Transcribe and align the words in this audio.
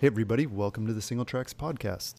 Hey, 0.00 0.06
everybody, 0.06 0.46
welcome 0.46 0.86
to 0.86 0.94
the 0.94 1.02
Singletracks 1.02 1.52
Podcast. 1.54 2.14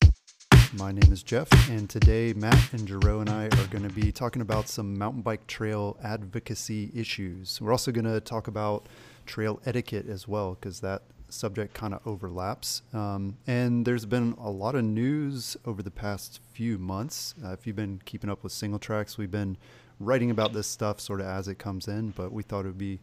My 0.77 0.91
name 0.91 1.11
is 1.11 1.23
Jeff, 1.23 1.47
and 1.67 1.89
today 1.89 2.31
Matt 2.31 2.73
and 2.73 2.87
Jero 2.87 3.21
and 3.21 3.29
I 3.31 3.45
are 3.45 3.67
going 3.71 3.81
to 3.81 3.89
be 3.89 4.11
talking 4.11 4.43
about 4.43 4.69
some 4.69 4.95
mountain 4.95 5.23
bike 5.23 5.47
trail 5.47 5.97
advocacy 6.03 6.91
issues. 6.93 7.59
We're 7.59 7.71
also 7.71 7.91
going 7.91 8.05
to 8.05 8.19
talk 8.19 8.47
about 8.47 8.85
trail 9.25 9.59
etiquette 9.65 10.07
as 10.07 10.27
well, 10.27 10.53
because 10.53 10.81
that 10.81 11.01
subject 11.29 11.73
kind 11.73 11.95
of 11.95 12.05
overlaps. 12.05 12.83
Um, 12.93 13.37
and 13.47 13.83
there's 13.83 14.05
been 14.05 14.35
a 14.39 14.51
lot 14.51 14.75
of 14.75 14.83
news 14.83 15.57
over 15.65 15.81
the 15.81 15.89
past 15.89 16.39
few 16.53 16.77
months. 16.77 17.33
Uh, 17.43 17.53
if 17.53 17.65
you've 17.65 17.75
been 17.75 17.99
keeping 18.05 18.29
up 18.29 18.43
with 18.43 18.53
Singletracks, 18.53 19.17
we've 19.17 19.31
been 19.31 19.57
writing 19.99 20.29
about 20.29 20.53
this 20.53 20.67
stuff 20.67 20.99
sort 20.99 21.19
of 21.19 21.25
as 21.25 21.47
it 21.47 21.57
comes 21.57 21.87
in, 21.87 22.11
but 22.11 22.31
we 22.31 22.43
thought 22.43 22.65
it 22.65 22.67
would 22.67 22.77
be 22.77 22.99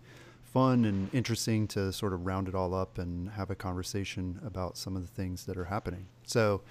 fun 0.53 0.85
and 0.85 1.13
interesting 1.13 1.67
to 1.69 1.93
sort 1.93 2.13
of 2.13 2.27
round 2.27 2.49
it 2.49 2.55
all 2.55 2.75
up 2.75 2.99
and 2.99 3.31
have 3.31 3.51
a 3.51 3.55
conversation 3.55 4.41
about 4.45 4.77
some 4.77 4.97
of 4.97 5.03
the 5.03 5.09
things 5.09 5.45
that 5.47 5.57
are 5.57 5.65
happening. 5.65 6.07
So, 6.25 6.63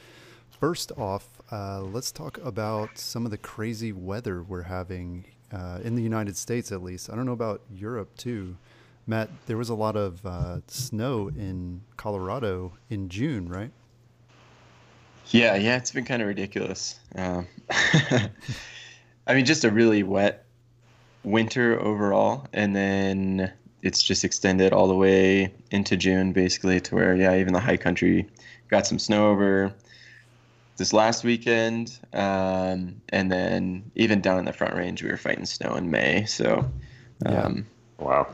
first 0.59 0.91
off, 0.98 1.27
uh, 1.52 1.82
let's 1.82 2.12
talk 2.12 2.40
about 2.43 2.98
some 2.98 3.26
of 3.26 3.32
the 3.32 3.38
crazy 3.38 3.91
weather 3.91 4.41
we're 4.41 4.63
having 4.63 5.26
uh, 5.51 5.79
in 5.84 5.96
the 5.96 6.01
United 6.01 6.35
States, 6.35 6.71
at 6.71 6.84
least. 6.84 7.10
I 7.10 7.16
don't 7.16 7.26
know 7.26 7.34
about 7.34 7.62
Europe 7.74 8.16
too. 8.18 8.57
Matt, 9.05 9.29
there 9.46 9.57
was 9.57 9.70
a 9.70 9.76
lot 9.76 9.96
of 9.96 10.26
uh, 10.26 10.60
snow 10.68 11.29
in 11.29 11.82
Colorado 11.96 12.73
in 12.90 13.07
June, 13.07 13.48
right? 13.48 13.71
Yeah, 15.29 15.55
yeah, 15.55 15.77
it's 15.77 15.91
been 15.91 16.05
kind 16.05 16.21
of 16.21 16.27
ridiculous. 16.27 16.99
Um, 17.16 17.48
I 17.70 19.34
mean, 19.34 19.46
just 19.46 19.63
a 19.63 19.71
really 19.71 20.04
wet 20.04 20.46
winter 21.23 21.79
overall, 21.79 22.48
and 22.54 22.76
then 22.76 23.51
it's 23.81 24.01
just 24.01 24.23
extended 24.23 24.73
all 24.73 24.87
the 24.87 24.95
way 24.95 25.53
into 25.71 25.95
June, 25.95 26.33
basically, 26.33 26.79
to 26.81 26.95
where 26.95 27.15
yeah, 27.15 27.35
even 27.35 27.53
the 27.53 27.59
high 27.59 27.77
country 27.77 28.27
got 28.70 28.85
some 28.85 28.99
snow 28.99 29.29
over 29.29 29.73
this 30.77 30.93
last 30.93 31.23
weekend, 31.23 31.99
um, 32.13 33.01
and 33.09 33.31
then 33.31 33.83
even 33.95 34.21
down 34.21 34.39
in 34.39 34.45
the 34.45 34.53
Front 34.53 34.75
Range, 34.75 35.01
we 35.01 35.09
were 35.09 35.17
fighting 35.17 35.45
snow 35.45 35.75
in 35.75 35.89
May. 35.89 36.25
So, 36.25 36.70
um, 37.25 37.65
yeah. 37.99 38.05
wow. 38.05 38.27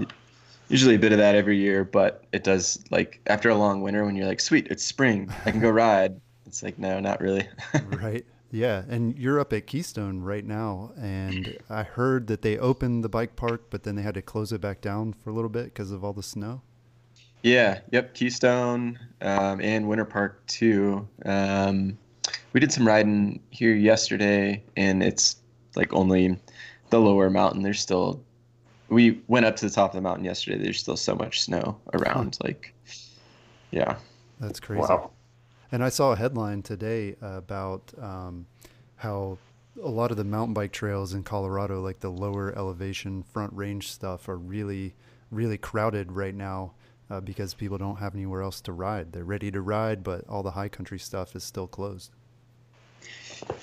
Usually 0.70 0.96
a 0.96 1.00
bit 1.00 1.12
of 1.12 1.18
that 1.20 1.36
every 1.36 1.58
year, 1.58 1.84
but 1.84 2.24
it 2.32 2.44
does 2.44 2.84
like 2.90 3.22
after 3.28 3.50
a 3.50 3.56
long 3.56 3.82
winter 3.82 4.06
when 4.06 4.16
you're 4.16 4.28
like, 4.28 4.40
sweet, 4.40 4.68
it's 4.70 4.84
spring, 4.84 5.32
I 5.46 5.52
can 5.52 5.60
go 5.60 5.70
ride. 5.70 6.20
It's 6.46 6.64
like 6.64 6.78
no, 6.78 7.00
not 7.00 7.22
really. 7.22 7.48
right. 7.88 8.26
Yeah, 8.54 8.84
and 8.88 9.18
you're 9.18 9.40
up 9.40 9.52
at 9.52 9.66
Keystone 9.66 10.22
right 10.22 10.46
now, 10.46 10.92
and 10.96 11.58
I 11.72 11.82
heard 11.82 12.28
that 12.28 12.44
they 12.44 12.56
opened 12.60 13.04
the 13.04 13.10
bike 13.10 13.36
park, 13.36 13.64
but 13.72 13.82
then 13.82 13.96
they 13.96 14.04
had 14.04 14.14
to 14.14 14.22
close 14.22 14.54
it 14.54 14.62
back 14.62 14.80
down 14.80 15.14
for 15.14 15.32
a 15.32 15.34
little 15.34 15.50
bit 15.50 15.66
because 15.66 15.90
of 15.90 16.04
all 16.04 16.14
the 16.14 16.22
snow. 16.22 16.62
Yeah, 17.42 17.80
yep, 17.92 18.14
Keystone 18.14 19.00
um, 19.22 19.60
and 19.60 19.90
Winter 19.90 20.06
Park 20.06 20.46
too. 20.46 21.08
Um, 21.26 21.98
we 22.54 22.60
did 22.60 22.72
some 22.72 22.88
riding 22.88 23.42
here 23.50 23.74
yesterday, 23.74 24.64
and 24.78 25.02
it's 25.02 25.38
like 25.76 25.92
only 25.92 26.40
the 26.92 27.00
lower 27.00 27.32
mountain. 27.32 27.64
There's 27.64 27.80
still, 27.80 28.24
we 28.88 29.20
went 29.28 29.48
up 29.48 29.56
to 29.58 29.66
the 29.68 29.74
top 29.74 29.90
of 29.90 29.96
the 29.96 30.02
mountain 30.02 30.26
yesterday. 30.26 30.64
There's 30.64 30.80
still 30.80 30.96
so 30.96 31.16
much 31.16 31.42
snow 31.42 31.80
around. 31.96 32.38
Like, 32.44 32.72
yeah, 33.72 33.96
that's 34.40 34.60
crazy. 34.60 34.82
Wow. 34.82 35.10
And 35.72 35.84
I 35.84 35.90
saw 35.90 36.12
a 36.12 36.16
headline 36.16 36.62
today 36.62 37.16
about 37.20 37.92
um, 38.00 38.46
how 39.04 39.38
a 39.82 39.90
lot 39.90 40.12
of 40.12 40.18
the 40.18 40.24
mountain 40.24 40.54
bike 40.54 40.72
trails 40.72 41.14
in 41.14 41.24
Colorado, 41.24 41.82
like 41.82 42.00
the 42.00 42.10
lower 42.10 42.58
elevation 42.58 43.22
front 43.22 43.54
range 43.54 43.90
stuff, 43.90 44.30
are 44.30 44.38
really, 44.38 44.96
really 45.30 45.58
crowded 45.58 46.12
right 46.12 46.34
now 46.34 46.72
uh, 47.10 47.20
because 47.20 47.54
people 47.54 47.78
don't 47.78 47.98
have 47.98 48.16
anywhere 48.16 48.42
else 48.42 48.62
to 48.62 48.72
ride. 48.72 49.12
They're 49.12 49.24
ready 49.26 49.52
to 49.52 49.62
ride, 49.62 50.04
but 50.04 50.28
all 50.30 50.42
the 50.42 50.52
high 50.52 50.70
country 50.70 51.00
stuff 51.00 51.36
is 51.36 51.44
still 51.44 51.68
closed. 51.68 52.12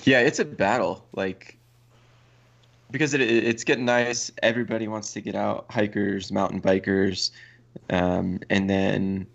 Yeah, 0.03 0.19
it's 0.19 0.39
a 0.39 0.45
battle. 0.45 1.05
Like, 1.13 1.57
because 2.91 3.13
it, 3.13 3.21
it's 3.21 3.63
getting 3.63 3.85
nice. 3.85 4.31
Everybody 4.43 4.87
wants 4.87 5.11
to 5.13 5.21
get 5.21 5.33
out 5.33 5.65
hikers, 5.69 6.31
mountain 6.31 6.61
bikers. 6.61 7.31
Um, 7.89 8.39
and 8.49 8.69
then, 8.69 9.25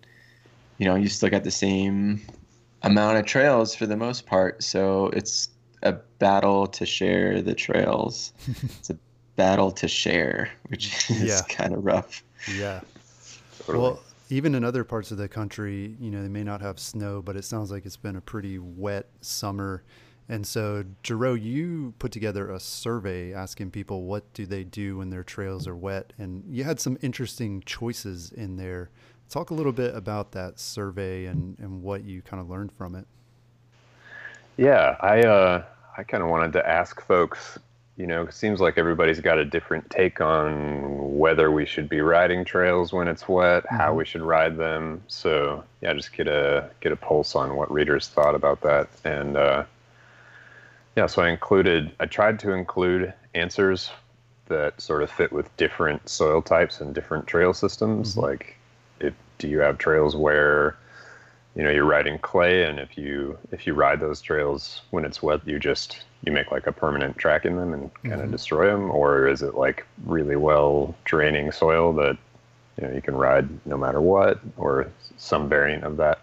you 0.77 0.85
know, 0.85 0.95
you 0.95 1.09
still 1.09 1.29
got 1.29 1.43
the 1.43 1.51
same 1.51 2.21
amount 2.83 3.17
of 3.17 3.25
trails 3.25 3.75
for 3.75 3.87
the 3.87 3.97
most 3.97 4.25
part. 4.25 4.63
So 4.63 5.07
it's 5.07 5.49
a 5.83 5.93
battle 6.19 6.67
to 6.67 6.85
share 6.85 7.41
the 7.41 7.53
trails. 7.53 8.33
it's 8.47 8.89
a 8.89 8.97
battle 9.35 9.71
to 9.71 9.87
share, 9.87 10.51
which 10.67 11.09
is 11.09 11.23
yeah. 11.23 11.41
kind 11.49 11.73
of 11.73 11.85
rough. 11.85 12.23
Yeah. 12.53 12.81
Totally. 13.59 13.83
Well, 13.83 13.99
even 14.29 14.55
in 14.55 14.63
other 14.63 14.83
parts 14.83 15.11
of 15.11 15.17
the 15.17 15.27
country, 15.27 15.95
you 15.99 16.11
know, 16.11 16.21
they 16.21 16.27
may 16.27 16.43
not 16.43 16.61
have 16.61 16.79
snow, 16.79 17.21
but 17.21 17.35
it 17.35 17.45
sounds 17.45 17.71
like 17.71 17.85
it's 17.85 17.97
been 17.97 18.15
a 18.15 18.21
pretty 18.21 18.59
wet 18.59 19.07
summer. 19.21 19.83
And 20.29 20.45
so, 20.45 20.83
Jero, 21.03 21.41
you 21.41 21.93
put 21.99 22.11
together 22.11 22.51
a 22.51 22.59
survey 22.59 23.33
asking 23.33 23.71
people 23.71 24.03
what 24.03 24.31
do 24.33 24.45
they 24.45 24.65
do 24.65 24.97
when 24.97 25.09
their 25.09 25.23
trails 25.23 25.67
are 25.67 25.75
wet, 25.75 26.11
and 26.17 26.43
you 26.49 26.65
had 26.65 26.81
some 26.81 26.97
interesting 27.01 27.63
choices 27.65 28.31
in 28.31 28.57
there. 28.57 28.89
Talk 29.29 29.49
a 29.49 29.53
little 29.53 29.71
bit 29.71 29.95
about 29.95 30.31
that 30.33 30.59
survey 30.59 31.25
and, 31.25 31.57
and 31.59 31.81
what 31.81 32.03
you 32.03 32.21
kind 32.21 32.41
of 32.41 32.49
learned 32.49 32.73
from 32.73 32.95
it. 32.95 33.07
Yeah, 34.57 34.97
I 34.99 35.21
uh, 35.21 35.63
I 35.97 36.03
kind 36.03 36.23
of 36.23 36.29
wanted 36.29 36.53
to 36.53 36.67
ask 36.67 37.01
folks. 37.05 37.57
You 37.95 38.05
know, 38.05 38.23
it 38.23 38.33
seems 38.33 38.59
like 38.59 38.77
everybody's 38.77 39.19
got 39.19 39.39
a 39.39 39.45
different 39.45 39.89
take 39.89 40.21
on 40.21 41.17
whether 41.17 41.49
we 41.49 41.65
should 41.65 41.89
be 41.89 42.01
riding 42.01 42.45
trails 42.45 42.93
when 42.93 43.07
it's 43.07 43.27
wet, 43.27 43.63
mm-hmm. 43.63 43.75
how 43.75 43.95
we 43.95 44.05
should 44.05 44.21
ride 44.21 44.57
them. 44.57 45.01
So 45.07 45.63
yeah, 45.81 45.93
just 45.93 46.13
get 46.13 46.27
a 46.27 46.69
get 46.79 46.91
a 46.91 46.95
pulse 46.95 47.35
on 47.35 47.55
what 47.55 47.71
readers 47.71 48.07
thought 48.07 48.35
about 48.35 48.61
that. 48.61 48.89
And 49.03 49.37
uh, 49.37 49.63
yeah, 50.95 51.07
so 51.07 51.21
I 51.21 51.29
included. 51.29 51.91
I 51.99 52.05
tried 52.05 52.39
to 52.39 52.51
include 52.51 53.13
answers 53.33 53.91
that 54.47 54.79
sort 54.79 55.03
of 55.03 55.11
fit 55.11 55.31
with 55.31 55.55
different 55.57 56.07
soil 56.07 56.41
types 56.41 56.79
and 56.79 56.95
different 56.95 57.27
trail 57.27 57.53
systems. 57.53 58.11
Mm-hmm. 58.11 58.21
Like 58.21 58.57
do 59.37 59.47
you 59.47 59.59
have 59.59 59.77
trails 59.77 60.15
where 60.15 60.75
you 61.57 61.63
know 61.63 61.71
you're 61.71 61.85
riding 61.85 62.19
clay 62.19 62.63
and 62.63 62.79
if 62.79 62.97
you 62.97 63.37
if 63.51 63.65
you 63.65 63.73
ride 63.73 63.99
those 63.99 64.21
trails 64.21 64.83
when 64.91 65.03
it's 65.03 65.23
wet 65.23 65.41
you 65.45 65.57
just 65.57 66.03
you 66.23 66.31
make 66.31 66.51
like 66.51 66.67
a 66.67 66.71
permanent 66.71 67.17
track 67.17 67.45
in 67.45 67.55
them 67.55 67.73
and 67.73 67.91
kind 68.03 68.15
of 68.15 68.21
mm-hmm. 68.21 68.31
destroy 68.31 68.67
them 68.67 68.91
or 68.91 69.27
is 69.27 69.41
it 69.41 69.55
like 69.55 69.85
really 70.05 70.35
well 70.35 70.95
draining 71.03 71.51
soil 71.51 71.91
that 71.93 72.15
you 72.79 72.87
know 72.87 72.93
you 72.93 73.01
can 73.01 73.15
ride 73.15 73.49
no 73.65 73.75
matter 73.75 73.99
what 73.99 74.39
or 74.55 74.87
some 75.17 75.49
variant 75.49 75.83
of 75.83 75.97
that? 75.97 76.19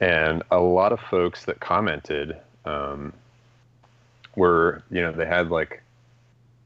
And 0.00 0.42
a 0.50 0.58
lot 0.58 0.92
of 0.92 0.98
folks 1.00 1.44
that 1.44 1.60
commented 1.60 2.36
um, 2.64 3.12
were 4.34 4.82
you 4.90 5.00
know 5.00 5.12
they 5.12 5.26
had 5.26 5.50
like 5.50 5.80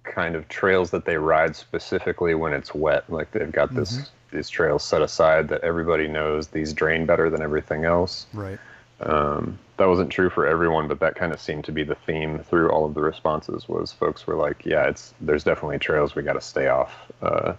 kind 0.05 0.37
of 0.37 0.49
trails 0.49 0.91
that 0.91 1.05
they 1.05 1.19
ride 1.19 1.55
specifically 1.55 2.35
when 2.35 2.55
it's 2.55 2.75
wet 2.75 3.05
like 3.13 3.31
they've 3.33 3.53
got 3.53 3.75
this 3.75 3.93
mm-hmm 3.93 4.05
these 4.31 4.49
trails 4.49 4.85
set 4.85 5.03
aside 5.03 5.49
that 5.49 5.63
everybody 5.63 6.09
knows 6.09 6.49
these 6.49 6.73
drain 6.73 7.07
better 7.07 7.31
than 7.31 7.43
everything 7.43 7.85
else. 7.85 8.27
Right. 8.33 8.59
Um, 9.01 9.59
that 9.77 9.87
wasn't 9.87 10.11
true 10.11 10.29
for 10.29 10.47
everyone, 10.47 10.89
but 10.89 11.01
that 11.01 11.15
kind 11.15 11.33
of 11.33 11.41
seemed 11.41 11.65
to 11.65 11.73
be 11.73 11.85
the 11.85 11.95
theme 11.95 12.41
through 12.41 12.71
all 12.71 12.85
of 12.85 12.95
the 12.95 13.01
responses. 13.01 13.69
Was 13.69 13.93
folks 13.93 14.27
were 14.27 14.35
like, 14.35 14.67
"Yeah, 14.67 14.89
it's 14.89 15.15
there's 15.21 15.45
definitely 15.45 15.79
trails 15.79 16.15
we 16.15 16.23
got 16.23 16.33
to 16.33 16.41
stay 16.41 16.67
off 16.67 16.93
uh, 17.23 17.55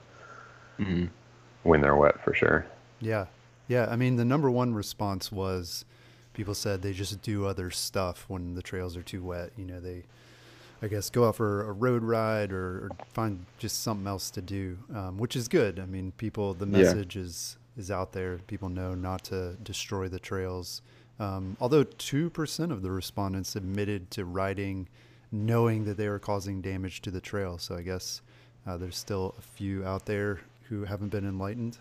mm-hmm. 0.78 1.06
when 1.64 1.82
they're 1.82 1.96
wet 1.96 2.22
for 2.24 2.34
sure." 2.34 2.66
Yeah, 3.00 3.28
yeah. 3.70 3.88
I 3.90 3.96
mean, 3.96 4.18
the 4.18 4.26
number 4.26 4.52
one 4.52 4.74
response 4.74 5.32
was 5.32 5.86
people 6.34 6.54
said 6.54 6.82
they 6.82 6.94
just 6.94 7.22
do 7.22 7.46
other 7.46 7.72
stuff 7.72 8.26
when 8.28 8.56
the 8.56 8.62
trails 8.62 8.98
are 8.98 9.02
too 9.02 9.24
wet. 9.24 9.52
You 9.56 9.66
know, 9.66 9.80
they 9.80 10.04
I 10.82 10.88
guess 10.88 11.10
go 11.10 11.28
out 11.28 11.36
for 11.36 11.68
a 11.68 11.72
road 11.74 12.04
ride 12.04 12.54
or, 12.54 12.86
or 12.86 12.90
find 13.14 13.46
just 13.58 13.84
something 13.84 14.08
else 14.08 14.32
to 14.32 14.42
do, 14.42 14.78
um, 14.96 15.18
which 15.18 15.36
is 15.36 15.48
good. 15.48 15.80
I 15.80 15.86
mean, 15.86 16.14
people, 16.18 16.54
the 16.54 16.66
message 16.66 17.16
yeah. 17.16 17.24
is 17.24 17.58
is 17.78 17.92
out 17.92 18.12
there. 18.12 18.40
People 18.48 18.70
know 18.70 18.94
not 18.94 19.24
to 19.26 19.56
destroy 19.64 20.08
the 20.08 20.20
trails. 20.20 20.82
Um, 21.20 21.58
although 21.60 21.84
two 21.84 22.30
percent 22.30 22.72
of 22.72 22.82
the 22.82 22.92
respondents 22.92 23.56
admitted 23.56 24.10
to 24.12 24.26
riding, 24.26 24.88
knowing 25.32 25.86
that 25.86 25.98
they 25.98 26.08
were 26.08 26.20
causing 26.20 26.62
damage 26.62 27.02
to 27.02 27.12
the 27.12 27.22
trail. 27.22 27.58
So 27.58 27.76
I 27.76 27.82
guess 27.82 28.22
uh, 28.66 28.78
there's 28.78 28.98
still 28.98 29.36
a 29.38 29.42
few 29.42 29.86
out 29.86 30.06
there 30.06 30.40
who 30.70 30.86
haven't 30.86 31.10
been 31.10 31.28
enlightened. 31.28 31.78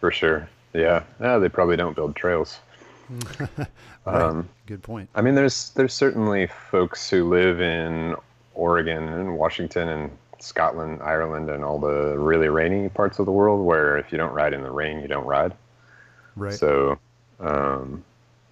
For 0.00 0.10
sure. 0.10 0.48
Yeah. 0.72 1.02
Yeah. 1.20 1.38
They 1.38 1.48
probably 1.48 1.76
don't 1.76 1.96
build 1.96 2.16
trails. 2.16 2.60
Right. 3.08 3.68
Um, 4.06 4.48
Good 4.66 4.82
point. 4.82 5.08
I 5.14 5.22
mean, 5.22 5.34
there's 5.34 5.70
there's 5.70 5.94
certainly 5.94 6.48
folks 6.70 7.08
who 7.10 7.28
live 7.28 7.60
in 7.60 8.16
Oregon 8.54 9.08
and 9.08 9.36
Washington 9.36 9.88
and 9.88 10.10
Scotland, 10.38 11.00
Ireland, 11.02 11.50
and 11.50 11.64
all 11.64 11.78
the 11.78 12.18
really 12.18 12.48
rainy 12.48 12.88
parts 12.88 13.18
of 13.18 13.26
the 13.26 13.32
world 13.32 13.64
where 13.64 13.96
if 13.98 14.12
you 14.12 14.18
don't 14.18 14.32
ride 14.32 14.52
in 14.52 14.62
the 14.62 14.70
rain, 14.70 15.00
you 15.00 15.08
don't 15.08 15.26
ride. 15.26 15.52
Right. 16.36 16.54
So, 16.54 16.98
um, 17.40 18.04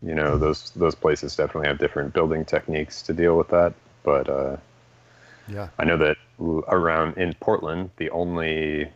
you 0.02 0.14
know, 0.14 0.38
those 0.38 0.70
those 0.70 0.94
places 0.94 1.36
definitely 1.36 1.68
have 1.68 1.78
different 1.78 2.12
building 2.12 2.44
techniques 2.44 3.02
to 3.02 3.12
deal 3.12 3.36
with 3.36 3.48
that. 3.48 3.74
But 4.02 4.28
uh, 4.28 4.56
yeah. 5.48 5.68
I 5.78 5.84
know 5.84 5.96
that 5.98 6.16
around 6.68 7.16
in 7.16 7.34
Portland, 7.34 7.90
the 7.96 8.10
only 8.10 8.88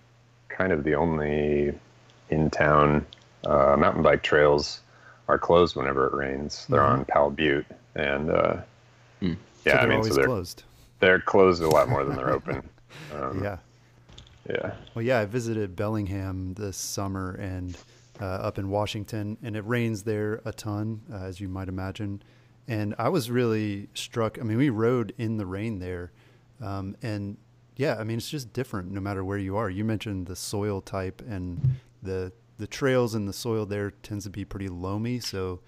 kind 0.48 0.72
of 0.72 0.84
the 0.84 0.94
only 0.94 1.72
in 2.30 2.50
town 2.50 3.06
uh, 3.46 3.76
mountain 3.78 4.02
bike 4.02 4.22
trails 4.22 4.80
are 5.28 5.38
closed 5.38 5.76
whenever 5.76 6.06
it 6.06 6.14
rains. 6.14 6.66
They're 6.68 6.80
Mhm. 6.80 6.88
on 6.98 7.04
Powell 7.04 7.30
Butte, 7.30 7.66
and 7.94 8.30
uh, 8.30 8.56
so 9.20 9.36
yeah, 9.66 9.76
I 9.82 9.86
mean, 9.86 10.02
so 10.04 10.14
they're 10.14 10.24
closed. 10.24 10.62
they're 11.00 11.20
closed 11.20 11.62
a 11.62 11.68
lot 11.68 11.88
more 11.88 12.04
than 12.04 12.16
they're 12.16 12.30
open. 12.32 12.62
Um, 13.14 13.42
Yeah. 13.42 13.56
yeah. 14.50 14.74
Well, 14.94 15.02
yeah, 15.02 15.20
I 15.20 15.24
visited 15.24 15.74
Bellingham 15.76 16.52
this 16.54 16.76
summer 16.76 17.32
and 17.40 17.74
uh, 18.20 18.24
up 18.24 18.58
in 18.58 18.68
Washington, 18.68 19.38
and 19.42 19.56
it 19.56 19.64
rains 19.66 20.02
there 20.02 20.40
a 20.44 20.52
ton, 20.52 21.00
uh, 21.10 21.16
as 21.24 21.40
you 21.40 21.48
might 21.48 21.68
imagine. 21.68 22.22
And 22.66 22.94
I 22.98 23.08
was 23.08 23.30
really 23.30 23.88
struck. 23.94 24.38
I 24.38 24.42
mean, 24.42 24.58
we 24.58 24.68
rode 24.68 25.14
in 25.16 25.36
the 25.38 25.46
rain 25.46 25.78
there, 25.78 26.10
um, 26.60 26.96
and 27.02 27.38
yeah, 27.76 27.96
I 27.98 28.04
mean, 28.04 28.18
it's 28.18 28.28
just 28.28 28.52
different 28.52 28.90
no 28.90 29.00
matter 29.00 29.24
where 29.24 29.38
you 29.38 29.56
are. 29.56 29.70
You 29.70 29.84
mentioned 29.84 30.26
the 30.26 30.36
soil 30.36 30.80
type, 30.82 31.22
and 31.26 31.76
the 32.02 32.30
the 32.58 32.66
trails 32.66 33.14
and 33.14 33.28
the 33.28 33.32
soil 33.32 33.64
there 33.66 33.90
tends 33.90 34.24
to 34.24 34.30
be 34.30 34.44
pretty 34.44 34.68
loamy, 34.68 35.20
so 35.20 35.60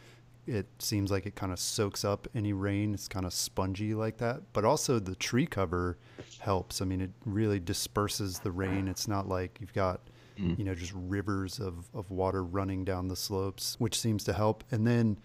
it 0.46 0.66
seems 0.78 1.10
like 1.10 1.26
it 1.26 1.36
kind 1.36 1.52
of 1.52 1.58
soaks 1.58 2.04
up 2.04 2.26
any 2.34 2.52
rain. 2.52 2.92
It's 2.94 3.08
kind 3.08 3.24
of 3.24 3.32
spongy 3.32 3.94
like 3.94 4.18
that. 4.18 4.52
But 4.52 4.64
also 4.64 4.98
the 4.98 5.14
tree 5.14 5.46
cover 5.46 5.98
helps. 6.40 6.82
I 6.82 6.84
mean, 6.84 7.00
it 7.00 7.12
really 7.24 7.60
disperses 7.60 8.40
the 8.40 8.50
rain. 8.50 8.88
It's 8.88 9.06
not 9.06 9.28
like 9.28 9.58
you've 9.60 9.72
got, 9.72 10.00
mm. 10.38 10.58
you 10.58 10.64
know, 10.64 10.74
just 10.74 10.92
rivers 10.94 11.60
of, 11.60 11.88
of 11.94 12.10
water 12.10 12.42
running 12.42 12.84
down 12.84 13.08
the 13.08 13.16
slopes, 13.16 13.76
which 13.78 13.98
seems 13.98 14.24
to 14.24 14.32
help. 14.32 14.64
And 14.72 14.86
then 14.86 15.18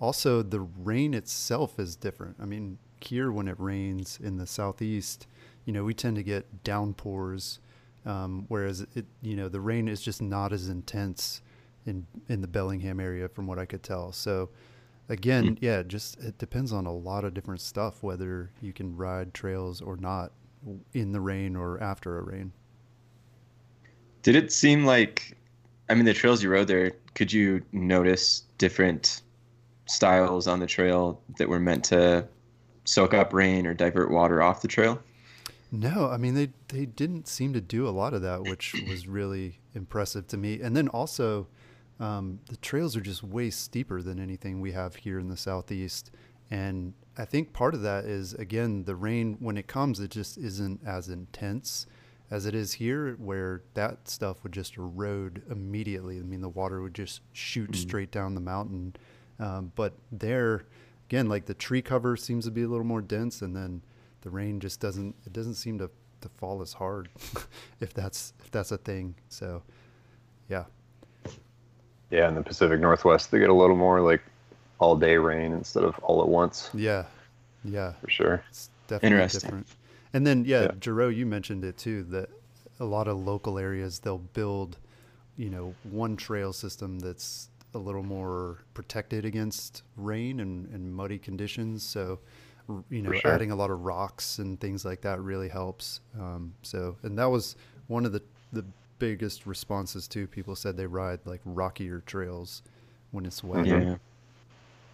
also 0.00 0.42
the 0.42 0.60
rain 0.60 1.14
itself 1.14 1.78
is 1.80 1.96
different. 1.96 2.36
I 2.40 2.44
mean, 2.44 2.78
here 3.00 3.32
when 3.32 3.48
it 3.48 3.58
rains 3.58 4.18
in 4.22 4.36
the 4.36 4.46
southeast, 4.46 5.26
you 5.64 5.72
know, 5.72 5.84
we 5.84 5.94
tend 5.94 6.16
to 6.16 6.22
get 6.22 6.62
downpours, 6.62 7.58
um, 8.06 8.44
whereas 8.48 8.86
it, 8.94 9.06
you 9.22 9.36
know, 9.36 9.48
the 9.48 9.60
rain 9.60 9.88
is 9.88 10.00
just 10.00 10.22
not 10.22 10.52
as 10.52 10.68
intense 10.68 11.42
in 11.86 12.06
in 12.28 12.40
the 12.40 12.48
Bellingham 12.48 13.00
area, 13.00 13.28
from 13.28 13.46
what 13.46 13.58
I 13.58 13.64
could 13.64 13.82
tell. 13.82 14.12
So, 14.12 14.50
again, 15.08 15.58
yeah, 15.60 15.82
just 15.82 16.18
it 16.20 16.38
depends 16.38 16.72
on 16.72 16.86
a 16.86 16.92
lot 16.92 17.24
of 17.24 17.34
different 17.34 17.60
stuff 17.60 18.02
whether 18.02 18.50
you 18.60 18.72
can 18.72 18.96
ride 18.96 19.34
trails 19.34 19.80
or 19.80 19.96
not 19.96 20.32
in 20.94 21.12
the 21.12 21.20
rain 21.20 21.56
or 21.56 21.82
after 21.82 22.18
a 22.18 22.22
rain. 22.22 22.52
Did 24.22 24.36
it 24.36 24.52
seem 24.52 24.84
like, 24.84 25.38
I 25.88 25.94
mean, 25.94 26.04
the 26.04 26.12
trails 26.12 26.42
you 26.42 26.50
rode 26.50 26.68
there, 26.68 26.92
could 27.14 27.32
you 27.32 27.62
notice 27.72 28.42
different 28.58 29.22
styles 29.86 30.46
on 30.46 30.60
the 30.60 30.66
trail 30.66 31.22
that 31.38 31.48
were 31.48 31.60
meant 31.60 31.84
to 31.84 32.26
soak 32.84 33.14
up 33.14 33.32
rain 33.32 33.66
or 33.66 33.74
divert 33.74 34.10
water 34.10 34.42
off 34.42 34.60
the 34.60 34.68
trail? 34.68 35.00
No, 35.70 36.08
I 36.08 36.16
mean 36.16 36.34
they 36.34 36.50
they 36.68 36.86
didn't 36.86 37.28
seem 37.28 37.52
to 37.52 37.60
do 37.60 37.86
a 37.86 37.90
lot 37.90 38.14
of 38.14 38.22
that, 38.22 38.42
which 38.42 38.74
was 38.88 39.06
really 39.06 39.60
impressive 39.74 40.26
to 40.28 40.36
me. 40.36 40.60
And 40.60 40.76
then 40.76 40.88
also, 40.88 41.46
um, 42.00 42.40
the 42.48 42.56
trails 42.56 42.96
are 42.96 43.00
just 43.00 43.22
way 43.22 43.50
steeper 43.50 44.00
than 44.00 44.18
anything 44.18 44.60
we 44.60 44.72
have 44.72 44.96
here 44.96 45.18
in 45.18 45.28
the 45.28 45.36
southeast. 45.36 46.10
And 46.50 46.94
I 47.18 47.26
think 47.26 47.52
part 47.52 47.74
of 47.74 47.82
that 47.82 48.06
is 48.06 48.32
again 48.34 48.84
the 48.84 48.96
rain 48.96 49.36
when 49.40 49.58
it 49.58 49.66
comes, 49.66 50.00
it 50.00 50.10
just 50.10 50.38
isn't 50.38 50.80
as 50.86 51.08
intense 51.08 51.86
as 52.30 52.46
it 52.46 52.54
is 52.54 52.74
here, 52.74 53.14
where 53.14 53.62
that 53.74 54.08
stuff 54.08 54.42
would 54.42 54.52
just 54.52 54.76
erode 54.76 55.42
immediately. 55.50 56.18
I 56.18 56.22
mean, 56.22 56.42
the 56.42 56.48
water 56.48 56.82
would 56.82 56.94
just 56.94 57.22
shoot 57.32 57.74
straight 57.74 58.10
down 58.10 58.34
the 58.34 58.40
mountain. 58.40 58.96
Um, 59.38 59.72
but 59.74 59.94
there, 60.12 60.66
again, 61.08 61.28
like 61.28 61.46
the 61.46 61.54
tree 61.54 61.80
cover 61.80 62.16
seems 62.16 62.44
to 62.44 62.50
be 62.50 62.62
a 62.62 62.68
little 62.68 62.84
more 62.84 63.00
dense, 63.00 63.40
and 63.40 63.56
then 63.56 63.82
the 64.22 64.30
rain 64.30 64.60
just 64.60 64.80
doesn't 64.80 65.14
it 65.26 65.32
doesn't 65.32 65.54
seem 65.54 65.78
to, 65.78 65.90
to 66.20 66.28
fall 66.28 66.60
as 66.62 66.72
hard 66.74 67.08
if 67.80 67.92
that's 67.94 68.32
if 68.44 68.50
that's 68.50 68.72
a 68.72 68.78
thing. 68.78 69.14
So 69.28 69.62
yeah. 70.48 70.64
Yeah, 72.10 72.28
in 72.28 72.34
the 72.34 72.42
Pacific 72.42 72.80
Northwest, 72.80 73.30
they 73.30 73.38
get 73.38 73.50
a 73.50 73.54
little 73.54 73.76
more 73.76 74.00
like 74.00 74.22
all 74.78 74.96
day 74.96 75.16
rain 75.16 75.52
instead 75.52 75.84
of 75.84 75.98
all 76.00 76.22
at 76.22 76.28
once, 76.28 76.70
yeah. 76.72 77.04
Yeah. 77.64 77.92
For 78.00 78.08
sure. 78.10 78.44
it's 78.48 78.70
definitely 78.86 79.16
Interesting. 79.16 79.40
different. 79.40 79.66
And 80.14 80.26
then 80.26 80.44
yeah, 80.46 80.62
Yeah. 80.62 80.68
Jero, 80.78 81.14
you 81.14 81.26
mentioned 81.26 81.64
it 81.64 81.76
too 81.76 82.04
that 82.04 82.30
a 82.80 82.84
lot 82.84 83.08
of 83.08 83.18
local 83.18 83.58
areas 83.58 83.98
they'll 83.98 84.18
build 84.18 84.78
you 85.36 85.50
know 85.50 85.74
one 85.82 86.16
trail 86.16 86.52
system 86.52 86.98
that's 87.00 87.50
a 87.74 87.78
little 87.78 88.02
more 88.02 88.58
protected 88.74 89.24
against 89.26 89.82
rain 89.96 90.40
and, 90.40 90.66
and 90.72 90.94
muddy 90.94 91.18
conditions. 91.18 91.82
So 91.82 92.12
r- 92.12 92.18
you 92.90 93.02
know 93.02 93.12
sure. 93.12 93.30
adding 93.30 93.50
a 93.50 93.56
lot 93.56 93.70
of 93.70 93.80
rocks 93.80 94.38
and 94.38 94.60
things 94.60 94.84
like 94.84 95.00
that 95.00 95.20
really 95.20 95.48
helps 95.48 96.00
um, 96.18 96.52
so 96.62 96.96
and 97.02 97.18
that 97.18 97.26
was 97.26 97.56
one 97.86 98.04
of 98.04 98.12
the 98.12 98.22
the 98.52 98.64
biggest 98.98 99.46
responses 99.46 100.06
too 100.08 100.26
people 100.26 100.54
said 100.56 100.76
they 100.76 100.86
ride 100.86 101.20
like 101.24 101.40
rockier 101.44 102.00
trails 102.00 102.62
when 103.10 103.24
it's 103.24 103.42
wet 103.42 103.64
Mhm. 103.64 103.84
Yeah. 103.84 103.96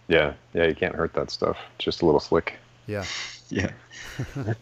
Yeah, 0.07 0.33
yeah, 0.53 0.67
you 0.67 0.75
can't 0.75 0.93
hurt 0.93 1.13
that 1.15 1.31
stuff. 1.31 1.57
Just 1.79 2.03
a 2.03 2.05
little 2.05 2.19
slick. 2.19 2.57
yeah 2.87 3.05
Yeah. 3.49 3.71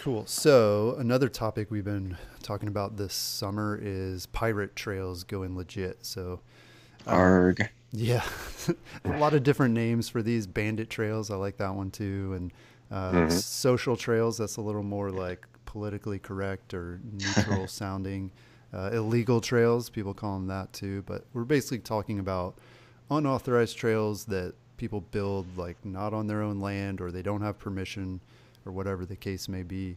Cool. 0.00 0.24
So 0.24 0.94
another 0.98 1.28
topic 1.28 1.70
we've 1.70 1.84
been 1.84 2.16
talking 2.42 2.68
about 2.68 2.96
this 2.96 3.12
summer 3.12 3.78
is 3.82 4.24
pirate 4.24 4.74
trails 4.74 5.24
going 5.24 5.54
legit. 5.54 5.98
So 6.06 6.40
Arg. 7.06 7.68
Yeah, 7.92 8.24
a 9.04 9.18
lot 9.18 9.34
of 9.34 9.42
different 9.42 9.74
names 9.74 10.08
for 10.08 10.22
these 10.22 10.46
bandit 10.46 10.90
trails. 10.90 11.30
I 11.30 11.36
like 11.36 11.56
that 11.58 11.74
one 11.74 11.90
too. 11.90 12.32
And 12.36 12.52
uh, 12.90 13.12
Mhm. 13.12 13.32
social 13.32 13.96
trails. 13.96 14.38
That's 14.38 14.56
a 14.56 14.60
little 14.60 14.82
more 14.82 15.10
like 15.10 15.46
politically 15.64 16.18
correct 16.18 16.74
or 16.74 17.00
neutral 17.12 17.66
sounding. 17.68 18.30
Uh, 18.72 18.90
illegal 18.92 19.40
trails, 19.40 19.88
people 19.90 20.14
call 20.14 20.34
them 20.34 20.46
that 20.48 20.72
too. 20.72 21.02
But 21.06 21.24
we're 21.32 21.44
basically 21.44 21.78
talking 21.80 22.18
about 22.18 22.54
unauthorized 23.10 23.76
trails 23.76 24.24
that 24.26 24.54
people 24.76 25.00
build 25.10 25.46
like 25.56 25.76
not 25.84 26.14
on 26.14 26.26
their 26.26 26.42
own 26.42 26.60
land 26.60 27.00
or 27.00 27.10
they 27.10 27.22
don't 27.22 27.42
have 27.42 27.58
permission 27.58 28.20
or 28.64 28.72
whatever 28.72 29.04
the 29.04 29.16
case 29.16 29.48
may 29.48 29.62
be. 29.62 29.96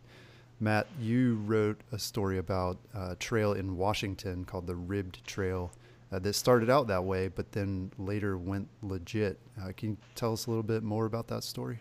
Matt, 0.59 0.87
you 0.99 1.35
wrote 1.45 1.79
a 1.91 1.99
story 1.99 2.37
about 2.37 2.77
a 2.93 3.15
trail 3.15 3.53
in 3.53 3.75
Washington 3.77 4.45
called 4.45 4.67
the 4.67 4.75
Ribbed 4.75 5.25
Trail 5.25 5.71
uh, 6.13 6.19
that 6.19 6.33
started 6.33 6.69
out 6.69 6.87
that 6.87 7.03
way, 7.03 7.27
but 7.27 7.51
then 7.51 7.91
later 7.97 8.37
went 8.37 8.67
legit. 8.83 9.39
Uh, 9.59 9.71
can 9.75 9.91
you 9.91 9.97
tell 10.13 10.33
us 10.33 10.45
a 10.45 10.49
little 10.49 10.63
bit 10.63 10.83
more 10.83 11.05
about 11.05 11.27
that 11.27 11.43
story? 11.43 11.79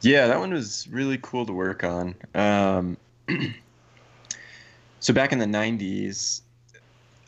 Yeah, 0.00 0.26
that 0.26 0.38
one 0.38 0.52
was 0.52 0.88
really 0.90 1.18
cool 1.22 1.46
to 1.46 1.52
work 1.52 1.84
on. 1.84 2.16
Um, 2.34 2.96
so 5.00 5.14
back 5.14 5.32
in 5.32 5.38
the 5.38 5.46
90s, 5.46 6.40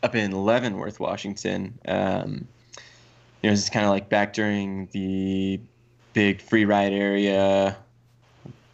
up 0.03 0.15
in 0.15 0.31
Leavenworth, 0.31 0.99
Washington, 0.99 1.79
um, 1.87 2.45
you 3.41 3.49
know, 3.49 3.57
kind 3.71 3.85
of 3.85 3.91
like 3.91 4.09
back 4.09 4.33
during 4.33 4.87
the 4.91 5.61
big 6.11 6.41
free 6.41 6.65
ride 6.65 6.91
area, 6.91 7.77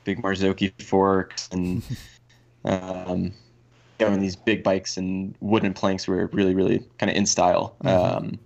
big 0.06 0.22
Marzocchi 0.24 0.82
forks, 0.82 1.50
and 1.52 1.84
um, 2.66 3.32
you 4.00 4.06
know, 4.06 4.12
and 4.12 4.22
these 4.22 4.36
big 4.36 4.64
bikes 4.64 4.98
and 4.98 5.36
wooden 5.40 5.74
planks 5.74 6.08
were 6.08 6.28
really, 6.28 6.54
really 6.54 6.80
kind 6.98 7.10
of 7.10 7.16
in 7.16 7.26
style. 7.26 7.76
Mhm. 7.84 7.90
Um, 7.90 8.40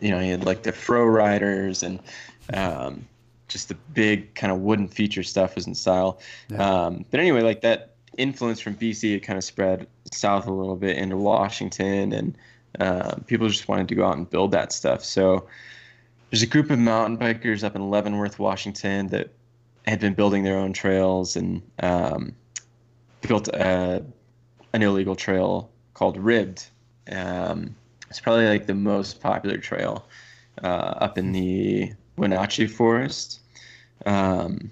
you 0.00 0.10
know, 0.10 0.20
you 0.20 0.32
had 0.32 0.44
like 0.44 0.62
the 0.62 0.72
Fro 0.72 1.04
riders 1.04 1.82
and 1.82 2.00
um, 2.52 3.06
just 3.48 3.68
the 3.68 3.74
big 3.94 4.34
kind 4.34 4.52
of 4.52 4.60
wooden 4.60 4.88
feature 4.88 5.22
stuff 5.22 5.54
was 5.54 5.66
in 5.66 5.74
style. 5.74 6.20
Yeah. 6.48 6.86
Um, 6.86 7.04
but 7.10 7.20
anyway, 7.20 7.42
like 7.42 7.62
that 7.62 7.94
influence 8.16 8.60
from 8.60 8.74
BC, 8.74 9.14
it 9.14 9.20
kind 9.20 9.36
of 9.36 9.44
spread 9.44 9.86
south 10.12 10.46
a 10.46 10.52
little 10.52 10.76
bit 10.76 10.96
into 10.96 11.16
Washington, 11.16 12.12
and 12.12 12.38
uh, 12.80 13.14
people 13.26 13.48
just 13.48 13.68
wanted 13.68 13.88
to 13.88 13.94
go 13.94 14.04
out 14.04 14.16
and 14.16 14.28
build 14.28 14.50
that 14.52 14.72
stuff. 14.72 15.04
So 15.04 15.46
there's 16.30 16.42
a 16.42 16.46
group 16.46 16.70
of 16.70 16.78
mountain 16.78 17.16
bikers 17.16 17.64
up 17.64 17.74
in 17.74 17.90
Leavenworth, 17.90 18.38
Washington, 18.38 19.08
that 19.08 19.30
had 19.86 20.00
been 20.00 20.14
building 20.14 20.42
their 20.44 20.58
own 20.58 20.72
trails 20.72 21.36
and 21.36 21.62
um, 21.82 22.34
built 23.22 23.48
a, 23.48 24.04
an 24.72 24.82
illegal 24.82 25.16
trail 25.16 25.70
called 25.94 26.16
Ribbed. 26.16 26.66
Um, 27.10 27.74
it's 28.08 28.20
probably 28.20 28.46
like 28.46 28.66
the 28.66 28.74
most 28.74 29.20
popular 29.20 29.58
trail 29.58 30.06
uh, 30.62 30.66
up 30.66 31.18
in 31.18 31.32
the 31.32 31.92
Wenatchee 32.16 32.66
Forest. 32.66 33.40
Um, 34.06 34.70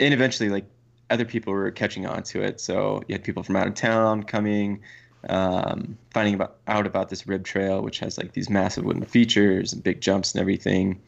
and 0.00 0.12
eventually, 0.12 0.48
like 0.48 0.64
other 1.10 1.24
people 1.24 1.52
were 1.52 1.70
catching 1.70 2.06
on 2.06 2.22
to 2.24 2.42
it. 2.42 2.60
So 2.60 3.02
you 3.08 3.14
had 3.14 3.24
people 3.24 3.42
from 3.42 3.56
out 3.56 3.66
of 3.66 3.74
town 3.74 4.24
coming, 4.24 4.80
um, 5.28 5.96
finding 6.12 6.34
about, 6.34 6.56
out 6.66 6.86
about 6.86 7.08
this 7.08 7.26
rib 7.26 7.44
trail, 7.44 7.82
which 7.82 7.98
has 8.00 8.18
like 8.18 8.32
these 8.32 8.50
massive 8.50 8.84
wooden 8.84 9.04
features 9.04 9.72
and 9.72 9.82
big 9.82 10.00
jumps 10.00 10.32
and 10.32 10.40
everything. 10.40 11.00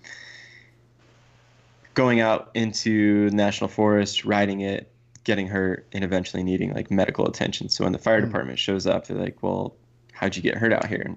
Going 1.94 2.20
out 2.20 2.50
into 2.54 3.30
the 3.30 3.36
national 3.36 3.68
forest, 3.68 4.24
riding 4.24 4.60
it, 4.60 4.90
getting 5.26 5.48
hurt, 5.48 5.86
and 5.92 6.02
eventually 6.02 6.42
needing 6.42 6.72
like 6.72 6.90
medical 6.90 7.26
attention. 7.26 7.68
So 7.68 7.84
when 7.84 7.92
the 7.92 7.98
fire 7.98 8.22
mm. 8.22 8.26
department 8.26 8.58
shows 8.58 8.86
up, 8.86 9.06
they're 9.06 9.18
like, 9.18 9.42
"Well, 9.42 9.74
how'd 10.12 10.34
you 10.36 10.42
get 10.42 10.56
hurt 10.56 10.72
out 10.72 10.86
here?" 10.86 11.14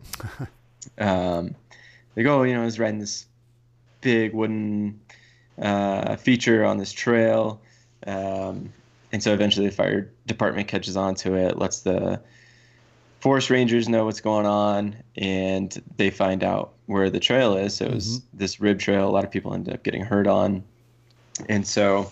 um, 0.97 1.55
they 2.15 2.23
go, 2.23 2.39
oh, 2.39 2.43
you 2.43 2.53
know, 2.53 2.61
I 2.61 2.65
was 2.65 2.79
riding 2.79 2.99
this 2.99 3.25
big 4.01 4.33
wooden 4.33 4.99
uh, 5.61 6.15
feature 6.17 6.65
on 6.65 6.77
this 6.77 6.91
trail. 6.91 7.61
Um, 8.05 8.73
and 9.11 9.23
so 9.23 9.33
eventually 9.33 9.67
the 9.67 9.73
fire 9.73 10.11
department 10.27 10.67
catches 10.67 10.97
on 10.97 11.15
to 11.15 11.35
it, 11.35 11.57
lets 11.57 11.81
the 11.81 12.21
forest 13.19 13.49
rangers 13.49 13.89
know 13.89 14.05
what's 14.05 14.21
going 14.21 14.45
on, 14.45 14.95
and 15.17 15.81
they 15.97 16.09
find 16.09 16.43
out 16.43 16.73
where 16.85 17.09
the 17.09 17.19
trail 17.19 17.55
is. 17.55 17.75
So 17.75 17.85
it 17.85 17.93
was 17.93 18.19
mm-hmm. 18.19 18.37
this 18.37 18.59
rib 18.59 18.79
trail. 18.79 19.07
A 19.07 19.11
lot 19.11 19.23
of 19.23 19.31
people 19.31 19.53
ended 19.53 19.73
up 19.73 19.83
getting 19.83 20.03
hurt 20.03 20.27
on. 20.27 20.63
And 21.47 21.65
so, 21.65 22.11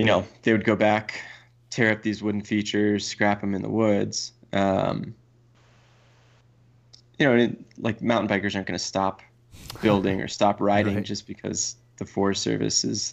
you 0.00 0.06
know, 0.06 0.26
they 0.42 0.52
would 0.52 0.64
go 0.64 0.74
back, 0.74 1.20
tear 1.68 1.92
up 1.92 2.02
these 2.02 2.22
wooden 2.22 2.40
features, 2.40 3.06
scrap 3.06 3.42
them 3.42 3.54
in 3.54 3.60
the 3.60 3.68
woods. 3.68 4.32
Um, 4.54 5.14
you 7.18 7.26
know, 7.26 7.54
like 7.76 8.00
mountain 8.00 8.26
bikers 8.26 8.54
aren't 8.54 8.66
going 8.66 8.78
to 8.78 8.84
stop 8.84 9.20
building 9.82 10.22
or 10.22 10.26
stop 10.26 10.58
riding 10.58 10.94
right. 10.94 11.04
just 11.04 11.26
because 11.26 11.76
the 11.98 12.06
Forest 12.06 12.42
Service 12.42 12.82
is 12.82 13.12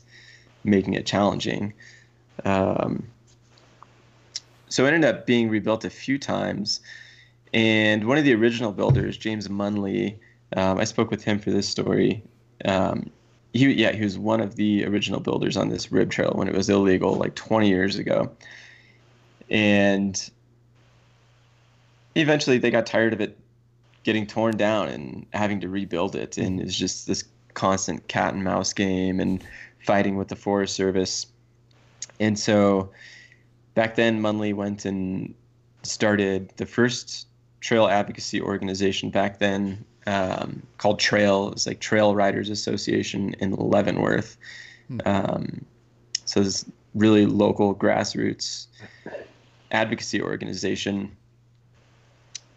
making 0.64 0.94
it 0.94 1.06
challenging. 1.06 1.74
Um, 2.46 3.06
so 4.70 4.86
it 4.86 4.94
ended 4.94 5.14
up 5.14 5.26
being 5.26 5.50
rebuilt 5.50 5.84
a 5.84 5.90
few 5.90 6.18
times. 6.18 6.80
And 7.54 8.06
one 8.06 8.18
of 8.18 8.24
the 8.24 8.34
original 8.34 8.72
builders, 8.72 9.18
James 9.18 9.50
Munley, 9.50 10.18
um, 10.56 10.78
I 10.78 10.86
spoke 10.86 11.12
with 11.12 11.24
him 11.26 11.38
for 11.38 11.52
this 11.52 11.68
story. 11.68 12.24
Um, 12.64 13.10
he, 13.54 13.74
yeah, 13.74 13.92
he 13.92 14.04
was 14.04 14.18
one 14.18 14.42
of 14.42 14.56
the 14.56 14.86
original 14.86 15.20
builders 15.20 15.58
on 15.58 15.70
this 15.70 15.92
rib 15.92 16.12
trail 16.12 16.32
when 16.36 16.48
it 16.48 16.54
was 16.54 16.70
illegal, 16.70 17.14
like 17.14 17.36
20 17.36 17.68
years 17.68 17.96
ago. 17.96 18.32
And 19.50 20.30
eventually 22.16 22.58
they 22.58 22.72
got 22.72 22.86
tired 22.86 23.14
of 23.14 23.22
it 23.22 23.38
getting 24.04 24.28
torn 24.28 24.58
down 24.58 24.88
and 24.88 25.26
having 25.34 25.60
to 25.62 25.70
rebuild 25.70 26.16
it. 26.16 26.38
And 26.38 26.62
it's 26.62 26.76
just 26.76 27.08
this 27.08 27.24
constant 27.54 28.08
cat 28.08 28.34
and 28.34 28.44
mouse 28.44 28.74
game 28.74 29.20
and 29.20 29.44
fighting 29.80 30.18
with 30.18 30.28
the 30.28 30.36
Forest 30.36 30.76
Service. 30.76 31.28
And 32.20 32.38
so 32.38 32.92
back 33.74 33.96
then, 33.96 34.22
Munley 34.22 34.54
went 34.54 34.86
and 34.86 35.34
started 35.84 36.52
the 36.58 36.66
first 36.66 37.28
trail 37.60 37.88
advocacy 37.88 38.42
organization 38.42 39.10
back 39.10 39.40
then 39.40 39.84
um, 40.08 40.64
called 40.78 41.00
Trail. 41.00 41.52
It's 41.52 41.68
like 41.68 41.80
Trail 41.80 42.16
Riders 42.16 42.50
Association 42.50 43.36
in 43.40 43.52
Leavenworth. 43.52 44.38
Hmm. 44.88 45.00
Um, 45.06 45.66
so 46.26 46.42
this 46.42 46.66
really 46.96 47.26
local 47.26 47.76
grassroots 47.76 48.68
advocacy 49.72 50.22
organization 50.22 51.16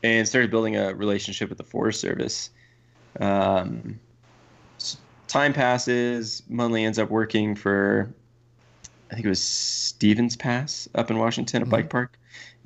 and 0.03 0.27
started 0.27 0.51
building 0.51 0.77
a 0.77 0.95
relationship 0.95 1.49
with 1.49 1.59
the 1.59 1.65
Forest 1.65 2.01
Service. 2.01 2.51
Um, 3.19 3.99
time 5.27 5.53
passes. 5.53 6.43
Munley 6.51 6.85
ends 6.85 6.99
up 6.99 7.11
working 7.11 7.55
for, 7.55 8.09
I 9.11 9.15
think 9.15 9.27
it 9.27 9.29
was 9.29 9.43
Stevens 9.43 10.37
Pass 10.37 10.89
up 10.95 11.11
in 11.11 11.19
Washington, 11.19 11.63
a 11.63 11.65
mm-hmm. 11.65 11.71
bike 11.71 11.91
park, 11.91 12.17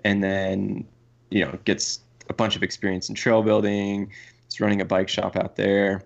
and 0.05 0.23
then 0.23 0.87
you 1.31 1.45
know 1.45 1.59
gets 1.65 2.01
a 2.29 2.35
bunch 2.35 2.55
of 2.55 2.63
experience 2.63 3.09
in 3.09 3.15
trail 3.15 3.43
building. 3.43 4.13
He's 4.55 4.61
running 4.61 4.81
a 4.81 4.85
bike 4.85 5.09
shop 5.09 5.35
out 5.35 5.57
there, 5.57 6.05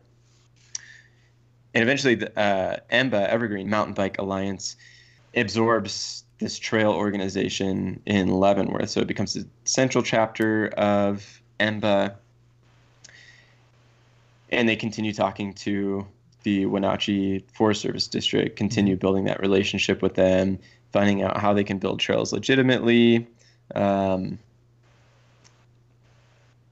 and 1.74 1.82
eventually 1.82 2.14
the 2.14 2.38
uh, 2.38 2.78
EMBA 2.90 3.28
Evergreen 3.28 3.68
Mountain 3.68 3.92
Bike 3.92 4.18
Alliance 4.18 4.74
absorbs 5.36 6.24
this 6.38 6.58
trail 6.58 6.92
organization 6.92 8.00
in 8.06 8.28
Leavenworth. 8.28 8.88
So 8.88 9.00
it 9.00 9.06
becomes 9.06 9.34
the 9.34 9.46
central 9.64 10.02
chapter 10.02 10.68
of 10.68 11.42
EMBA. 11.60 12.14
And 14.50 14.66
they 14.66 14.76
continue 14.76 15.12
talking 15.12 15.52
to 15.54 16.06
the 16.44 16.64
Wenatchee 16.64 17.44
Forest 17.52 17.82
Service 17.82 18.08
District, 18.08 18.56
continue 18.56 18.94
mm-hmm. 18.94 19.00
building 19.00 19.24
that 19.24 19.40
relationship 19.40 20.00
with 20.00 20.14
them, 20.14 20.58
finding 20.90 21.22
out 21.22 21.38
how 21.38 21.52
they 21.52 21.64
can 21.64 21.78
build 21.78 22.00
trails 22.00 22.32
legitimately. 22.32 23.26
Um, 23.74 24.38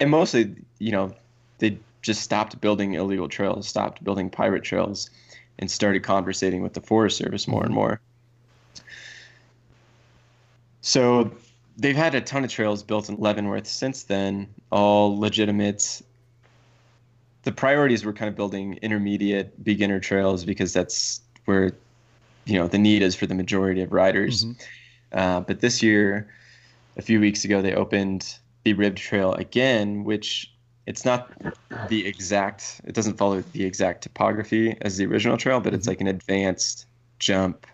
and 0.01 0.11
mostly, 0.11 0.55
you 0.79 0.93
know, 0.93 1.15
they 1.59 1.79
just 2.03 2.23
stopped 2.23 2.61
building 2.61 2.95
illegal 2.95 3.29
trails, 3.29 3.67
stopped 3.67 4.03
building 4.05 4.31
pirate 4.31 4.63
trails, 4.63 5.11
and 5.59 5.71
started 5.71 6.03
conversating 6.03 6.63
with 6.63 6.75
the 6.75 6.81
Forest 6.81 7.17
Service 7.17 7.49
more 7.49 7.65
and 7.65 7.75
more. 7.75 8.01
So 10.83 11.33
they've 11.77 11.97
had 11.97 12.15
a 12.15 12.21
ton 12.21 12.45
of 12.45 12.51
trails 12.51 12.83
built 12.83 13.09
in 13.09 13.17
Leavenworth 13.17 13.67
since 13.67 14.05
then, 14.05 14.49
all 14.71 15.19
legitimate. 15.19 16.01
The 17.43 17.53
priorities 17.53 18.05
were 18.05 18.13
kind 18.13 18.29
of 18.29 18.37
building 18.37 18.79
intermediate 18.83 19.63
beginner 19.65 20.01
trails 20.01 20.45
because 20.45 20.73
that's 20.73 21.21
where 21.45 21.73
you 22.45 22.59
know 22.59 22.69
the 22.69 22.79
need 22.79 23.03
is 23.03 23.17
for 23.17 23.27
the 23.27 23.35
majority 23.35 23.83
of 23.83 23.93
riders. 23.93 24.45
Mm-hmm. 24.45 25.19
Uh, 25.19 25.41
but 25.41 25.61
this 25.61 25.83
year, 25.83 26.29
a 26.97 27.03
few 27.03 27.21
weeks 27.21 27.45
ago, 27.45 27.63
they 27.63 27.75
opened 27.75 28.37
the 28.65 28.73
Ribbed 28.73 28.99
Trail 28.99 29.35
again, 29.35 30.05
which 30.05 30.53
it's 30.87 31.05
not 31.05 31.31
the 31.89 32.07
exact. 32.07 32.81
It 32.85 32.95
doesn't 32.95 33.19
follow 33.19 33.43
the 33.53 33.65
exact 33.65 34.03
topography 34.03 34.77
as 34.81 34.97
the 34.97 35.07
original 35.07 35.37
trail, 35.37 35.61
but 35.61 35.75
it's 35.75 35.83
mm-hmm. 35.83 35.91
like 35.91 36.01
an 36.01 36.07
advanced 36.07 36.87
jump, 37.19 37.67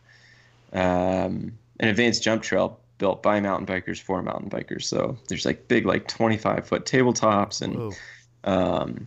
um, 0.73 1.53
an 1.79 1.89
advanced 1.89 2.23
jump 2.23 2.43
trail 2.43 2.81
built 2.97 3.23
by 3.23 3.41
mountain 3.41 3.67
bikers 3.67 4.01
for 4.01 4.23
mountain 4.23 4.49
bikers. 4.49 4.85
So 4.85 5.19
there's 5.29 5.45
like 5.45 5.69
big, 5.69 5.85
like 5.85 6.09
25 6.09 6.67
foot 6.67 6.87
tabletops 6.87 7.61
and 7.61 7.95
um, 8.45 9.07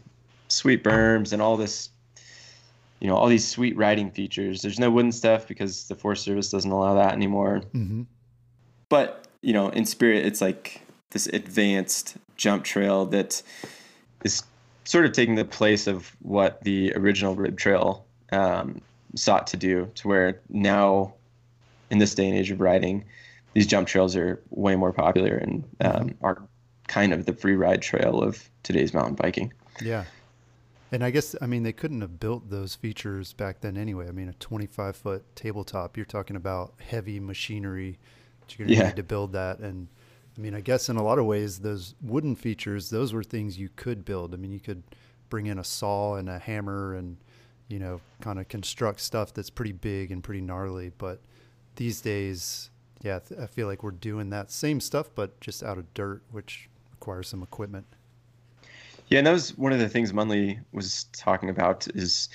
sweet 0.49 0.83
berms 0.83 1.33
and 1.33 1.41
all 1.41 1.57
this, 1.57 1.89
you 2.99 3.07
know, 3.07 3.15
all 3.15 3.27
these 3.27 3.47
sweet 3.47 3.75
riding 3.75 4.11
features. 4.11 4.61
There's 4.61 4.79
no 4.79 4.91
wooden 4.91 5.11
stuff 5.11 5.47
because 5.47 5.87
the 5.87 5.95
Forest 5.95 6.23
Service 6.23 6.51
doesn't 6.51 6.69
allow 6.69 6.93
that 6.95 7.13
anymore. 7.13 7.61
Mm-hmm. 7.73 8.03
But, 8.89 9.27
you 9.41 9.53
know, 9.53 9.69
in 9.69 9.85
spirit, 9.85 10.25
it's 10.25 10.41
like 10.41 10.81
this 11.09 11.25
advanced 11.27 12.17
jump 12.35 12.65
trail 12.65 13.05
that 13.07 13.41
is 14.25 14.43
sort 14.83 15.05
of 15.05 15.13
taking 15.13 15.35
the 15.35 15.45
place 15.45 15.87
of 15.87 16.15
what 16.21 16.61
the 16.63 16.91
original 16.95 17.35
rib 17.35 17.57
trail 17.57 18.05
um, 18.31 18.81
sought 19.15 19.47
to 19.47 19.57
do 19.57 19.89
to 19.95 20.07
where 20.07 20.41
now 20.49 21.13
in 21.89 21.99
this 21.99 22.13
day 22.13 22.27
and 22.27 22.37
age 22.37 22.51
of 22.51 22.59
riding 22.59 23.05
these 23.55 23.65
jump 23.65 23.87
trails 23.87 24.15
are 24.17 24.41
way 24.49 24.75
more 24.75 24.91
popular 24.91 25.35
and 25.37 25.63
um, 25.79 26.09
mm-hmm. 26.09 26.25
are 26.25 26.43
kind 26.87 27.13
of 27.13 27.25
the 27.25 27.33
free 27.33 27.55
ride 27.55 27.81
trail 27.81 28.21
of 28.21 28.49
today's 28.63 28.93
mountain 28.93 29.15
biking. 29.15 29.53
Yeah. 29.81 30.03
And 30.91 31.03
I 31.03 31.09
guess, 31.09 31.35
I 31.41 31.47
mean, 31.47 31.63
they 31.63 31.73
couldn't 31.73 32.01
have 32.01 32.19
built 32.19 32.49
those 32.49 32.75
features 32.75 33.33
back 33.33 33.61
then 33.61 33.77
anyway. 33.77 34.07
I 34.07 34.11
mean, 34.11 34.27
a 34.27 34.33
25 34.33 34.95
foot 34.95 35.35
tabletop, 35.35 35.95
you're 35.95 36.05
talking 36.05 36.35
about 36.35 36.73
heavy 36.85 37.19
machinery. 37.19 37.97
You're 38.49 38.67
going 38.67 38.69
to 38.69 38.75
yeah. 38.75 38.87
need 38.87 38.97
to 38.97 39.03
build 39.03 39.31
that. 39.31 39.59
And 39.59 39.87
I 40.37 40.41
mean, 40.41 40.53
I 40.53 40.61
guess 40.61 40.89
in 40.89 40.97
a 40.97 41.03
lot 41.03 41.17
of 41.17 41.25
ways, 41.25 41.59
those 41.59 41.95
wooden 42.01 42.35
features, 42.35 42.89
those 42.89 43.13
were 43.13 43.23
things 43.23 43.57
you 43.57 43.69
could 43.75 44.03
build. 44.03 44.33
I 44.33 44.37
mean, 44.37 44.51
you 44.51 44.59
could 44.59 44.83
bring 45.29 45.45
in 45.45 45.59
a 45.59 45.63
saw 45.63 46.15
and 46.15 46.29
a 46.29 46.39
hammer 46.39 46.95
and, 46.95 47.17
you 47.69 47.79
know, 47.79 48.01
kind 48.21 48.39
of 48.39 48.47
construct 48.47 48.99
stuff 48.99 49.33
that's 49.33 49.49
pretty 49.49 49.71
big 49.71 50.11
and 50.11 50.23
pretty 50.23 50.41
gnarly. 50.41 50.91
But 50.97 51.19
these 51.77 52.01
days, 52.01 52.69
yeah, 53.01 53.19
I 53.41 53.45
feel 53.47 53.67
like 53.67 53.81
we're 53.81 53.91
doing 53.91 54.29
that 54.31 54.51
same 54.51 54.81
stuff, 54.81 55.09
but 55.15 55.39
just 55.39 55.63
out 55.63 55.77
of 55.77 55.93
dirt, 55.93 56.21
which 56.31 56.69
requires 56.91 57.29
some 57.29 57.41
equipment. 57.41 57.85
Yeah, 59.07 59.19
and 59.19 59.27
that 59.27 59.31
was 59.31 59.57
one 59.57 59.71
of 59.71 59.79
the 59.79 59.87
things 59.87 60.11
Munley 60.11 60.59
was 60.73 61.05
talking 61.13 61.49
about 61.49 61.87
is 61.95 62.27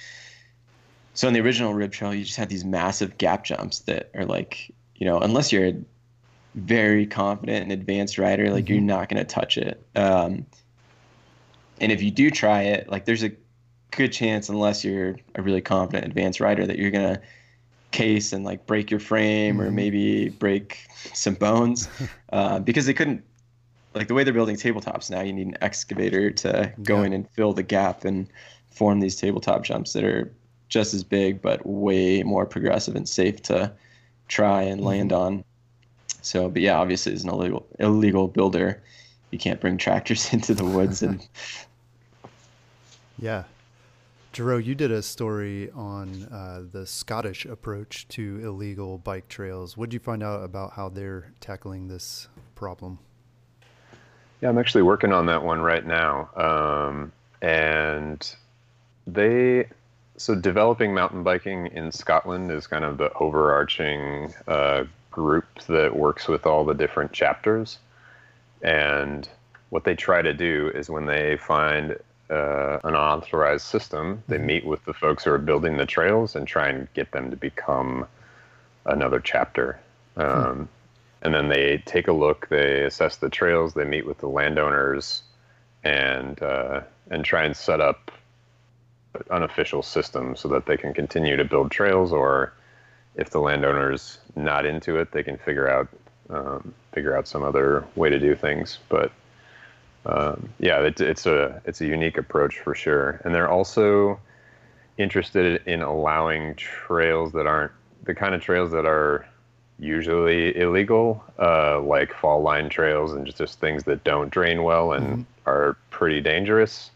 so 1.15 1.29
in 1.29 1.35
the 1.35 1.41
original 1.41 1.75
rib 1.75 1.93
trail, 1.93 2.15
you 2.15 2.25
just 2.25 2.37
had 2.37 2.49
these 2.49 2.65
massive 2.65 3.19
gap 3.19 3.45
jumps 3.45 3.81
that 3.81 4.11
are 4.15 4.25
like, 4.25 4.73
you 4.95 5.07
know, 5.07 5.19
unless 5.19 5.53
you're 5.53 5.73
very 6.55 7.07
confident 7.07 7.63
and 7.63 7.73
advanced 7.73 8.19
rider, 8.19 8.51
like 8.51 8.65
mm-hmm. 8.65 8.75
you're 8.75 8.83
not 8.83 9.09
going 9.09 9.25
to 9.25 9.25
touch 9.25 9.57
it. 9.57 9.85
Um, 9.97 10.47
and 11.81 11.93
if 11.93 12.03
you 12.03 12.11
do 12.11 12.31
try 12.31 12.63
it, 12.63 12.89
like 12.89 13.05
there's 13.05 13.23
a 13.23 13.33
good 13.91 14.13
chance, 14.13 14.49
unless 14.49 14.85
you're 14.85 15.17
a 15.35 15.43
really 15.43 15.61
confident 15.61 16.07
advanced 16.07 16.41
rider, 16.41 16.67
that 16.67 16.79
you're 16.79 16.91
going 16.91 17.15
to 17.15 17.23
case 17.91 18.33
and 18.33 18.45
like 18.45 18.67
break 18.67 18.91
your 18.91 19.01
frame 19.01 19.57
mm-hmm. 19.57 19.67
or 19.67 19.71
maybe 19.71 20.29
break 20.29 20.87
some 21.13 21.35
bones 21.35 21.89
uh, 22.33 22.59
because 22.61 22.87
they 22.87 22.95
couldn't 22.95 23.25
like 23.95 24.09
the 24.09 24.15
way 24.15 24.23
they're 24.23 24.33
building 24.33 24.57
tabletops 24.57 25.11
now 25.11 25.21
you 25.21 25.33
need 25.33 25.49
an 25.49 25.59
excavator 25.61 26.31
to 26.31 26.73
go 26.83 27.01
yeah. 27.01 27.07
in 27.07 27.13
and 27.13 27.31
fill 27.31 27.53
the 27.53 27.63
gap 27.63 28.05
and 28.05 28.29
form 28.71 29.01
these 29.01 29.17
tabletop 29.17 29.65
jumps 29.65 29.93
that 29.93 30.05
are 30.05 30.33
just 30.69 30.95
as 30.95 31.03
big 31.03 31.43
but 31.43 31.65
way 31.67 32.23
more 32.23 32.47
progressive 32.47 32.95
and 32.95 33.09
safe 33.09 33.43
to 33.43 33.73
try 34.29 34.63
and 34.63 34.81
mm-hmm. 34.81 34.89
land 34.89 35.13
on 35.13 35.45
So, 36.23 36.49
but 36.49 36.63
yeah, 36.63 36.79
obviously, 36.79 37.13
as 37.13 37.25
an 37.25 37.31
illegal 37.31 37.67
illegal 37.79 38.29
builder, 38.29 38.83
you 39.31 39.39
can't 39.39 39.61
bring 39.61 39.79
tractors 39.79 40.33
into 40.33 40.55
the 40.55 40.65
woods 40.65 41.03
and. 41.03 41.27
yeah, 43.19 43.45
Jero, 44.33 44.65
you 44.65 44.77
did 44.77 44.93
a 44.93 45.03
story 45.03 45.71
on 45.73 46.23
uh, 46.31 46.63
the 46.71 46.87
Scottish 46.87 47.47
approach 47.47 48.07
to 48.09 48.41
illegal 48.45 48.99
bike 48.99 49.29
trails. 49.29 49.77
What 49.77 49.91
did 49.91 49.95
you 49.95 50.01
find 50.01 50.23
out 50.23 50.45
about 50.45 50.73
how 50.73 50.89
they're 50.89 51.33
tackling 51.41 51.89
this 51.89 52.29
problem? 52.55 53.01
Yeah, 54.41 54.49
I'm 54.49 54.59
actually 54.59 54.83
working 54.83 55.13
on 55.13 55.27
that 55.27 55.43
one 55.43 55.61
right 55.61 55.85
now. 55.85 56.31
Um, 56.37 57.13
and 57.43 58.35
they, 59.05 59.69
so 60.17 60.37
developing 60.37 60.95
mountain 60.95 61.25
biking 61.25 61.67
in 61.67 61.91
Scotland 61.91 62.53
is 62.53 62.69
kind 62.69 62.85
of 62.85 62.99
the 62.99 63.13
overarching 63.15 64.33
uh, 64.47 64.85
group 65.11 65.47
that 65.69 65.97
works 65.97 66.29
with 66.29 66.47
all 66.47 66.65
the 66.65 66.75
different 66.75 67.13
chapters. 67.13 67.79
And 68.63 69.29
what 69.71 69.85
they 69.85 69.95
try 69.95 70.23
to 70.23 70.33
do 70.33 70.71
is 70.75 70.91
when 70.91 71.07
they 71.07 71.37
find 71.37 71.97
uh, 72.31 72.79
an 72.85 72.95
authorized 72.95 73.67
system, 73.67 74.23
they 74.29 74.37
mm-hmm. 74.37 74.47
meet 74.47 74.65
with 74.65 74.85
the 74.85 74.95
folks 74.95 75.25
who 75.25 75.33
are 75.33 75.39
building 75.39 75.77
the 75.77 75.87
trails 75.87 76.37
and 76.37 76.47
try 76.47 76.69
and 76.69 76.93
get 76.95 77.11
them 77.13 77.31
to 77.31 77.37
become 77.37 78.07
another 78.85 79.21
chapter. 79.21 79.81
Hmm. 80.17 80.23
Um, 80.23 80.57
hmm. 80.57 80.65
And 81.23 81.35
then 81.35 81.49
they 81.49 81.83
take 81.85 82.09
a 82.09 82.13
look, 82.13 82.49
they 82.49 82.85
assess 82.85 83.17
the 83.17 83.29
trails, 83.29 83.75
they 83.75 83.85
meet 83.85 84.07
with 84.07 84.19
the 84.19 84.29
landowners, 84.29 85.23
and 85.85 86.43
uh, 86.43 86.81
and 87.11 87.25
try 87.25 87.45
and 87.45 87.55
set 87.55 87.81
up 87.81 88.11
unofficial 89.31 89.83
systems 89.83 90.41
so 90.41 90.49
that 90.49 90.65
they 90.65 90.79
can 90.79 90.95
continue 90.95 91.37
to 91.37 91.45
build 91.45 91.71
trails, 91.71 92.11
or 92.11 92.55
if 93.21 93.31
the 93.31 93.39
landowner's 93.39 94.19
not 94.35 94.67
into 94.67 94.97
it, 94.97 95.13
they 95.13 95.23
can 95.23 95.37
figure 95.37 95.69
out 95.69 95.89
um, 96.31 96.75
figure 96.93 97.17
out 97.17 97.29
some 97.29 97.43
other 97.43 97.85
way 97.95 98.09
to 98.09 98.19
do 98.19 98.35
things. 98.35 98.79
But 98.89 99.13
um, 100.07 100.49
yeah, 100.59 100.81
it, 100.81 101.01
it's 101.01 101.27
a 101.27 101.61
it's 101.67 101.81
a 101.81 101.87
unique 101.87 102.19
approach 102.19 102.59
for 102.59 102.75
sure, 102.75 103.21
and 103.25 103.35
they're 103.35 103.51
also 103.51 104.19
interested 104.97 105.63
in 105.67 105.83
allowing 105.83 106.55
trails 106.57 107.33
that 107.33 107.47
aren't 107.47 107.73
the 108.05 108.15
kind 108.15 108.35
of 108.35 108.43
trails 108.43 108.71
that 108.73 108.87
are 108.87 109.27
usually 109.79 110.57
illegal, 110.59 111.23
uh, 111.39 111.81
like 111.81 112.13
fall 112.13 112.43
line 112.43 112.69
trails 112.69 113.13
and 113.13 113.25
just, 113.25 113.39
just 113.39 113.61
things 113.61 113.85
that 113.85 114.05
don't 114.05 114.31
drain 114.31 114.63
well 114.63 114.93
and 114.93 115.07
mm-hmm. 115.07 115.23
are 115.47 115.77
pretty 115.91 116.21
dangerous. 116.21 116.91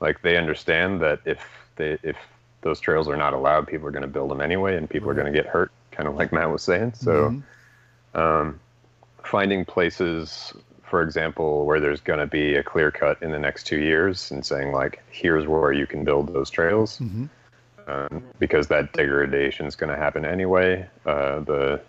Like 0.00 0.22
they 0.22 0.36
understand 0.36 1.00
that 1.00 1.20
if 1.24 1.40
they 1.76 1.98
if 2.02 2.16
those 2.62 2.80
trails 2.80 3.08
are 3.08 3.16
not 3.16 3.32
allowed, 3.32 3.66
people 3.66 3.86
are 3.86 3.92
going 3.92 4.02
to 4.02 4.08
build 4.08 4.30
them 4.30 4.40
anyway, 4.40 4.76
and 4.76 4.88
people 4.88 5.08
right. 5.08 5.18
are 5.18 5.22
going 5.22 5.32
to 5.32 5.38
get 5.38 5.46
hurt, 5.46 5.70
kind 5.90 6.08
of 6.08 6.16
like 6.16 6.32
Matt 6.32 6.50
was 6.50 6.62
saying. 6.62 6.94
So, 6.94 7.30
mm-hmm. 7.30 8.18
um, 8.18 8.60
finding 9.22 9.64
places 9.64 10.52
for 10.88 11.02
example, 11.02 11.64
where 11.66 11.80
there's 11.80 12.00
going 12.00 12.18
to 12.18 12.26
be 12.26 12.54
a 12.54 12.62
clear 12.62 12.90
cut 12.90 13.22
in 13.22 13.30
the 13.30 13.38
next 13.38 13.64
two 13.64 13.78
years 13.78 14.30
and 14.30 14.44
saying, 14.44 14.72
like, 14.72 15.02
here's 15.10 15.46
where 15.46 15.72
you 15.72 15.86
can 15.86 16.04
build 16.04 16.32
those 16.32 16.50
trails. 16.50 16.98
Mm-hmm. 16.98 17.26
Um, 17.86 18.22
because 18.38 18.68
that 18.68 18.92
degradation 18.92 19.64
is 19.64 19.74
going 19.74 19.90
to 19.90 19.96
happen 19.96 20.26
anyway. 20.26 20.86
Uh, 21.06 21.40
the 21.40 21.80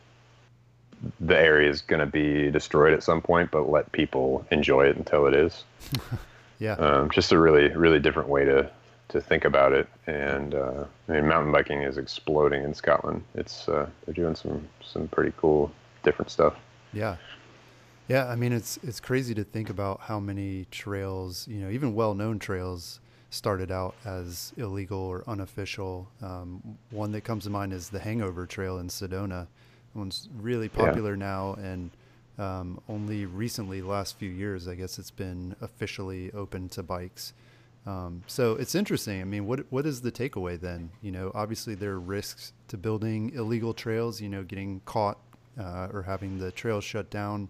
the 1.19 1.37
area 1.37 1.69
is 1.69 1.81
going 1.81 1.99
to 1.99 2.05
be 2.05 2.51
destroyed 2.51 2.93
at 2.93 3.03
some 3.03 3.21
point, 3.21 3.51
but 3.51 3.69
let 3.69 3.91
people 3.91 4.45
enjoy 4.51 4.85
it 4.85 4.95
until 4.97 5.27
it 5.27 5.33
is. 5.33 5.63
yeah. 6.59 6.73
Um, 6.73 7.09
just 7.09 7.31
a 7.31 7.37
really, 7.37 7.69
really 7.69 7.99
different 7.99 8.29
way 8.29 8.45
to, 8.45 8.69
to 9.09 9.21
think 9.21 9.45
about 9.45 9.73
it. 9.73 9.87
And 10.07 10.55
uh, 10.55 10.85
I 11.07 11.11
mean, 11.11 11.27
mountain 11.27 11.51
biking 11.51 11.81
is 11.81 11.97
exploding 11.97 12.63
in 12.63 12.73
Scotland. 12.73 13.23
It's 13.35 13.67
uh, 13.67 13.87
they're 14.05 14.13
doing 14.13 14.35
some 14.35 14.67
some 14.81 15.07
pretty 15.07 15.33
cool, 15.37 15.71
different 16.03 16.31
stuff. 16.31 16.55
Yeah. 16.93 17.17
Yeah, 18.07 18.27
I 18.27 18.35
mean 18.35 18.53
it's 18.53 18.77
it's 18.81 18.99
crazy 18.99 19.35
to 19.35 19.43
think 19.43 19.69
about 19.69 20.01
how 20.01 20.19
many 20.19 20.65
trails, 20.71 21.47
you 21.47 21.59
know, 21.59 21.69
even 21.69 21.93
well-known 21.93 22.39
trails 22.39 22.99
started 23.29 23.71
out 23.71 23.93
as 24.05 24.51
illegal 24.57 24.99
or 24.99 25.23
unofficial. 25.27 26.07
Um, 26.21 26.77
one 26.89 27.11
that 27.11 27.21
comes 27.21 27.43
to 27.43 27.51
mind 27.51 27.73
is 27.73 27.89
the 27.89 27.99
Hangover 27.99 28.47
Trail 28.47 28.79
in 28.79 28.87
Sedona. 28.87 29.45
One's 29.93 30.27
really 30.39 30.69
popular 30.69 31.11
yeah. 31.11 31.19
now, 31.19 31.53
and 31.61 31.91
um, 32.39 32.81
only 32.87 33.25
recently, 33.25 33.81
last 33.81 34.17
few 34.17 34.29
years, 34.29 34.67
I 34.67 34.75
guess 34.75 34.97
it's 34.97 35.11
been 35.11 35.55
officially 35.61 36.31
open 36.31 36.69
to 36.69 36.81
bikes. 36.81 37.33
Um, 37.89 38.23
so 38.27 38.53
it's 38.53 38.75
interesting. 38.75 39.21
I 39.21 39.23
mean, 39.23 39.45
what 39.47 39.61
what 39.69 39.85
is 39.85 40.01
the 40.01 40.11
takeaway 40.11 40.59
then? 40.59 40.91
You 41.01 41.11
know, 41.11 41.31
obviously 41.33 41.75
there 41.75 41.91
are 41.91 41.99
risks 41.99 42.53
to 42.67 42.77
building 42.77 43.31
illegal 43.33 43.73
trails. 43.73 44.21
You 44.21 44.29
know, 44.29 44.43
getting 44.43 44.81
caught 44.85 45.17
uh, 45.59 45.87
or 45.91 46.03
having 46.03 46.39
the 46.39 46.51
trail 46.51 46.81
shut 46.81 47.09
down 47.09 47.49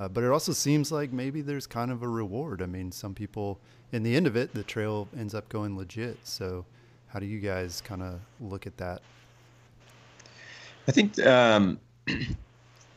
uh, 0.00 0.08
but 0.08 0.24
it 0.24 0.30
also 0.30 0.52
seems 0.52 0.90
like 0.90 1.12
maybe 1.12 1.42
there's 1.42 1.66
kind 1.66 1.90
of 1.90 2.02
a 2.02 2.08
reward. 2.08 2.62
I 2.62 2.66
mean, 2.66 2.90
some 2.90 3.14
people, 3.14 3.60
in 3.92 4.02
the 4.02 4.16
end 4.16 4.26
of 4.26 4.34
it, 4.34 4.54
the 4.54 4.62
trail 4.62 5.06
ends 5.16 5.34
up 5.34 5.46
going 5.50 5.76
legit. 5.76 6.16
So, 6.26 6.64
how 7.08 7.20
do 7.20 7.26
you 7.26 7.38
guys 7.38 7.82
kind 7.82 8.02
of 8.02 8.18
look 8.40 8.66
at 8.66 8.78
that? 8.78 9.02
I 10.88 10.92
think 10.92 11.18
um, 11.26 11.78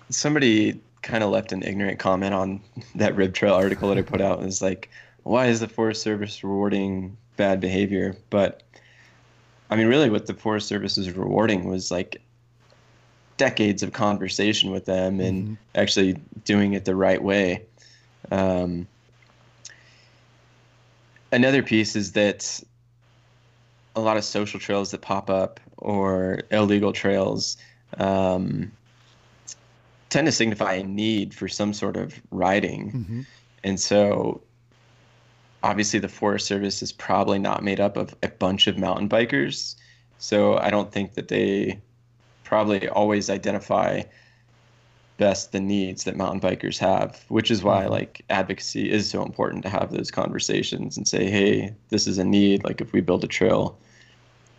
somebody 0.09 0.79
kind 1.01 1.25
of 1.25 1.29
left 1.29 1.51
an 1.51 1.61
ignorant 1.61 1.99
comment 1.99 2.33
on 2.33 2.61
that 2.95 3.17
Rib 3.17 3.33
Trail 3.33 3.53
article 3.53 3.89
that 3.89 3.97
I 3.97 4.01
put 4.01 4.21
out. 4.21 4.41
Is 4.43 4.61
like, 4.61 4.89
why 5.23 5.47
is 5.47 5.59
the 5.59 5.67
Forest 5.67 6.01
Service 6.01 6.43
rewarding 6.43 7.17
bad 7.37 7.59
behavior? 7.59 8.15
But 8.29 8.63
I 9.69 9.75
mean, 9.75 9.87
really, 9.87 10.09
what 10.09 10.27
the 10.27 10.33
Forest 10.33 10.67
Service 10.67 10.97
is 10.97 11.11
rewarding 11.11 11.65
was 11.65 11.89
like 11.91 12.21
decades 13.37 13.81
of 13.81 13.93
conversation 13.93 14.71
with 14.71 14.85
them 14.85 15.19
and 15.19 15.43
mm-hmm. 15.43 15.53
actually 15.75 16.13
doing 16.45 16.73
it 16.73 16.85
the 16.85 16.95
right 16.95 17.21
way. 17.21 17.65
Um, 18.31 18.87
another 21.31 21.63
piece 21.63 21.95
is 21.95 22.11
that 22.13 22.61
a 23.95 24.01
lot 24.01 24.17
of 24.17 24.23
social 24.23 24.59
trails 24.59 24.91
that 24.91 25.01
pop 25.01 25.29
up 25.29 25.59
or 25.77 26.41
illegal 26.51 26.93
trails 26.93 27.57
um, 27.97 28.71
tend 30.09 30.27
to 30.27 30.31
signify 30.31 30.73
a 30.73 30.83
need 30.83 31.33
for 31.33 31.47
some 31.47 31.73
sort 31.73 31.97
of 31.97 32.21
riding. 32.31 32.91
Mm-hmm. 32.91 33.21
And 33.63 33.79
so 33.79 34.41
obviously 35.63 35.99
the 35.99 36.09
Forest 36.09 36.45
Service 36.45 36.83
is 36.83 36.91
probably 36.91 37.39
not 37.39 37.63
made 37.63 37.79
up 37.79 37.97
of 37.97 38.13
a 38.21 38.27
bunch 38.27 38.67
of 38.67 38.77
mountain 38.77 39.09
bikers. 39.09 39.75
So 40.19 40.57
I 40.57 40.69
don't 40.69 40.91
think 40.91 41.13
that 41.13 41.29
they 41.29 41.81
probably 42.43 42.87
always 42.89 43.29
identify 43.29 44.03
best 45.17 45.51
the 45.51 45.59
needs 45.59 46.03
that 46.03 46.17
mountain 46.17 46.41
bikers 46.41 46.77
have, 46.77 47.23
which 47.29 47.49
is 47.49 47.63
why 47.63 47.83
mm-hmm. 47.83 47.91
like 47.91 48.25
advocacy 48.29 48.91
is 48.91 49.09
so 49.09 49.23
important 49.23 49.63
to 49.63 49.69
have 49.69 49.91
those 49.91 50.11
conversations 50.11 50.97
and 50.97 51.07
say, 51.07 51.29
hey, 51.29 51.73
this 51.89 52.07
is 52.07 52.17
a 52.17 52.23
need. 52.23 52.63
Like 52.63 52.81
if 52.81 52.91
we 52.93 53.01
build 53.01 53.23
a 53.23 53.27
trail 53.27 53.79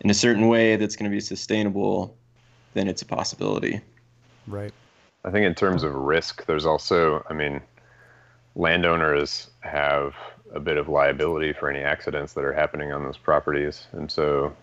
in 0.01 0.09
a 0.09 0.13
certain 0.13 0.47
way 0.47 0.75
that's 0.75 0.95
going 0.95 1.09
to 1.09 1.15
be 1.15 1.21
sustainable, 1.21 2.17
then 2.73 2.87
it's 2.87 3.01
a 3.01 3.05
possibility. 3.05 3.79
Right. 4.47 4.73
I 5.23 5.31
think 5.31 5.45
in 5.45 5.55
terms 5.55 5.83
of 5.83 5.93
risk, 5.93 6.45
there's 6.45 6.65
also, 6.65 7.25
I 7.29 7.33
mean, 7.33 7.61
landowners 8.55 9.49
have 9.61 10.15
a 10.53 10.59
bit 10.59 10.77
of 10.77 10.87
liability 10.87 11.53
for 11.53 11.69
any 11.69 11.79
accidents 11.79 12.33
that 12.33 12.43
are 12.43 12.53
happening 12.53 12.91
on 12.91 13.03
those 13.03 13.17
properties. 13.17 13.87
And 13.93 14.11
so 14.11 14.55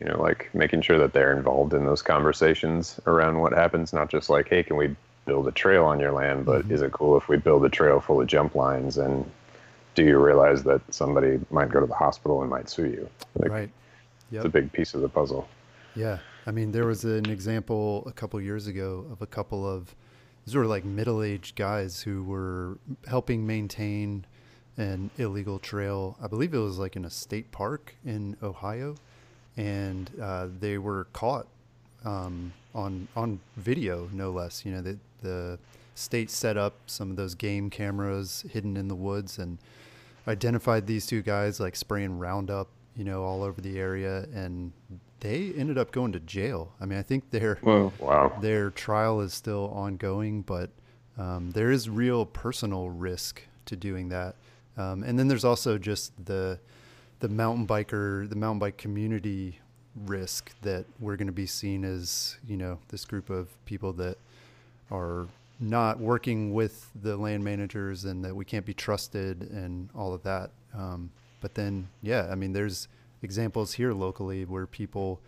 you 0.00 0.06
know, 0.08 0.20
like 0.20 0.48
making 0.54 0.80
sure 0.80 0.98
that 0.98 1.12
they're 1.12 1.36
involved 1.36 1.74
in 1.74 1.84
those 1.84 2.02
conversations 2.02 2.98
around 3.06 3.38
what 3.38 3.52
happens, 3.52 3.92
not 3.92 4.10
just 4.10 4.30
like, 4.30 4.48
hey, 4.48 4.62
can 4.62 4.76
we 4.76 4.96
build 5.26 5.46
a 5.46 5.52
trail 5.52 5.84
on 5.84 6.00
your 6.00 6.12
land, 6.12 6.46
but 6.46 6.62
mm-hmm. 6.62 6.72
is 6.72 6.82
it 6.82 6.92
cool 6.92 7.16
if 7.16 7.28
we 7.28 7.36
build 7.36 7.64
a 7.64 7.68
trail 7.68 8.00
full 8.00 8.20
of 8.20 8.26
jump 8.26 8.54
lines 8.54 8.96
and 8.96 9.30
do 9.94 10.04
you 10.04 10.18
realize 10.18 10.62
that 10.62 10.80
somebody 10.92 11.38
might 11.50 11.68
go 11.68 11.80
to 11.80 11.86
the 11.86 11.94
hospital 11.94 12.40
and 12.40 12.48
might 12.48 12.70
sue 12.70 12.86
you? 12.86 13.10
Like, 13.36 13.50
right. 13.50 13.70
Yep. 14.30 14.38
It's 14.38 14.44
a 14.46 14.48
big 14.48 14.72
piece 14.72 14.94
of 14.94 15.02
the 15.02 15.08
puzzle. 15.08 15.48
Yeah. 15.94 16.18
I 16.46 16.52
mean, 16.52 16.72
there 16.72 16.86
was 16.86 17.04
an 17.04 17.28
example 17.28 18.04
a 18.06 18.12
couple 18.12 18.40
years 18.40 18.66
ago 18.66 19.04
of 19.10 19.20
a 19.20 19.26
couple 19.26 19.68
of 19.68 19.94
sort 20.46 20.64
of 20.64 20.70
like 20.70 20.84
middle 20.84 21.22
aged 21.22 21.56
guys 21.56 22.00
who 22.00 22.24
were 22.24 22.78
helping 23.06 23.46
maintain 23.46 24.24
an 24.80 25.10
illegal 25.18 25.58
trail. 25.58 26.16
I 26.22 26.26
believe 26.26 26.54
it 26.54 26.58
was 26.58 26.78
like 26.78 26.96
in 26.96 27.04
a 27.04 27.10
state 27.10 27.52
park 27.52 27.94
in 28.04 28.36
Ohio 28.42 28.96
and 29.56 30.10
uh, 30.20 30.46
they 30.58 30.78
were 30.78 31.04
caught 31.12 31.46
um, 32.04 32.52
on 32.74 33.08
on 33.16 33.40
video, 33.56 34.08
no 34.12 34.30
less. 34.30 34.64
You 34.64 34.72
know, 34.72 34.80
the 34.80 34.98
the 35.22 35.58
state 35.94 36.30
set 36.30 36.56
up 36.56 36.74
some 36.86 37.10
of 37.10 37.16
those 37.16 37.34
game 37.34 37.68
cameras 37.68 38.44
hidden 38.50 38.76
in 38.76 38.88
the 38.88 38.94
woods 38.94 39.38
and 39.38 39.58
identified 40.26 40.86
these 40.86 41.06
two 41.06 41.20
guys 41.20 41.60
like 41.60 41.76
spraying 41.76 42.18
Roundup, 42.18 42.68
you 42.96 43.04
know, 43.04 43.22
all 43.22 43.42
over 43.42 43.60
the 43.60 43.78
area, 43.78 44.26
and 44.34 44.72
they 45.20 45.52
ended 45.56 45.76
up 45.76 45.92
going 45.92 46.12
to 46.12 46.20
jail. 46.20 46.72
I 46.80 46.86
mean, 46.86 46.98
I 46.98 47.02
think 47.02 47.30
their 47.30 47.56
Whoa. 47.56 47.92
wow 47.98 48.38
their 48.40 48.70
trial 48.70 49.20
is 49.20 49.34
still 49.34 49.70
ongoing, 49.74 50.42
but 50.42 50.70
um, 51.18 51.50
there 51.50 51.70
is 51.70 51.90
real 51.90 52.24
personal 52.24 52.88
risk 52.88 53.42
to 53.66 53.76
doing 53.76 54.08
that. 54.08 54.36
Um, 54.76 55.02
and 55.02 55.18
then 55.18 55.28
there's 55.28 55.44
also 55.44 55.78
just 55.78 56.12
the 56.24 56.58
the 57.20 57.28
mountain 57.28 57.66
biker, 57.66 58.28
the 58.28 58.36
mountain 58.36 58.58
bike 58.58 58.78
community 58.78 59.58
risk 60.06 60.52
that 60.62 60.86
we're 60.98 61.16
going 61.16 61.26
to 61.26 61.32
be 61.32 61.46
seen 61.46 61.84
as, 61.84 62.38
you 62.46 62.56
know, 62.56 62.78
this 62.88 63.04
group 63.04 63.28
of 63.28 63.48
people 63.66 63.92
that 63.92 64.16
are 64.90 65.26
not 65.58 66.00
working 66.00 66.54
with 66.54 66.90
the 67.02 67.16
land 67.16 67.44
managers 67.44 68.06
and 68.06 68.24
that 68.24 68.34
we 68.34 68.44
can't 68.44 68.64
be 68.64 68.72
trusted 68.72 69.42
and 69.50 69.90
all 69.94 70.14
of 70.14 70.22
that. 70.22 70.50
Um, 70.74 71.10
but 71.42 71.54
then, 71.54 71.88
yeah, 72.02 72.28
I 72.30 72.34
mean, 72.34 72.54
there's 72.54 72.88
examples 73.22 73.74
here 73.74 73.92
locally 73.92 74.46
where 74.46 74.66
people 74.66 75.20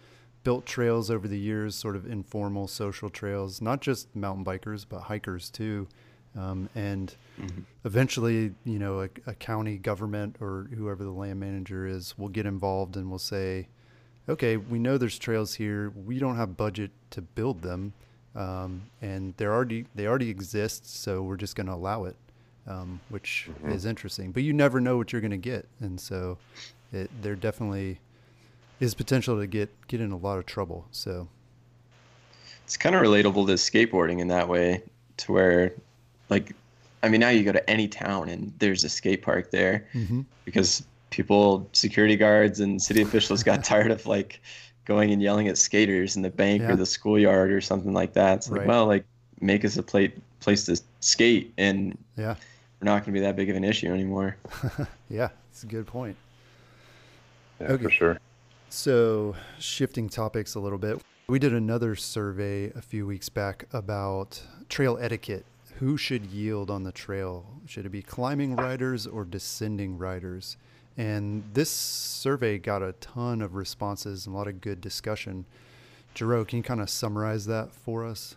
built 0.44 0.64
trails 0.64 1.10
over 1.10 1.28
the 1.28 1.38
years, 1.38 1.74
sort 1.74 1.94
of 1.94 2.10
informal 2.10 2.66
social 2.66 3.10
trails, 3.10 3.60
not 3.60 3.80
just 3.80 4.14
mountain 4.16 4.44
bikers, 4.44 4.86
but 4.88 5.02
hikers 5.02 5.50
too. 5.50 5.86
Um, 6.36 6.68
and 6.74 7.14
mm-hmm. 7.40 7.60
eventually, 7.84 8.54
you 8.64 8.78
know, 8.78 9.02
a, 9.02 9.08
a, 9.26 9.34
county 9.34 9.76
government 9.76 10.36
or 10.40 10.66
whoever 10.74 11.04
the 11.04 11.10
land 11.10 11.38
manager 11.38 11.86
is 11.86 12.16
will 12.16 12.30
get 12.30 12.46
involved 12.46 12.96
and 12.96 13.10
will 13.10 13.18
say, 13.18 13.68
okay, 14.28 14.56
we 14.56 14.78
know 14.78 14.96
there's 14.96 15.18
trails 15.18 15.54
here. 15.54 15.90
We 15.90 16.18
don't 16.18 16.36
have 16.36 16.56
budget 16.56 16.90
to 17.10 17.20
build 17.20 17.60
them. 17.60 17.92
Um, 18.34 18.82
and 19.02 19.34
they're 19.36 19.52
already, 19.52 19.84
they 19.94 20.06
already 20.06 20.30
exist. 20.30 21.02
So 21.02 21.22
we're 21.22 21.36
just 21.36 21.54
going 21.54 21.66
to 21.66 21.74
allow 21.74 22.04
it, 22.04 22.16
um, 22.66 23.00
which 23.10 23.50
mm-hmm. 23.50 23.72
is 23.72 23.84
interesting, 23.84 24.32
but 24.32 24.42
you 24.42 24.54
never 24.54 24.80
know 24.80 24.96
what 24.96 25.12
you're 25.12 25.20
going 25.20 25.32
to 25.32 25.36
get. 25.36 25.68
And 25.80 26.00
so 26.00 26.38
it, 26.92 27.10
there 27.20 27.34
definitely 27.34 28.00
is 28.80 28.94
potential 28.94 29.38
to 29.38 29.46
get, 29.46 29.70
get 29.86 30.00
in 30.00 30.12
a 30.12 30.16
lot 30.16 30.38
of 30.38 30.46
trouble. 30.46 30.86
So 30.92 31.28
it's 32.64 32.78
kind 32.78 32.94
of 32.94 33.02
relatable 33.02 33.46
to 33.48 33.54
skateboarding 33.54 34.20
in 34.20 34.28
that 34.28 34.48
way 34.48 34.82
to 35.18 35.32
where 35.32 35.74
like 36.32 36.54
I 37.02 37.08
mean, 37.08 37.20
now 37.20 37.30
you 37.30 37.42
go 37.42 37.52
to 37.52 37.70
any 37.70 37.88
town 37.88 38.28
and 38.28 38.52
there's 38.58 38.84
a 38.84 38.88
skate 38.88 39.22
park 39.22 39.50
there 39.50 39.86
mm-hmm. 39.92 40.22
because 40.44 40.84
people, 41.10 41.68
security 41.72 42.16
guards 42.16 42.60
and 42.60 42.80
city 42.80 43.02
officials 43.02 43.42
got 43.42 43.64
tired 43.72 43.90
of 43.90 44.06
like 44.06 44.40
going 44.84 45.10
and 45.10 45.20
yelling 45.20 45.48
at 45.48 45.58
skaters 45.58 46.16
in 46.16 46.22
the 46.22 46.30
bank 46.30 46.62
yeah. 46.62 46.70
or 46.70 46.76
the 46.76 46.86
schoolyard 46.86 47.52
or 47.52 47.60
something 47.60 47.92
like 47.92 48.12
that. 48.14 48.38
It's 48.38 48.50
like, 48.50 48.60
right. 48.60 48.68
well, 48.68 48.86
like 48.86 49.04
make 49.40 49.64
us 49.64 49.76
a 49.76 49.82
plate, 49.82 50.16
place 50.40 50.64
to 50.66 50.80
skate 51.00 51.52
and 51.58 51.98
yeah, 52.16 52.36
we're 52.80 52.86
not 52.86 53.04
going 53.04 53.06
to 53.06 53.12
be 53.12 53.20
that 53.20 53.36
big 53.36 53.50
of 53.50 53.56
an 53.56 53.64
issue 53.64 53.92
anymore. 53.92 54.36
yeah, 55.10 55.28
it's 55.50 55.64
a 55.64 55.66
good 55.66 55.86
point. 55.86 56.16
Yeah, 57.60 57.72
okay. 57.72 57.84
for 57.84 57.90
sure. 57.90 58.18
So 58.68 59.34
shifting 59.58 60.08
topics 60.08 60.54
a 60.54 60.60
little 60.60 60.78
bit, 60.78 61.02
we 61.26 61.38
did 61.38 61.52
another 61.52 61.96
survey 61.96 62.70
a 62.70 62.80
few 62.80 63.06
weeks 63.06 63.28
back 63.28 63.66
about 63.72 64.42
trail 64.68 64.98
etiquette 65.00 65.44
who 65.78 65.96
should 65.96 66.26
yield 66.26 66.70
on 66.70 66.84
the 66.84 66.92
trail? 66.92 67.46
Should 67.66 67.86
it 67.86 67.90
be 67.90 68.02
climbing 68.02 68.56
riders 68.56 69.06
or 69.06 69.24
descending 69.24 69.98
riders? 69.98 70.56
And 70.96 71.42
this 71.54 71.70
survey 71.70 72.58
got 72.58 72.82
a 72.82 72.92
ton 73.00 73.40
of 73.40 73.54
responses 73.54 74.26
and 74.26 74.34
a 74.34 74.38
lot 74.38 74.48
of 74.48 74.60
good 74.60 74.80
discussion. 74.80 75.46
Jero, 76.14 76.46
can 76.46 76.58
you 76.58 76.62
kind 76.62 76.80
of 76.80 76.90
summarize 76.90 77.46
that 77.46 77.72
for 77.72 78.04
us? 78.04 78.36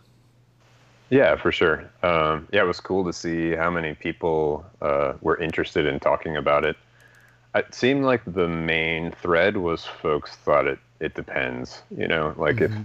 Yeah, 1.09 1.35
for 1.35 1.51
sure. 1.51 1.89
Um, 2.01 2.47
yeah, 2.51 2.61
it 2.61 2.67
was 2.67 2.79
cool 2.79 3.05
to 3.05 3.13
see 3.13 3.51
how 3.51 3.69
many 3.69 3.93
people 3.93 4.65
uh, 4.81 5.13
were 5.21 5.37
interested 5.37 5.85
in 5.85 5.99
talking 5.99 6.37
about 6.37 6.65
it. 6.65 6.77
It 7.53 7.73
seemed 7.73 8.05
like 8.05 8.21
the 8.25 8.47
main 8.47 9.11
thread 9.11 9.57
was 9.57 9.85
folks 9.85 10.35
thought 10.35 10.67
it 10.67 10.79
it 10.99 11.13
depends. 11.13 11.83
You 11.95 12.07
know, 12.07 12.33
like 12.37 12.57
mm-hmm. 12.57 12.81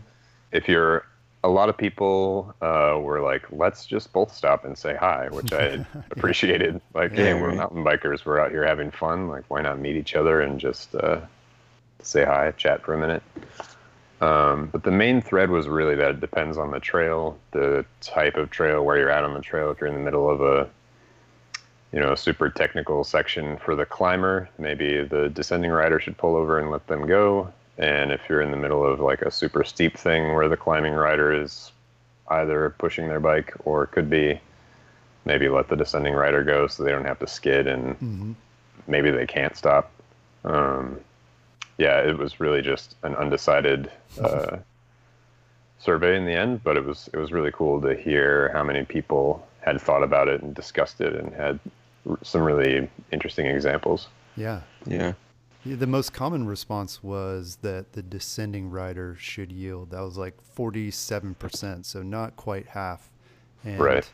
if 0.53 0.63
if 0.63 0.69
you're 0.69 1.07
a 1.43 1.49
lot 1.49 1.69
of 1.69 1.77
people 1.77 2.55
uh, 2.61 2.99
were 3.01 3.21
like, 3.21 3.45
let's 3.51 3.87
just 3.87 4.13
both 4.13 4.35
stop 4.35 4.65
and 4.65 4.77
say 4.77 4.95
hi, 4.95 5.29
which 5.31 5.53
I 5.53 5.85
appreciated. 6.11 6.81
Like, 6.93 7.13
yeah, 7.13 7.17
hey, 7.17 7.35
we're 7.35 7.55
mountain 7.55 7.83
bikers. 7.83 8.25
We're 8.25 8.39
out 8.39 8.51
here 8.51 8.65
having 8.65 8.91
fun. 8.91 9.29
Like, 9.29 9.45
why 9.49 9.63
not 9.63 9.79
meet 9.79 9.97
each 9.97 10.15
other 10.15 10.41
and 10.41 10.61
just 10.61 10.95
uh, 10.95 11.21
say 12.03 12.25
hi, 12.25 12.51
chat 12.53 12.83
for 12.83 12.95
a 12.95 12.99
minute? 12.99 13.23
Um, 14.21 14.69
but 14.71 14.83
the 14.83 14.91
main 14.91 15.23
thread 15.23 15.49
was 15.49 15.67
really 15.67 15.95
that 15.95 16.11
it 16.11 16.21
depends 16.21 16.59
on 16.59 16.73
the 16.73 16.81
trail, 16.81 17.39
the 17.53 17.87
type 18.03 18.37
of 18.37 18.51
trail, 18.51 18.85
where 18.85 18.99
you're 18.99 19.11
at 19.11 19.25
on 19.25 19.33
the 19.33 19.41
trail. 19.41 19.71
If 19.71 19.81
you're 19.81 19.89
in 19.89 19.95
the 19.95 20.01
middle 20.01 20.29
of 20.29 20.43
a, 20.43 20.69
you 21.91 22.01
know, 22.01 22.13
a 22.13 22.17
super 22.19 22.51
technical 22.51 23.03
section 23.03 23.57
for 23.57 23.75
the 23.75 23.87
climber, 23.87 24.51
maybe 24.59 25.03
the 25.05 25.31
descending 25.31 25.71
rider 25.71 25.99
should 25.99 26.19
pull 26.19 26.37
over 26.37 26.59
and 26.59 26.71
let 26.71 26.87
them 26.87 27.07
go. 27.07 27.51
And 27.81 28.13
if 28.13 28.21
you're 28.29 28.43
in 28.43 28.51
the 28.51 28.59
middle 28.59 28.85
of 28.85 29.01
like 29.01 29.23
a 29.23 29.31
super 29.31 29.65
steep 29.65 29.97
thing 29.97 30.35
where 30.35 30.49
the 30.49 30.57
climbing 30.57 30.93
rider 30.93 31.33
is 31.33 31.73
either 32.29 32.75
pushing 32.79 33.09
their 33.09 33.21
bike 33.21 33.55
or 33.65 33.87
could 33.87 34.09
be 34.09 34.39
maybe 35.25 35.49
let 35.49 35.69
the 35.69 35.77
descending 35.77 36.15
rider 36.15 36.45
go 36.45 36.67
so 36.67 36.85
they 36.85 36.91
don't 36.91 37.07
have 37.07 37.19
to 37.19 37.27
skid 37.27 37.67
and 37.67 37.95
mm-hmm. 37.95 38.33
maybe 38.87 39.11
they 39.11 39.27
can't 39.27 39.57
stop. 39.57 39.91
Um, 40.45 41.01
yeah, 41.79 42.01
it 42.01 42.19
was 42.19 42.39
really 42.39 42.61
just 42.61 42.97
an 43.03 43.17
undecided 43.17 43.91
uh, 44.23 44.59
survey 45.79 46.17
in 46.17 46.27
the 46.27 46.35
end, 46.35 46.63
but 46.63 46.77
it 46.77 46.85
was 46.85 47.09
it 47.15 47.17
was 47.17 47.33
really 47.33 47.51
cool 47.53 47.81
to 47.81 47.95
hear 47.95 48.51
how 48.53 48.63
many 48.63 48.85
people 48.85 49.47
had 49.63 49.81
thought 49.81 50.03
about 50.03 50.29
it 50.29 50.43
and 50.43 50.55
discussed 50.55 51.01
it 51.01 51.15
and 51.15 51.33
had 51.33 51.59
some 52.23 52.43
really 52.43 52.89
interesting 53.11 53.47
examples. 53.47 54.09
Yeah, 54.37 54.61
yeah. 54.87 55.15
The 55.65 55.87
most 55.87 56.13
common 56.13 56.47
response 56.47 57.03
was 57.03 57.59
that 57.63 57.93
the 57.93 58.03
descending 58.03 58.71
rider 58.71 59.15
should 59.19 59.53
yield. 59.53 59.91
That 59.91 60.01
was 60.01 60.17
like 60.17 60.35
47%, 60.57 61.85
so 61.85 62.03
not 62.03 62.37
quite 62.37 62.67
half. 62.69 63.11
And 63.65 63.79
right. 63.79 64.11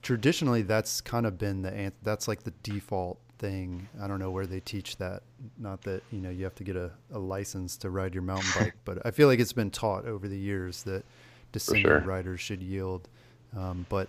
traditionally, 0.00 0.62
that's 0.62 1.02
kind 1.02 1.26
of 1.26 1.36
been 1.36 1.60
the 1.60 1.92
that's 2.02 2.26
like 2.26 2.42
the 2.42 2.54
default 2.62 3.18
thing. 3.38 3.86
I 4.00 4.08
don't 4.08 4.18
know 4.18 4.30
where 4.30 4.46
they 4.46 4.60
teach 4.60 4.96
that. 4.96 5.22
Not 5.58 5.82
that 5.82 6.02
you 6.10 6.20
know 6.20 6.30
you 6.30 6.44
have 6.44 6.54
to 6.56 6.64
get 6.64 6.76
a, 6.76 6.90
a 7.12 7.18
license 7.18 7.76
to 7.78 7.90
ride 7.90 8.14
your 8.14 8.22
mountain 8.22 8.50
bike, 8.58 8.74
but 8.86 9.04
I 9.04 9.10
feel 9.10 9.28
like 9.28 9.40
it's 9.40 9.52
been 9.52 9.70
taught 9.70 10.06
over 10.06 10.26
the 10.26 10.38
years 10.38 10.82
that 10.84 11.04
descending 11.52 11.84
sure. 11.84 12.00
riders 12.00 12.40
should 12.40 12.62
yield. 12.62 13.08
Um, 13.56 13.84
but 13.88 14.08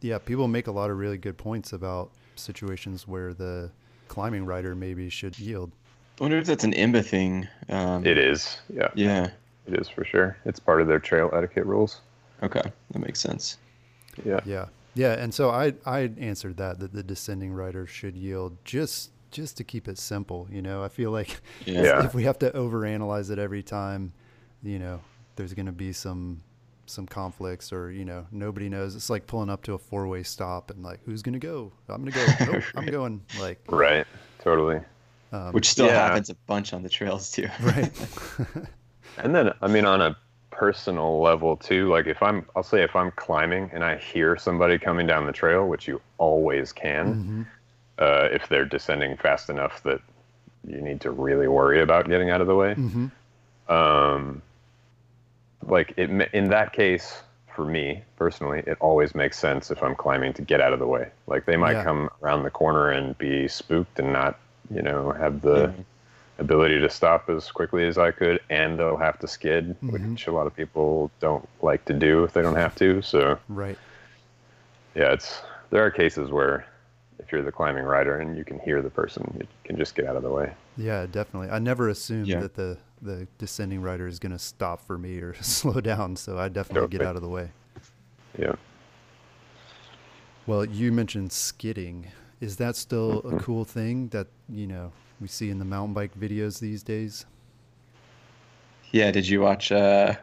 yeah, 0.00 0.18
people 0.18 0.48
make 0.48 0.66
a 0.66 0.72
lot 0.72 0.90
of 0.90 0.98
really 0.98 1.18
good 1.18 1.36
points 1.36 1.72
about 1.72 2.10
situations 2.36 3.08
where 3.08 3.34
the 3.34 3.70
climbing 4.08 4.46
rider 4.46 4.74
maybe 4.74 5.08
should 5.08 5.38
yield. 5.38 5.72
I 6.18 6.24
wonder 6.24 6.38
if 6.38 6.46
that's 6.46 6.64
an 6.64 6.72
IMBA 6.72 7.04
thing. 7.04 7.48
Um, 7.68 8.04
it 8.04 8.18
is. 8.18 8.58
Yeah. 8.68 8.88
Yeah. 8.94 9.30
It 9.66 9.78
is 9.78 9.88
for 9.88 10.04
sure. 10.04 10.36
It's 10.44 10.58
part 10.58 10.80
of 10.80 10.88
their 10.88 10.98
trail 10.98 11.30
etiquette 11.32 11.66
rules. 11.66 12.00
Okay, 12.42 12.62
that 12.90 12.98
makes 12.98 13.20
sense. 13.20 13.58
Yeah. 14.24 14.40
Yeah. 14.44 14.66
Yeah, 14.94 15.12
and 15.12 15.32
so 15.32 15.50
I 15.50 15.74
I 15.86 16.10
answered 16.18 16.56
that 16.56 16.80
that 16.80 16.92
the 16.92 17.04
descending 17.04 17.52
rider 17.52 17.86
should 17.86 18.16
yield 18.16 18.56
just 18.64 19.10
just 19.30 19.56
to 19.58 19.64
keep 19.64 19.86
it 19.86 19.96
simple. 19.96 20.48
You 20.50 20.60
know, 20.60 20.82
I 20.82 20.88
feel 20.88 21.12
like 21.12 21.40
yeah. 21.64 22.04
if 22.04 22.14
we 22.14 22.24
have 22.24 22.38
to 22.40 22.50
overanalyze 22.50 23.30
it 23.30 23.38
every 23.38 23.62
time, 23.62 24.12
you 24.62 24.78
know, 24.78 25.00
there's 25.36 25.54
going 25.54 25.66
to 25.66 25.72
be 25.72 25.92
some 25.92 26.42
some 26.86 27.06
conflicts 27.06 27.72
or 27.72 27.92
you 27.92 28.04
know 28.04 28.26
nobody 28.32 28.68
knows. 28.68 28.96
It's 28.96 29.08
like 29.10 29.26
pulling 29.26 29.50
up 29.50 29.62
to 29.64 29.74
a 29.74 29.78
four 29.78 30.08
way 30.08 30.24
stop 30.24 30.70
and 30.70 30.82
like 30.82 31.00
who's 31.04 31.22
going 31.22 31.34
to 31.34 31.46
go? 31.46 31.70
I'm 31.88 32.04
going 32.04 32.12
to 32.12 32.44
go. 32.46 32.52
nope, 32.52 32.64
I'm 32.74 32.86
going. 32.86 33.20
Like 33.38 33.60
right, 33.68 34.06
totally. 34.40 34.80
Um, 35.32 35.52
Which 35.52 35.68
still 35.68 35.86
yeah. 35.86 36.08
happens 36.08 36.30
a 36.30 36.34
bunch 36.46 36.72
on 36.72 36.82
the 36.82 36.88
trails 36.88 37.30
too. 37.30 37.48
right. 37.62 37.92
and 39.18 39.34
then, 39.34 39.52
I 39.60 39.68
mean, 39.68 39.84
on 39.84 40.00
a 40.00 40.16
personal 40.50 41.20
level 41.20 41.56
too, 41.56 41.88
like 41.88 42.06
if 42.06 42.22
I'm, 42.22 42.46
I'll 42.56 42.62
say 42.62 42.82
if 42.82 42.96
I'm 42.96 43.10
climbing 43.12 43.70
and 43.72 43.84
I 43.84 43.96
hear 43.96 44.36
somebody 44.36 44.78
coming 44.78 45.06
down 45.06 45.26
the 45.26 45.32
trail, 45.32 45.68
which 45.68 45.86
you 45.86 46.00
always 46.16 46.72
can, 46.72 47.14
mm-hmm. 47.14 47.42
uh, 47.98 48.28
if 48.32 48.48
they're 48.48 48.64
descending 48.64 49.16
fast 49.16 49.50
enough 49.50 49.82
that 49.82 50.00
you 50.66 50.80
need 50.80 51.00
to 51.02 51.10
really 51.10 51.48
worry 51.48 51.80
about 51.80 52.08
getting 52.08 52.30
out 52.30 52.40
of 52.40 52.46
the 52.46 52.54
way. 52.54 52.74
Mm-hmm. 52.74 53.72
Um, 53.72 54.42
like 55.66 55.94
it, 55.96 56.10
in 56.32 56.48
that 56.50 56.72
case, 56.72 57.22
for 57.54 57.64
me 57.64 58.02
personally, 58.16 58.62
it 58.66 58.78
always 58.80 59.14
makes 59.14 59.38
sense 59.38 59.70
if 59.70 59.82
I'm 59.82 59.94
climbing 59.94 60.32
to 60.34 60.42
get 60.42 60.60
out 60.60 60.72
of 60.72 60.78
the 60.78 60.86
way. 60.86 61.10
Like 61.26 61.44
they 61.44 61.56
might 61.56 61.72
yeah. 61.72 61.84
come 61.84 62.08
around 62.22 62.44
the 62.44 62.50
corner 62.50 62.90
and 62.90 63.18
be 63.18 63.48
spooked 63.48 63.98
and 63.98 64.12
not 64.12 64.38
you 64.70 64.82
know, 64.82 65.12
have 65.12 65.40
the 65.40 65.68
mm-hmm. 65.68 65.82
ability 66.38 66.80
to 66.80 66.90
stop 66.90 67.28
as 67.28 67.50
quickly 67.50 67.86
as 67.86 67.98
I 67.98 68.10
could, 68.10 68.40
and 68.50 68.78
they'll 68.78 68.96
have 68.96 69.18
to 69.20 69.28
skid, 69.28 69.70
mm-hmm. 69.70 70.12
which 70.12 70.26
a 70.26 70.32
lot 70.32 70.46
of 70.46 70.54
people 70.54 71.10
don't 71.20 71.48
like 71.62 71.84
to 71.86 71.94
do 71.94 72.24
if 72.24 72.32
they 72.32 72.42
don't 72.42 72.56
have 72.56 72.74
to. 72.76 73.02
So, 73.02 73.38
right. 73.48 73.78
Yeah, 74.94 75.12
it's 75.12 75.42
there 75.70 75.84
are 75.84 75.90
cases 75.90 76.30
where 76.30 76.66
if 77.18 77.32
you're 77.32 77.42
the 77.42 77.52
climbing 77.52 77.84
rider 77.84 78.18
and 78.18 78.36
you 78.36 78.44
can 78.44 78.58
hear 78.60 78.80
the 78.82 78.90
person, 78.90 79.36
you 79.38 79.46
can 79.64 79.76
just 79.76 79.94
get 79.94 80.06
out 80.06 80.16
of 80.16 80.22
the 80.22 80.30
way. 80.30 80.52
Yeah, 80.76 81.06
definitely. 81.06 81.50
I 81.50 81.58
never 81.58 81.88
assumed 81.88 82.26
yeah. 82.26 82.40
that 82.40 82.54
the 82.54 82.78
the 83.00 83.28
descending 83.38 83.80
rider 83.80 84.08
is 84.08 84.18
going 84.18 84.32
to 84.32 84.38
stop 84.38 84.84
for 84.84 84.98
me 84.98 85.18
or 85.18 85.34
slow 85.42 85.80
down, 85.80 86.16
so 86.16 86.38
I 86.38 86.48
definitely 86.48 86.82
totally. 86.82 86.98
get 86.98 87.06
out 87.06 87.16
of 87.16 87.22
the 87.22 87.28
way. 87.28 87.50
Yeah. 88.38 88.54
Well, 90.46 90.64
you 90.64 90.92
mentioned 90.92 91.32
skidding. 91.32 92.06
Is 92.40 92.56
that 92.56 92.76
still 92.76 93.18
a 93.18 93.22
mm-hmm. 93.22 93.38
cool 93.38 93.64
thing 93.64 94.08
that 94.08 94.28
you 94.48 94.66
know 94.66 94.92
we 95.20 95.28
see 95.28 95.50
in 95.50 95.58
the 95.58 95.64
mountain 95.64 95.94
bike 95.94 96.18
videos 96.18 96.60
these 96.60 96.82
days? 96.82 97.26
Yeah. 98.92 99.10
Did 99.10 99.28
you 99.28 99.40
watch 99.40 99.70
uh, 99.72 100.14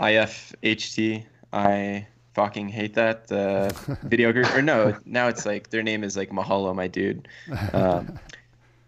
IFHT? 0.00 1.24
I 1.52 2.06
fucking 2.34 2.68
hate 2.68 2.94
that 2.94 3.30
uh, 3.32 3.70
video 4.04 4.32
group. 4.32 4.52
Or 4.54 4.62
no, 4.62 4.96
now 5.06 5.28
it's 5.28 5.46
like 5.46 5.70
their 5.70 5.82
name 5.82 6.04
is 6.04 6.16
like 6.16 6.30
Mahalo, 6.30 6.74
my 6.74 6.86
dude. 6.88 7.26
Um, 7.72 8.18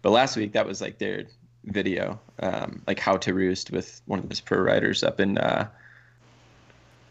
but 0.01 0.11
last 0.11 0.37
week 0.37 0.53
that 0.53 0.65
was 0.65 0.81
like 0.81 0.99
their 0.99 1.25
video, 1.65 2.19
um, 2.39 2.81
like 2.87 2.99
how 2.99 3.17
to 3.17 3.33
roost 3.33 3.71
with 3.71 4.01
one 4.05 4.19
of 4.19 4.29
those 4.29 4.39
pro 4.41 4.59
riders 4.59 5.03
up 5.03 5.19
in 5.19 5.37
uh, 5.37 5.67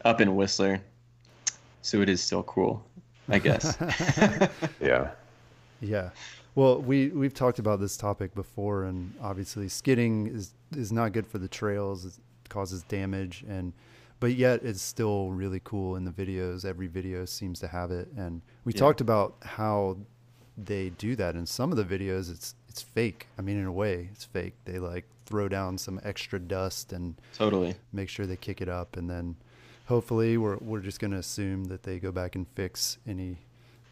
up 0.05 0.21
in 0.21 0.35
Whistler. 0.35 0.81
so 1.81 2.01
it 2.01 2.09
is 2.09 2.21
still 2.21 2.43
cool, 2.43 2.83
I 3.29 3.39
guess. 3.39 3.77
Yeah. 4.81 5.11
Yeah. 5.81 6.09
Well, 6.53 6.81
we 6.81 7.07
we've 7.09 7.33
talked 7.33 7.59
about 7.59 7.79
this 7.79 7.95
topic 7.95 8.35
before, 8.35 8.83
and 8.83 9.13
obviously 9.21 9.69
skidding 9.69 10.27
is 10.27 10.53
is 10.75 10.91
not 10.91 11.13
good 11.13 11.25
for 11.27 11.37
the 11.37 11.47
trails. 11.47 12.05
It 12.05 12.13
causes 12.49 12.83
damage, 12.83 13.45
and 13.47 13.73
but 14.19 14.35
yet 14.35 14.61
it's 14.63 14.81
still 14.81 15.31
really 15.31 15.61
cool 15.63 15.95
in 15.95 16.03
the 16.03 16.11
videos. 16.11 16.65
Every 16.65 16.87
video 16.87 17.25
seems 17.25 17.59
to 17.61 17.67
have 17.67 17.89
it, 17.91 18.09
and 18.17 18.41
we 18.65 18.73
Yeah. 18.73 18.79
talked 18.79 19.01
about 19.01 19.35
how 19.41 19.97
they 20.57 20.89
do 20.89 21.15
that 21.15 21.35
in 21.35 21.45
some 21.45 21.71
of 21.71 21.77
the 21.77 21.85
videos. 21.85 22.29
It's 22.29 22.53
it's 22.67 22.81
fake. 22.81 23.27
I 23.37 23.41
mean, 23.41 23.57
in 23.57 23.65
a 23.65 23.71
way, 23.71 24.09
it's 24.11 24.25
fake. 24.25 24.53
They 24.65 24.77
like 24.79 25.05
throw 25.25 25.47
down 25.47 25.77
some 25.77 26.01
extra 26.03 26.37
dust 26.39 26.91
and 26.91 27.15
totally. 27.33 27.75
make 27.93 28.09
sure 28.09 28.25
they 28.25 28.35
kick 28.35 28.59
it 28.61 28.67
up, 28.67 28.97
and 28.97 29.09
then 29.09 29.37
hopefully 29.85 30.37
we're 30.37 30.57
we're 30.57 30.81
just 30.81 30.99
going 30.99 31.11
to 31.11 31.17
assume 31.17 31.65
that 31.65 31.83
they 31.83 31.97
go 31.97 32.11
back 32.11 32.35
and 32.35 32.45
fix 32.49 32.97
any 33.07 33.37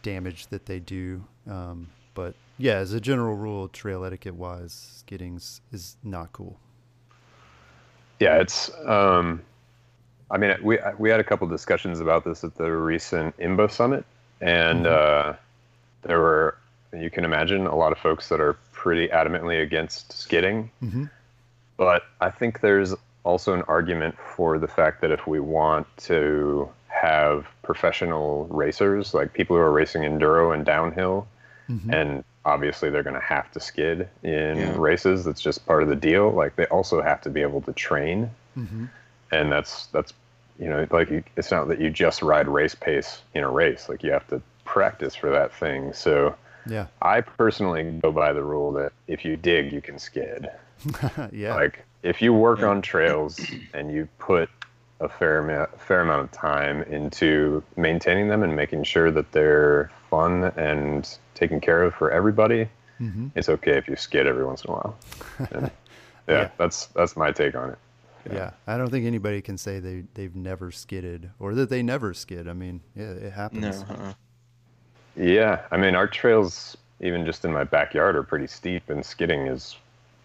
damage 0.04 0.48
that 0.48 0.66
they 0.66 0.80
do. 0.82 1.24
Um, 1.48 1.88
but 2.20 2.36
yeah, 2.58 2.76
as 2.76 2.92
a 2.92 3.00
general 3.00 3.36
rule, 3.36 3.70
trail 3.70 4.04
etiquette 4.04 4.36
wise, 4.36 4.74
skidding's 4.98 5.62
is 5.72 5.96
not 6.04 6.34
cool. 6.34 6.60
Yeah, 8.20 8.42
it's. 8.42 8.70
Um, 8.86 9.42
I 10.30 10.38
mean, 10.38 10.54
we 10.62 10.80
we 10.98 11.10
had 11.10 11.22
a 11.22 11.24
couple 11.24 11.48
discussions 11.48 12.02
about 12.02 12.26
this 12.26 12.44
at 12.44 12.56
the 12.56 12.70
recent 12.72 13.38
IMBA 13.38 13.72
summit, 13.72 14.06
and 14.42 14.86
uh, 14.86 15.34
there 16.02 16.20
were, 16.20 16.58
you 16.92 17.10
can 17.10 17.24
imagine, 17.24 17.66
a 17.66 17.76
lot 17.76 17.94
of 17.94 17.98
folks 17.98 18.28
that 18.28 18.42
are 18.42 18.58
pretty 18.74 19.08
adamantly 19.08 19.64
against 19.64 20.12
skidding. 20.12 20.70
Mm-hmm. 20.84 21.06
But 21.78 22.04
I 22.20 22.30
think 22.30 22.60
there's 22.60 22.94
also 23.24 23.54
an 23.54 23.62
argument 23.70 24.16
for 24.36 24.60
the 24.60 24.68
fact 24.68 25.00
that 25.02 25.12
if 25.12 25.26
we 25.26 25.40
want 25.40 25.88
to 26.00 26.70
have 26.90 27.46
professional 27.64 28.48
racers, 28.48 29.14
like 29.14 29.34
people 29.34 29.56
who 29.56 29.62
are 29.62 29.72
racing 29.72 30.02
enduro 30.02 30.54
and 30.54 30.66
downhill, 30.66 31.26
Mm-hmm. 31.70 31.94
and 31.94 32.24
obviously 32.46 32.90
they're 32.90 33.04
going 33.04 33.16
to 33.16 33.20
have 33.22 33.52
to 33.52 33.60
skid 33.60 34.10
in 34.24 34.58
Yeah. 34.58 34.76
races. 34.78 35.24
That's 35.26 35.42
just 35.42 35.66
part 35.66 35.84
of 35.84 35.90
the 35.90 35.96
deal. 35.96 36.32
Like 36.32 36.56
they 36.56 36.66
also 36.66 37.02
have 37.02 37.22
to 37.22 37.30
be 37.30 37.42
able 37.42 37.62
to 37.62 37.74
train, 37.74 38.32
Mm-hmm. 38.58 38.86
and 39.32 39.52
that's 39.52 39.86
that's 39.88 40.14
you 40.58 40.68
know 40.70 40.88
like 40.92 41.10
you, 41.12 41.24
it's 41.38 41.52
not 41.52 41.68
that 41.68 41.80
you 41.80 41.90
just 41.90 42.22
ride 42.22 42.48
race 42.48 42.76
pace 42.76 43.22
in 43.34 43.44
a 43.44 43.50
race. 43.50 43.88
Like 43.88 44.04
you 44.04 44.12
have 44.12 44.28
to 44.30 44.42
practice 44.66 45.16
for 45.16 45.30
that 45.30 45.54
thing. 45.54 45.94
So 45.94 46.36
Yeah, 46.66 46.88
I 47.02 47.22
personally 47.22 47.84
go 48.02 48.12
by 48.12 48.34
the 48.34 48.44
rule 48.44 48.72
that 48.74 48.92
if 49.08 49.24
you 49.24 49.38
dig, 49.38 49.72
you 49.72 49.82
can 49.82 50.00
skid. 50.00 50.50
yeah, 51.32 51.54
Like 51.56 51.86
if 52.04 52.22
you 52.22 52.34
work 52.34 52.60
Yeah. 52.60 52.68
on 52.70 52.82
trails 52.82 53.40
and 53.74 53.92
you 53.92 54.08
put 54.18 54.50
a 55.00 55.08
fair 55.10 55.40
amount, 55.40 55.80
fair 55.82 56.02
amount 56.02 56.22
of 56.24 56.32
time 56.32 56.84
into 56.84 57.64
maintaining 57.78 58.28
them 58.28 58.44
and 58.44 58.56
making 58.56 58.84
sure 58.84 59.12
that 59.12 59.32
they're 59.32 59.90
fun 60.10 60.46
and 60.58 61.18
taken 61.36 61.60
care 61.62 61.84
of 61.84 61.94
for 61.96 62.12
everybody, 62.12 62.68
mm-hmm. 63.00 63.28
it's 63.36 63.48
okay 63.50 63.78
if 63.78 63.88
you 63.88 63.96
skid 63.96 64.28
every 64.28 64.46
once 64.46 64.64
in 64.66 64.72
a 64.72 64.74
while. 64.74 64.98
And 65.52 65.72
yeah, 66.28 66.34
Yeah. 66.42 66.50
that's 66.58 66.88
that's 66.88 67.16
my 67.16 67.32
take 67.32 67.56
on 67.56 67.70
it. 67.72 67.78
yeah. 68.32 68.52
I 68.68 68.78
don't 68.78 68.90
think 68.92 69.06
anybody 69.06 69.42
can 69.42 69.58
say 69.58 69.80
they 69.80 70.04
they've 70.16 70.36
never 70.36 70.70
skidded 70.72 71.30
or 71.40 71.54
that 71.56 71.70
they 71.70 71.82
never 71.82 72.14
skid. 72.14 72.48
I 72.48 72.54
mean, 72.54 72.82
yeah, 72.96 73.12
it 73.12 73.32
happens. 73.34 73.84
No. 73.84 73.96
Uh-uh. 73.96 74.14
Yeah, 75.16 75.62
I 75.72 75.78
mean 75.78 75.96
our 75.96 76.08
trails, 76.08 76.78
even 77.00 77.26
just 77.26 77.46
in 77.46 77.52
my 77.52 77.64
backyard, 77.64 78.16
are 78.16 78.24
pretty 78.24 78.48
steep, 78.48 78.90
and 78.90 79.06
skidding 79.06 79.48
is, 79.48 79.76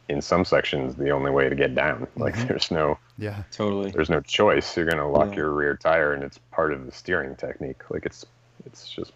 in 0.08 0.20
some 0.20 0.44
sections, 0.44 0.94
the 0.96 1.10
only 1.10 1.30
way 1.30 1.48
to 1.48 1.54
get 1.54 1.74
down. 1.74 2.06
Like 2.16 2.34
Mhm. 2.36 2.48
there's 2.48 2.70
no 2.70 2.98
Yeah, 3.16 3.44
Totally. 3.52 3.90
there's 3.90 4.10
no 4.10 4.20
choice. 4.20 4.76
You're 4.76 4.86
gonna 4.86 5.08
lock 5.10 5.30
Yeah. 5.30 5.36
your 5.36 5.50
rear 5.52 5.76
tire, 5.76 6.12
and 6.12 6.22
it's 6.22 6.38
part 6.50 6.72
of 6.72 6.84
the 6.86 6.92
steering 6.92 7.36
technique. 7.36 7.88
Like 7.90 8.04
it's 8.06 8.24
it's 8.66 8.88
just 8.88 9.12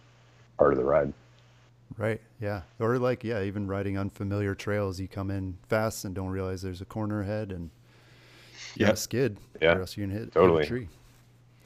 part 0.57 0.73
of 0.73 0.79
the 0.79 0.85
ride. 0.85 1.13
right. 1.97 2.21
Yeah, 2.41 2.63
or 2.79 2.99
like 2.99 3.25
yeah, 3.25 3.43
even 3.43 3.67
riding 3.67 3.99
unfamiliar 3.99 4.55
trails, 4.55 5.01
you 5.01 5.09
come 5.09 5.31
in 5.31 5.59
fast 5.69 6.05
and 6.05 6.15
don't 6.15 6.29
realize 6.31 6.63
there's 6.63 6.81
a 6.81 6.85
corner 6.85 7.21
ahead, 7.23 7.51
and 7.51 7.71
you 8.77 8.87
Yep. 8.87 8.99
skid, 8.99 9.37
Yeah, 9.61 9.75
or 9.77 9.81
else 9.81 9.97
you're 9.97 10.07
gonna 10.07 10.19
hit, 10.19 10.27
hit 10.27 10.33
totally. 10.35 10.63
a 10.65 10.67
tree. 10.67 10.89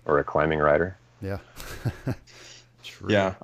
Or 0.07 0.19
a 0.19 0.25
climbing 0.25 0.59
rider. 0.59 0.97
Yeah. 1.21 1.39
True. 2.83 3.11
Yeah. 3.11 3.35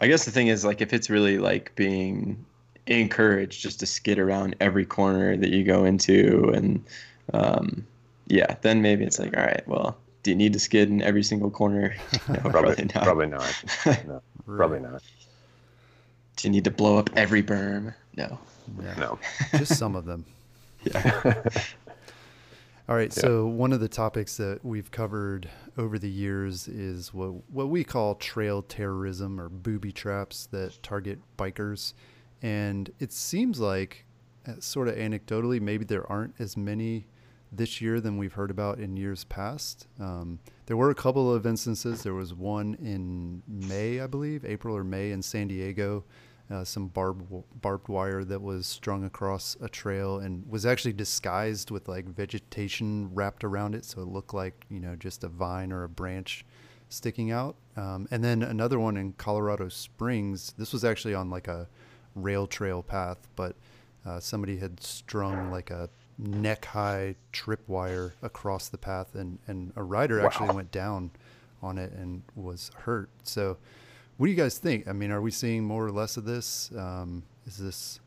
I 0.00 0.06
guess 0.08 0.24
the 0.24 0.30
thing 0.30 0.48
is 0.48 0.64
like 0.64 0.80
if 0.80 0.92
it's 0.92 1.08
really 1.10 1.38
like 1.38 1.74
being 1.76 2.44
encouraged 2.86 3.62
just 3.62 3.80
to 3.80 3.86
skid 3.86 4.18
around 4.18 4.54
every 4.60 4.84
corner 4.84 5.36
that 5.36 5.50
you 5.50 5.64
go 5.64 5.84
into 5.84 6.50
and 6.54 6.84
um 7.32 7.86
yeah, 8.26 8.56
then 8.62 8.80
maybe 8.80 9.04
it's 9.04 9.18
like, 9.18 9.36
all 9.36 9.42
right, 9.42 9.62
well, 9.68 9.98
do 10.22 10.30
you 10.30 10.36
need 10.36 10.54
to 10.54 10.58
skid 10.58 10.88
in 10.88 11.02
every 11.02 11.22
single 11.22 11.50
corner? 11.50 11.94
No, 12.28 12.36
Probably 12.50 12.84
not. 12.94 13.04
probably 13.04 13.26
not. 13.26 13.64
No, 14.06 14.22
probably 14.46 14.80
not. 14.80 15.02
Do 16.36 16.48
you 16.48 16.52
need 16.52 16.64
to 16.64 16.70
blow 16.70 16.96
up 16.98 17.10
every 17.16 17.42
berm? 17.42 17.94
No. 18.16 18.38
Yeah. 18.82 18.94
No. 18.94 19.18
Just 19.58 19.76
some 19.78 19.94
of 19.94 20.06
them. 20.06 20.24
Yeah. 20.84 21.42
All 22.88 22.96
right. 22.96 23.14
Yeah. 23.14 23.22
So 23.22 23.46
one 23.46 23.72
of 23.72 23.80
the 23.80 23.88
topics 23.88 24.36
that 24.38 24.64
we've 24.64 24.90
covered 24.90 25.48
over 25.78 25.98
the 25.98 26.08
years 26.10 26.66
is 26.68 27.12
what 27.14 27.50
what 27.50 27.68
we 27.68 27.84
call 27.84 28.14
trail 28.14 28.62
terrorism 28.62 29.38
or 29.40 29.48
booby 29.48 29.92
traps 29.92 30.46
that 30.52 30.82
target 30.82 31.18
bikers, 31.38 31.92
and 32.42 32.90
it 32.98 33.12
seems 33.12 33.60
like, 33.60 34.04
uh, 34.46 34.54
sort 34.60 34.88
of 34.88 34.96
anecdotally, 34.96 35.60
maybe 35.60 35.84
there 35.84 36.10
aren't 36.10 36.34
as 36.38 36.56
many 36.56 37.06
this 37.56 37.80
year 37.80 38.00
than 38.00 38.18
we've 38.18 38.32
heard 38.32 38.50
about 38.50 38.78
in 38.78 38.96
years 38.96 39.24
past. 39.24 39.86
Um, 40.00 40.38
there 40.66 40.76
were 40.76 40.90
a 40.90 40.94
couple 40.94 41.32
of 41.32 41.46
instances. 41.46 42.02
There 42.02 42.14
was 42.14 42.34
one 42.34 42.74
in 42.80 43.42
May, 43.46 44.00
I 44.00 44.06
believe, 44.06 44.44
April 44.44 44.76
or 44.76 44.84
May 44.84 45.12
in 45.12 45.22
San 45.22 45.48
Diego. 45.48 46.04
Uh, 46.50 46.62
some 46.62 46.88
barbed 46.88 47.24
barbed 47.62 47.88
wire 47.88 48.22
that 48.22 48.42
was 48.42 48.66
strung 48.66 49.04
across 49.04 49.56
a 49.62 49.68
trail 49.68 50.18
and 50.18 50.46
was 50.46 50.66
actually 50.66 50.92
disguised 50.92 51.70
with 51.70 51.88
like 51.88 52.04
vegetation 52.04 53.08
wrapped 53.14 53.44
around 53.44 53.74
it, 53.74 53.82
so 53.82 54.02
it 54.02 54.08
looked 54.08 54.34
like 54.34 54.66
you 54.68 54.78
know 54.78 54.94
just 54.94 55.24
a 55.24 55.28
vine 55.28 55.72
or 55.72 55.84
a 55.84 55.88
branch 55.88 56.44
sticking 56.90 57.30
out. 57.30 57.56
Um, 57.76 58.06
and 58.10 58.22
then 58.22 58.42
another 58.42 58.78
one 58.78 58.98
in 58.98 59.14
Colorado 59.14 59.70
Springs. 59.70 60.52
This 60.58 60.74
was 60.74 60.84
actually 60.84 61.14
on 61.14 61.30
like 61.30 61.48
a 61.48 61.66
rail 62.14 62.46
trail 62.46 62.82
path, 62.82 63.26
but 63.36 63.56
uh, 64.06 64.20
somebody 64.20 64.58
had 64.58 64.80
strung 64.82 65.50
like 65.50 65.70
a 65.70 65.88
neck 66.18 66.64
high 66.66 67.14
tripwire 67.32 68.12
across 68.22 68.68
the 68.68 68.78
path, 68.78 69.14
and 69.14 69.38
and 69.46 69.72
a 69.76 69.82
rider 69.82 70.20
actually 70.24 70.48
Wow. 70.48 70.54
went 70.56 70.70
down 70.72 71.10
on 71.62 71.78
it 71.78 71.92
and 71.92 72.22
was 72.36 72.70
hurt. 72.76 73.08
So, 73.22 73.56
what 74.16 74.26
do 74.26 74.30
you 74.32 74.36
guys 74.38 74.58
think? 74.58 74.86
I 74.86 74.92
mean, 74.92 75.10
are 75.10 75.20
we 75.20 75.30
seeing 75.30 75.64
more 75.64 75.84
or 75.86 75.90
less 75.92 76.16
of 76.16 76.24
this? 76.24 76.70
Um, 76.76 77.22
is 77.46 77.56
this 77.56 78.00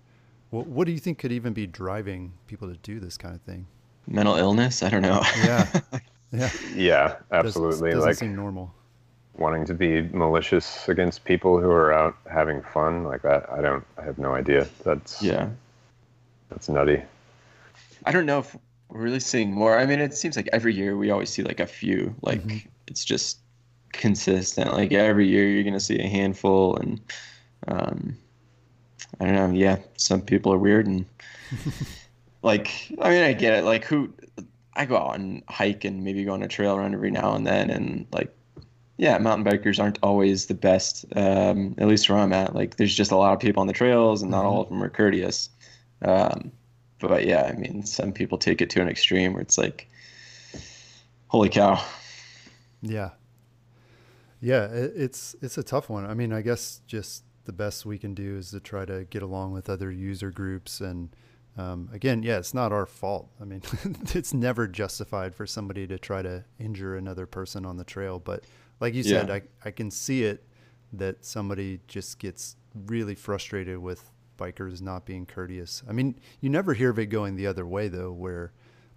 what, 0.51 0.67
what 0.67 0.85
do 0.85 0.93
you 0.93 0.99
think 0.99 1.17
could 1.17 1.31
even 1.31 1.53
be 1.53 1.67
driving 1.67 2.33
people 2.47 2.67
to 2.69 2.77
do 2.77 2.99
this 2.99 3.17
kind 3.17 3.35
of 3.35 3.41
thing? 3.41 3.67
Mental 4.07 4.35
illness? 4.35 4.83
I 4.83 4.89
don't 4.89 5.01
know. 5.01 5.21
Yeah, 5.43 5.67
yeah, 6.31 6.49
Yeah, 6.75 7.07
Doesn't- 7.07 7.25
absolutely. 7.31 7.91
Doesn't 7.91 8.07
like 8.09 8.15
seem 8.15 8.35
normal. 8.35 8.73
Wanting 9.39 9.65
to 9.65 9.73
be 9.73 10.02
malicious 10.02 10.88
against 10.89 11.23
people 11.26 11.60
who 11.60 11.69
are 11.69 11.93
out 11.93 12.15
having 12.32 12.62
fun 12.62 13.04
like 13.04 13.21
that. 13.23 13.50
I 13.52 13.62
don't. 13.62 13.84
I 13.97 14.04
have 14.04 14.17
no 14.17 14.34
idea. 14.34 14.67
That's 14.84 15.21
yeah. 15.21 15.50
That's 16.50 16.69
nutty. 16.69 17.02
I 18.06 18.12
don't 18.12 18.26
know 18.26 18.39
if 18.39 18.56
we're 18.89 19.02
really 19.02 19.19
seeing 19.19 19.52
more. 19.52 19.78
I 19.78 19.86
mean, 19.86 20.00
it 20.00 20.15
seems 20.15 20.36
like 20.38 20.47
every 20.54 20.73
year 20.73 20.95
we 20.95 21.12
always 21.12 21.30
see 21.30 21.43
like 21.43 21.60
a 21.60 21.67
few. 21.67 22.15
Like 22.21 22.41
Mhm. 22.43 22.65
it's 22.88 23.04
just 23.04 23.39
consistent. 23.91 24.71
Like 24.73 24.93
every 24.93 25.28
year 25.28 25.47
you're 25.47 25.63
gonna 25.63 25.80
see 25.80 26.00
a 26.00 26.08
handful, 26.08 26.78
and 26.78 27.02
um, 27.67 28.15
I 29.19 29.26
don't 29.26 29.34
know. 29.36 29.50
Yeah, 29.58 29.78
some 29.97 30.21
people 30.21 30.54
are 30.54 30.58
weird, 30.58 30.88
and 30.88 31.06
like 32.43 32.69
I 33.02 33.10
mean, 33.10 33.23
I 33.23 33.34
get 33.34 33.54
it. 33.54 33.63
Like 33.65 33.86
who? 33.86 34.13
I 34.73 34.86
go 34.86 34.95
out 34.95 35.15
and 35.15 35.41
hike 35.50 35.86
and 35.86 36.04
maybe 36.04 36.23
go 36.23 36.34
on 36.34 36.43
a 36.43 36.47
trail 36.47 36.78
run 36.78 36.93
every 36.93 37.12
now 37.12 37.34
and 37.36 37.45
then, 37.45 37.69
and 37.69 38.06
like. 38.12 38.34
Yeah, 38.97 39.17
mountain 39.19 39.45
bikers 39.45 39.79
aren't 39.79 39.99
always 40.01 40.47
the 40.47 40.55
best. 40.55 41.05
Um, 41.15 41.75
at 41.77 41.88
least 41.88 42.10
where 42.10 42.17
I'm 42.17 42.33
at, 42.33 42.55
like 42.55 42.77
there's 42.77 42.95
just 42.95 43.12
a 43.12 43.17
lot 43.17 43.33
of 43.33 43.39
people 43.39 43.62
on 43.62 43.67
the 43.67 43.73
trails, 43.73 44.21
and 44.21 44.31
not 44.31 44.45
all 44.45 44.62
of 44.62 44.69
them 44.69 44.83
are 44.83 44.89
courteous. 44.89 45.49
Um, 46.01 46.51
but 46.99 47.25
yeah, 47.25 47.43
I 47.43 47.53
mean, 47.53 47.86
some 47.86 48.12
people 48.12 48.38
take 48.38 48.62
it 48.62 48.69
to 48.71 48.81
an 48.81 48.89
extreme 48.89 49.33
where 49.33 49.41
it's 49.41 49.57
like, 49.57 49.88
holy 51.27 51.49
cow. 51.49 51.83
Yeah. 52.81 53.12
Yeah, 54.41 54.65
it, 54.65 54.93
it's 54.95 55.36
it's 55.41 55.57
a 55.57 55.63
tough 55.63 55.89
one. 55.89 56.05
I 56.05 56.13
mean, 56.13 56.33
I 56.33 56.41
guess 56.41 56.81
just 56.88 57.23
the 57.45 57.51
best 57.51 57.86
we 57.86 57.97
can 57.97 58.13
do 58.13 58.38
is 58.38 58.51
to 58.51 58.60
try 58.60 58.86
to 58.86 59.05
get 59.05 59.21
along 59.21 59.53
with 59.53 59.69
other 59.69 59.91
user 59.91 60.31
groups 60.31 60.81
and 60.81 61.10
um, 61.57 61.89
again, 61.91 62.21
yeah, 62.21 62.38
it's 62.38 62.53
not 62.53 62.71
our 62.71 62.86
fault. 62.86 63.31
I 63.41 63.45
mean, 63.45 63.63
it's 64.13 64.33
never 64.33 64.67
justified 64.67 65.33
for 65.33 65.47
somebody 65.47 65.88
to 65.88 65.97
try 65.97 66.21
to 66.21 66.43
injure 66.60 66.95
another 66.95 67.25
person 67.25 67.65
on 67.65 67.77
the 67.77 67.83
trail. 67.83 68.19
But 68.19 68.43
like 68.79 68.93
you 68.93 69.03
said, 69.03 69.27
Yeah. 69.27 69.35
I, 69.35 69.41
I 69.65 69.71
can 69.71 69.91
see 69.91 70.23
it 70.23 70.43
that 70.93 71.25
somebody 71.25 71.79
just 71.87 72.19
gets 72.19 72.55
really 72.85 73.15
frustrated 73.15 73.77
with 73.79 74.11
bikers 74.37 74.81
not 74.81 75.05
being 75.05 75.25
courteous. 75.25 75.83
I 75.89 75.93
mean, 75.93 76.15
you 76.41 76.49
never 76.49 76.73
hear 76.73 76.89
of 76.91 76.99
it 76.99 77.07
going 77.07 77.35
the 77.35 77.47
other 77.47 77.65
way, 77.65 77.87
though, 77.87 78.11
where 78.11 78.51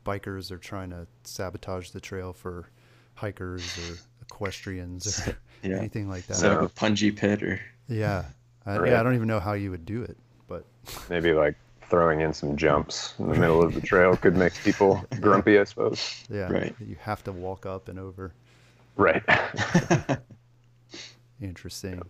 bikers 0.04 0.50
are 0.50 0.58
trying 0.58 0.90
to 0.90 1.06
sabotage 1.24 1.90
the 1.90 2.00
trail 2.00 2.32
for 2.32 2.68
hikers 3.14 3.62
or 3.78 3.96
equestrians 4.22 5.26
or 5.26 5.36
Yeah. 5.62 5.76
anything 5.76 6.08
like 6.08 6.26
that. 6.26 6.42
Up 6.44 6.62
a 6.62 6.68
punji 6.68 7.14
pit 7.14 7.42
or 7.42 7.60
yeah. 7.88 8.24
I, 8.66 8.78
Right. 8.78 8.90
yeah, 8.92 9.00
I 9.00 9.02
don't 9.02 9.14
even 9.14 9.28
know 9.28 9.40
how 9.40 9.52
you 9.54 9.70
would 9.70 9.84
do 9.86 10.02
it, 10.02 10.16
but 10.46 10.64
Maybe 11.10 11.32
like 11.32 11.54
throwing 11.90 12.20
in 12.20 12.32
some 12.32 12.56
jumps 12.56 13.14
in 13.18 13.28
the 13.28 13.34
middle 13.38 13.62
of 13.62 13.74
the 13.74 13.80
trail 13.80 14.16
could 14.16 14.36
make 14.36 14.54
people 14.62 15.04
grumpy, 15.20 15.58
I 15.58 15.64
suppose. 15.64 16.22
yeah, 16.30 16.50
Right. 16.50 16.74
you 16.80 16.96
have 17.00 17.24
to 17.24 17.32
walk 17.32 17.66
up 17.66 17.88
and 17.88 17.98
over. 17.98 18.32
Right. 19.00 19.22
Interesting. 21.40 22.02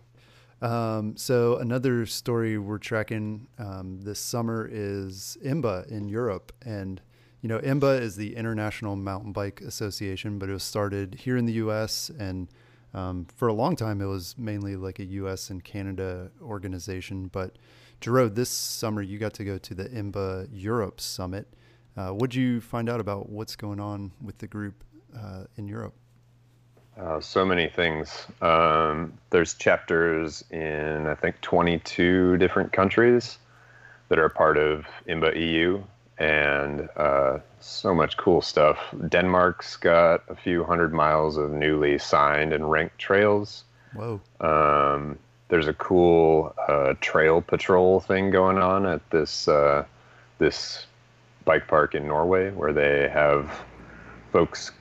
Um, 0.61 1.15
so 1.15 1.55
another 1.55 2.05
story 2.05 2.57
we're 2.57 2.79
tracking 2.79 3.47
um, 3.57 4.01
this 4.01 4.19
summer 4.19 4.67
is 4.69 5.37
IMBA 5.41 5.87
in 5.87 6.09
Europe, 6.09 6.51
and 6.65 6.99
you 7.39 7.47
know 7.47 7.59
IMBA 7.59 8.01
is 8.01 8.17
the 8.17 8.35
International 8.35 8.97
Mountain 8.97 9.31
Bike 9.31 9.61
Association, 9.61 10.37
but 10.37 10.49
it 10.49 10.51
was 10.51 10.63
started 10.63 11.15
here 11.15 11.37
in 11.37 11.45
the 11.45 11.53
U.S. 11.53 12.11
and 12.19 12.49
um, 12.93 13.25
for 13.37 13.47
a 13.47 13.53
long 13.53 13.77
time 13.77 14.01
it 14.01 14.07
was 14.07 14.35
mainly 14.37 14.75
like 14.75 14.99
a 14.99 15.05
U.S. 15.05 15.49
and 15.49 15.63
Canada 15.63 16.29
organization. 16.41 17.27
But 17.31 17.55
Jerome, 18.01 18.33
this 18.33 18.49
summer 18.49 19.01
you 19.01 19.17
got 19.17 19.33
to 19.35 19.45
go 19.45 19.57
to 19.57 19.73
the 19.73 19.85
IMBA 19.85 20.49
Europe 20.51 20.99
Summit. 20.99 21.47
Uh, 21.95 22.09
what'd 22.09 22.35
you 22.35 22.59
find 22.59 22.89
out 22.89 22.99
about 22.99 23.29
what's 23.29 23.55
going 23.55 23.79
on 23.79 24.11
with 24.21 24.39
the 24.39 24.47
group 24.47 24.83
uh, 25.17 25.45
in 25.55 25.69
Europe? 25.69 25.95
Uh, 26.99 27.19
so 27.19 27.45
many 27.45 27.67
things. 27.67 28.25
Um, 28.41 29.13
there's 29.29 29.53
chapters 29.53 30.43
in, 30.51 31.07
I 31.07 31.15
think, 31.15 31.39
22 31.41 32.37
different 32.37 32.73
countries 32.73 33.37
that 34.09 34.19
are 34.19 34.29
part 34.29 34.57
of 34.57 34.85
IMBA 35.07 35.37
EU, 35.37 35.83
and 36.17 36.89
uh, 36.97 37.39
so 37.61 37.95
much 37.95 38.17
cool 38.17 38.41
stuff. 38.41 38.77
Denmark's 39.07 39.77
got 39.77 40.23
a 40.27 40.35
few 40.35 40.63
hundred 40.63 40.93
miles 40.93 41.37
of 41.37 41.51
newly 41.51 41.97
signed 41.97 42.51
and 42.51 42.69
ranked 42.69 42.99
trails. 42.99 43.63
Whoa. 43.93 44.19
Um, 44.41 45.17
there's 45.47 45.67
a 45.67 45.73
cool 45.73 46.53
uh, 46.67 46.93
trail 47.01 47.41
patrol 47.41 47.99
thing 47.99 48.31
going 48.31 48.57
on 48.57 48.85
at 48.85 49.07
this 49.11 49.47
uh, 49.47 49.85
this 50.39 50.85
bike 51.45 51.67
park 51.67 51.95
in 51.95 52.07
Norway, 52.07 52.51
where 52.51 52.73
they 52.73 53.09
have 53.09 53.51
folks 54.31 54.71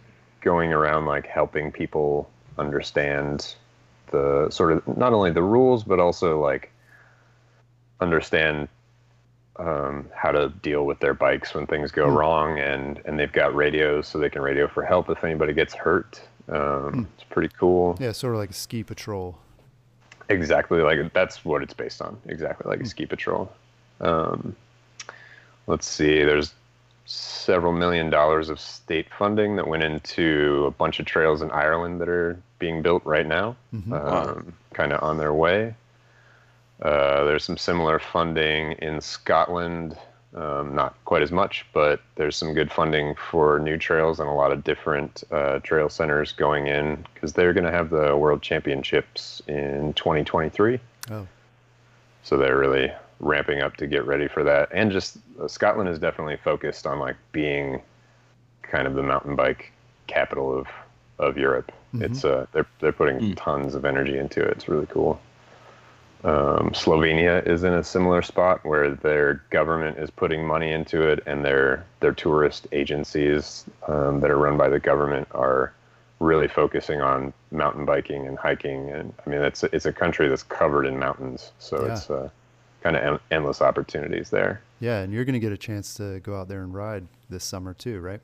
going 0.41 0.73
around 0.73 1.07
like 1.07 1.27
helping 1.27 1.71
people 1.73 2.29
understand 2.59 3.55
the 4.11 4.49
sort 4.51 4.73
of 4.73 4.97
not 4.99 5.13
only 5.13 5.31
the 5.31 5.43
rules 5.43 5.85
but 5.85 6.01
also 6.01 6.41
like 6.41 6.71
understand 8.01 8.69
um, 9.57 10.07
how 10.15 10.31
to 10.33 10.49
deal 10.63 10.87
with 10.87 11.01
their 11.01 11.13
bikes 11.15 11.55
when 11.55 11.67
things 11.67 11.93
go 11.93 12.09
Hmm. 12.09 12.17
wrong 12.17 12.59
and 12.59 13.01
and 13.05 13.19
they've 13.19 13.33
got 13.33 13.55
radios 13.55 14.09
so 14.09 14.19
they 14.19 14.31
can 14.31 14.43
radio 14.43 14.67
for 14.67 14.83
help 14.85 15.11
if 15.11 15.23
anybody 15.23 15.53
gets 15.53 15.75
hurt 15.75 16.21
um, 16.49 17.07
it's 17.15 17.25
pretty 17.25 17.53
cool 17.59 17.97
Yeah, 18.01 18.13
sort 18.13 18.35
of 18.35 18.41
like 18.41 18.51
a 18.51 18.55
ski 18.55 18.83
patrol. 18.83 19.39
Exactly, 20.31 20.81
like 20.81 21.13
that's 21.13 21.45
what 21.45 21.63
it's 21.63 21.75
based 21.75 22.01
on. 22.03 22.17
Exactly, 22.27 22.69
like 22.69 22.81
a 22.81 22.87
ski 22.87 23.05
patrol. 23.07 23.53
Um, 24.01 24.55
let's 25.67 25.87
see. 25.89 26.23
There's 26.25 26.55
several 27.13 27.73
million 27.73 28.09
dollars 28.09 28.49
of 28.51 28.61
state 28.61 29.07
funding 29.19 29.57
that 29.57 29.67
went 29.67 29.83
into 29.83 30.65
a 30.67 30.71
bunch 30.71 31.01
of 31.01 31.07
trails 31.07 31.43
in 31.43 31.51
Ireland 31.51 32.01
that 32.01 32.09
are 32.09 32.39
being 32.61 32.83
built 32.83 33.05
right 33.05 33.27
now, 33.27 33.57
Mhm. 33.75 33.93
um, 33.93 34.53
kind 34.73 34.93
of 34.93 35.03
on 35.03 35.19
their 35.19 35.33
way. 35.35 35.75
Uh, 36.81 37.25
there's 37.25 37.45
some 37.45 37.57
similar 37.57 37.99
funding 37.99 38.73
in 38.73 39.01
Scotland, 39.01 39.97
um, 40.37 40.75
not 40.77 40.95
quite 41.05 41.23
as 41.23 41.33
much, 41.33 41.67
but 41.73 42.01
there's 42.15 42.37
some 42.37 42.55
good 42.55 42.71
funding 42.71 43.17
for 43.17 43.59
new 43.59 43.77
trails 43.77 44.21
and 44.21 44.29
a 44.29 44.33
lot 44.33 44.53
of 44.53 44.63
different 44.63 45.25
uh, 45.33 45.59
trail 45.61 45.89
centers 45.89 46.31
going 46.33 46.69
in 46.69 47.05
because 47.15 47.33
they're 47.33 47.53
going 47.53 47.67
to 47.67 47.73
have 47.73 47.91
the 47.91 48.17
World 48.17 48.41
Championships 48.41 49.43
in 49.49 49.93
2023. 49.95 50.79
Oh, 51.11 51.27
So 52.23 52.37
they're 52.37 52.57
really 52.57 52.93
ramping 53.21 53.61
up 53.61 53.77
to 53.77 53.87
get 53.87 54.05
ready 54.07 54.27
for 54.29 54.43
that. 54.45 54.69
And 54.73 54.91
just 54.91 55.19
uh, 55.41 55.47
Scotland 55.49 55.89
is 55.89 55.99
definitely 55.99 56.37
focused 56.39 56.87
on 56.87 56.99
like 56.99 57.17
being 57.33 57.81
kind 58.63 58.87
of 58.87 58.95
the 58.95 59.03
mountain 59.03 59.37
bike 59.37 59.73
capital 60.07 60.57
of 60.59 60.67
of 61.19 61.37
Europe. 61.37 61.71
It's 62.01 62.25
uh 62.25 62.47
they're 62.53 62.67
they're 62.81 62.93
putting 62.93 63.19
Mm. 63.21 63.35
tons 63.37 63.75
of 63.75 63.85
energy 63.85 64.17
into 64.19 64.41
it. 64.43 64.53
It's 64.53 64.69
really 64.69 64.87
cool. 64.87 65.21
Um, 66.23 66.71
Slovenia 66.73 67.47
is 67.47 67.65
in 67.65 67.73
a 67.73 67.83
similar 67.83 68.21
spot 68.23 68.65
where 68.65 68.91
their 68.91 69.43
government 69.51 69.97
is 69.99 70.11
putting 70.11 70.47
money 70.47 70.71
into 70.71 71.03
it, 71.03 71.23
and 71.27 71.45
their 71.45 71.85
their 72.01 72.13
tourist 72.13 72.67
agencies 72.73 73.65
um, 73.89 74.21
that 74.21 74.31
are 74.31 74.37
run 74.39 74.57
by 74.59 74.69
the 74.69 74.79
government 74.79 75.29
are 75.33 75.73
really 76.21 76.47
focusing 76.49 77.01
on 77.01 77.33
mountain 77.51 77.87
biking 77.87 78.27
and 78.27 78.39
hiking. 78.39 78.91
And 78.91 79.15
I 79.27 79.31
mean, 79.31 79.41
it's 79.43 79.63
it's 79.65 79.87
a 79.87 79.93
country 79.93 80.29
that's 80.29 80.43
covered 80.43 80.85
in 80.87 80.99
mountains, 80.99 81.53
so 81.59 81.87
Yeah. 81.87 81.93
it's 81.93 82.11
uh, 82.11 82.29
kind 82.83 82.97
of 82.97 83.03
en- 83.03 83.21
endless 83.31 83.61
opportunities 83.63 84.31
there. 84.31 84.61
yeah, 84.81 85.01
and 85.01 85.13
you're 85.13 85.25
going 85.25 85.35
to 85.35 85.41
get 85.41 85.53
a 85.53 85.57
chance 85.59 85.95
to 85.95 86.21
go 86.21 86.39
out 86.39 86.49
there 86.49 86.63
and 86.63 86.75
ride 86.75 87.07
this 87.29 87.45
summer 87.45 87.75
too, 87.75 88.01
right? 88.01 88.21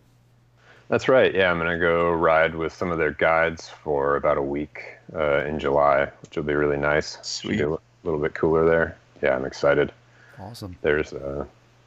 That's 0.89 1.09
right. 1.09 1.35
Yeah, 1.35 1.51
I'm 1.51 1.59
gonna 1.59 1.79
go 1.81 2.13
ride 2.13 2.55
with 2.55 2.73
some 2.73 2.93
of 2.93 2.99
their 2.99 3.11
guides 3.11 3.69
for 3.69 4.15
about 4.15 4.39
a 4.39 4.43
week 4.43 4.85
uh, 5.15 5.45
in 5.45 5.59
July, 5.59 6.09
which 6.23 6.37
will 6.37 6.45
be 6.45 6.55
really 6.55 6.77
nice. 6.77 7.19
Sweet. 7.23 7.61
a 7.61 7.77
little 8.05 8.21
bit 8.21 8.35
cooler 8.35 8.65
there. 8.65 8.97
Yeah, 9.21 9.35
I'm 9.35 9.45
excited. 9.45 9.91
Awesome. 10.39 10.77
There's 10.83 11.13
a 11.13 11.45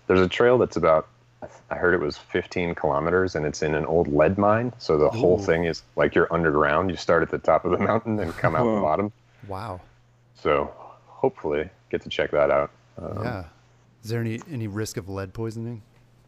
there's 0.08 0.20
a 0.20 0.28
trail 0.28 0.58
that's 0.58 0.76
about 0.76 1.08
I 1.72 1.76
heard 1.76 1.94
it 1.94 2.02
was 2.02 2.18
15 2.18 2.76
kilometers, 2.76 3.36
and 3.36 3.46
it's 3.46 3.62
in 3.62 3.74
an 3.74 3.86
old 3.86 4.10
lead 4.10 4.38
mine. 4.38 4.74
So 4.80 4.98
the 4.98 5.10
whole 5.10 5.38
thing 5.38 5.64
is 5.64 5.82
like 5.96 6.14
you're 6.14 6.32
underground. 6.34 6.90
You 6.90 6.98
start 6.98 7.24
at 7.24 7.30
the 7.30 7.38
top 7.38 7.64
of 7.64 7.72
the 7.72 7.78
mountain 7.90 8.20
and 8.20 8.34
come 8.34 8.54
out 8.54 8.66
the 8.66 8.82
bottom. 8.82 9.14
Wow. 9.48 9.80
So 10.36 10.74
hopefully 11.08 11.70
get 11.90 12.02
to 12.04 12.10
check 12.10 12.32
that 12.32 12.52
out. 12.52 12.72
Um, 12.98 13.24
yeah. 13.24 13.44
Is 14.04 14.10
there 14.10 14.22
any 14.22 14.40
any 14.52 14.68
risk 14.68 14.98
of 14.98 15.10
lead 15.10 15.34
poisoning? 15.34 15.82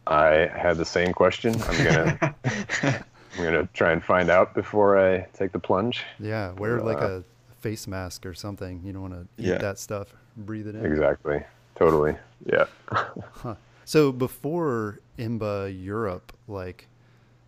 I 0.07 0.49
had 0.55 0.77
the 0.77 0.85
same 0.85 1.13
question. 1.13 1.55
I'm 1.63 1.83
gonna 1.83 2.35
I'm 2.83 3.43
gonna 3.43 3.69
try 3.73 3.91
and 3.91 4.03
find 4.03 4.29
out 4.29 4.53
before 4.53 4.97
I 4.99 5.27
take 5.33 5.51
the 5.51 5.59
plunge. 5.59 6.03
Yeah, 6.19 6.51
wear 6.53 6.81
like 6.81 7.01
Uh, 7.01 7.21
a 7.21 7.23
face 7.61 7.87
mask 7.87 8.25
or 8.25 8.33
something. 8.33 8.81
You 8.83 8.93
don't 8.93 9.01
want 9.03 9.13
to 9.13 9.21
eat 9.41 9.47
Yeah. 9.49 9.57
that 9.59 9.79
stuff. 9.79 10.13
Breathe 10.35 10.67
it 10.67 10.75
in. 10.75 10.85
Exactly. 10.85 11.43
Totally. 11.75 12.15
Yeah. 12.45 12.65
So 13.83 14.13
before 14.13 14.99
IMBA 15.17 15.83
Europe, 15.83 16.31
like, 16.47 16.87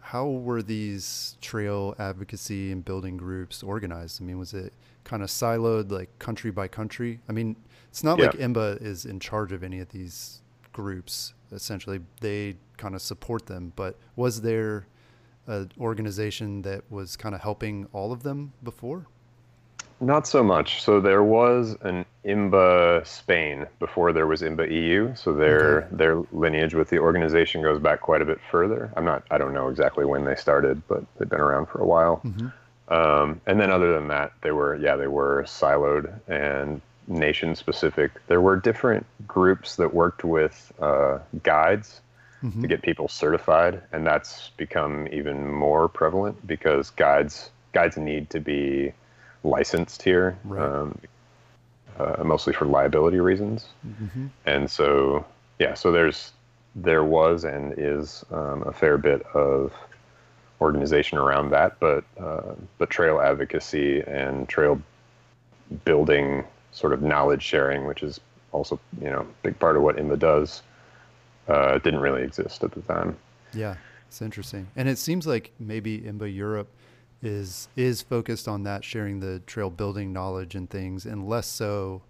how 0.02 0.28
were 0.28 0.62
these 0.62 1.38
trail 1.40 1.96
advocacy 1.98 2.70
and 2.72 2.84
building 2.84 3.16
groups 3.16 3.64
organized? 3.64 4.22
I 4.22 4.26
mean, 4.26 4.40
was 4.40 4.54
it 4.54 4.74
kind 5.06 5.24
of 5.24 5.30
siloed, 5.30 5.90
like 5.90 6.10
country 6.20 6.52
by 6.52 6.68
country? 6.68 7.22
I 7.30 7.32
mean, 7.32 7.56
it's 7.94 8.04
not 8.04 8.18
like 8.18 8.32
IMBA 8.32 8.82
is 8.82 9.06
in 9.06 9.20
charge 9.20 9.52
of 9.52 9.64
any 9.64 9.80
of 9.80 9.90
these 9.90 10.42
groups. 10.72 11.36
Essentially, 11.52 12.00
they 12.22 12.56
kind 12.76 12.96
of 12.96 13.04
support 13.04 13.46
them. 13.46 13.72
But 13.76 14.00
was 14.16 14.42
there 14.42 14.88
an 15.46 15.72
organization 15.80 16.64
that 16.64 16.90
was 16.90 17.16
kind 17.16 17.36
of 17.36 17.42
helping 17.42 17.88
all 17.94 18.12
of 18.12 18.24
them 18.24 18.52
before? 18.64 19.06
Not 20.02 20.26
so 20.26 20.42
much. 20.44 20.82
So 20.82 21.00
there 21.00 21.22
was 21.22 21.78
an 21.82 22.04
IMBA 22.26 23.06
Spain 23.06 23.68
before 23.78 24.12
there 24.12 24.26
was 24.26 24.42
IMBA 24.42 24.72
EU. 24.72 25.14
So 25.14 25.32
their 25.32 25.84
Okay. 25.84 25.88
their 25.92 26.16
lineage 26.32 26.74
with 26.74 26.90
the 26.90 26.98
organization 26.98 27.62
goes 27.62 27.78
back 27.80 28.02
quite 28.02 28.24
a 28.24 28.26
bit 28.26 28.40
further. 28.50 28.92
I'm 28.98 29.06
not. 29.06 29.24
I 29.30 29.38
don't 29.38 29.54
know 29.54 29.70
exactly 29.70 30.04
when 30.04 30.26
they 30.26 30.34
started, 30.34 30.82
but 30.88 31.04
they've 31.20 31.30
been 31.30 31.40
around 31.40 31.68
for 31.68 31.80
a 31.80 31.86
while. 31.86 32.24
Um, 32.88 33.40
and 33.46 33.60
then 33.60 33.70
other 33.70 33.94
than 33.94 34.08
that, 34.08 34.34
they 34.42 34.52
were 34.52 34.74
yeah 34.78 34.96
they 34.96 35.06
were 35.08 35.44
siloed 35.44 36.12
and 36.28 36.82
nation 37.08 37.56
specific. 37.56 38.12
There 38.28 38.42
were 38.42 38.56
different 38.56 39.06
groups 39.28 39.76
that 39.78 39.94
worked 39.94 40.24
with 40.24 40.72
uh, 40.80 41.20
guides 41.44 42.02
to 42.62 42.68
get 42.68 42.82
people 42.82 43.08
certified, 43.08 43.82
and 43.94 44.06
that's 44.06 44.50
become 44.58 45.08
even 45.14 45.50
more 45.50 45.88
prevalent 45.88 46.46
because 46.46 46.90
guides 46.90 47.50
guides 47.72 47.96
need 47.96 48.30
to 48.32 48.40
be 48.42 48.92
licensed 49.44 50.02
here, 50.04 50.38
Right. 50.44 50.62
um, 50.62 51.00
uh, 51.98 52.22
mostly 52.24 52.52
for 52.54 52.66
liability 52.66 53.20
reasons. 53.20 53.68
Mm-hmm. 53.88 54.28
And 54.46 54.70
so, 54.70 55.26
yeah, 55.58 55.74
so 55.74 55.92
there's 55.94 56.34
there 56.76 57.04
was 57.04 57.46
and 57.46 57.74
is 57.78 58.26
um, 58.32 58.64
a 58.64 58.74
fair 58.74 58.98
bit 58.98 59.22
of 59.34 59.72
organization 60.60 61.18
around 61.18 61.52
that, 61.52 61.80
but 61.80 62.04
uh, 62.20 62.56
but 62.78 62.90
trail 62.90 63.22
advocacy 63.22 64.02
and 64.02 64.50
trail 64.50 64.82
building, 65.86 66.44
sort 66.74 66.94
of 66.94 67.02
knowledge 67.02 67.42
sharing, 67.42 67.86
which 67.86 68.04
is 68.04 68.20
also 68.52 68.80
you 69.02 69.10
know 69.10 69.22
a 69.22 69.44
big 69.44 69.58
part 69.60 69.78
of 69.78 69.84
what 69.84 69.96
IMBA 69.98 70.20
does, 70.20 70.64
uh, 71.48 71.78
didn't 71.80 72.02
really 72.02 72.24
exist 72.24 72.64
at 72.64 72.72
the 72.72 72.82
time. 72.82 73.16
Yeah, 73.54 73.76
it's 74.08 74.22
interesting, 74.22 74.68
and 74.76 74.90
it 74.90 74.98
seems 74.98 75.26
like 75.26 75.52
maybe 75.60 76.02
IMBA 76.02 76.36
Europe 76.36 76.68
is 77.22 77.70
is 77.76 78.02
focused 78.02 78.48
on 78.48 78.64
that, 78.64 78.84
sharing 78.84 79.20
the 79.20 79.40
trail 79.46 79.70
building 79.70 80.12
knowledge 80.12 80.56
and 80.56 80.70
things, 80.70 81.06
and 81.06 81.28
less 81.28 81.48
so 81.48 82.02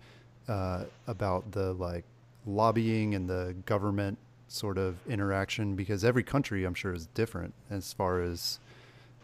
uh, 0.47 0.86
about 1.07 1.51
the 1.51 1.74
like 1.74 2.05
lobbying 2.45 3.16
and 3.16 3.30
the 3.30 3.55
government 3.66 4.18
sort 4.47 4.78
of 4.78 4.95
interaction, 5.07 5.76
because 5.76 6.03
every 6.03 6.24
country 6.24 6.64
I'm 6.64 6.74
sure 6.74 6.93
is 6.93 7.07
different 7.07 7.53
as 7.70 7.93
far 7.93 8.22
as 8.22 8.59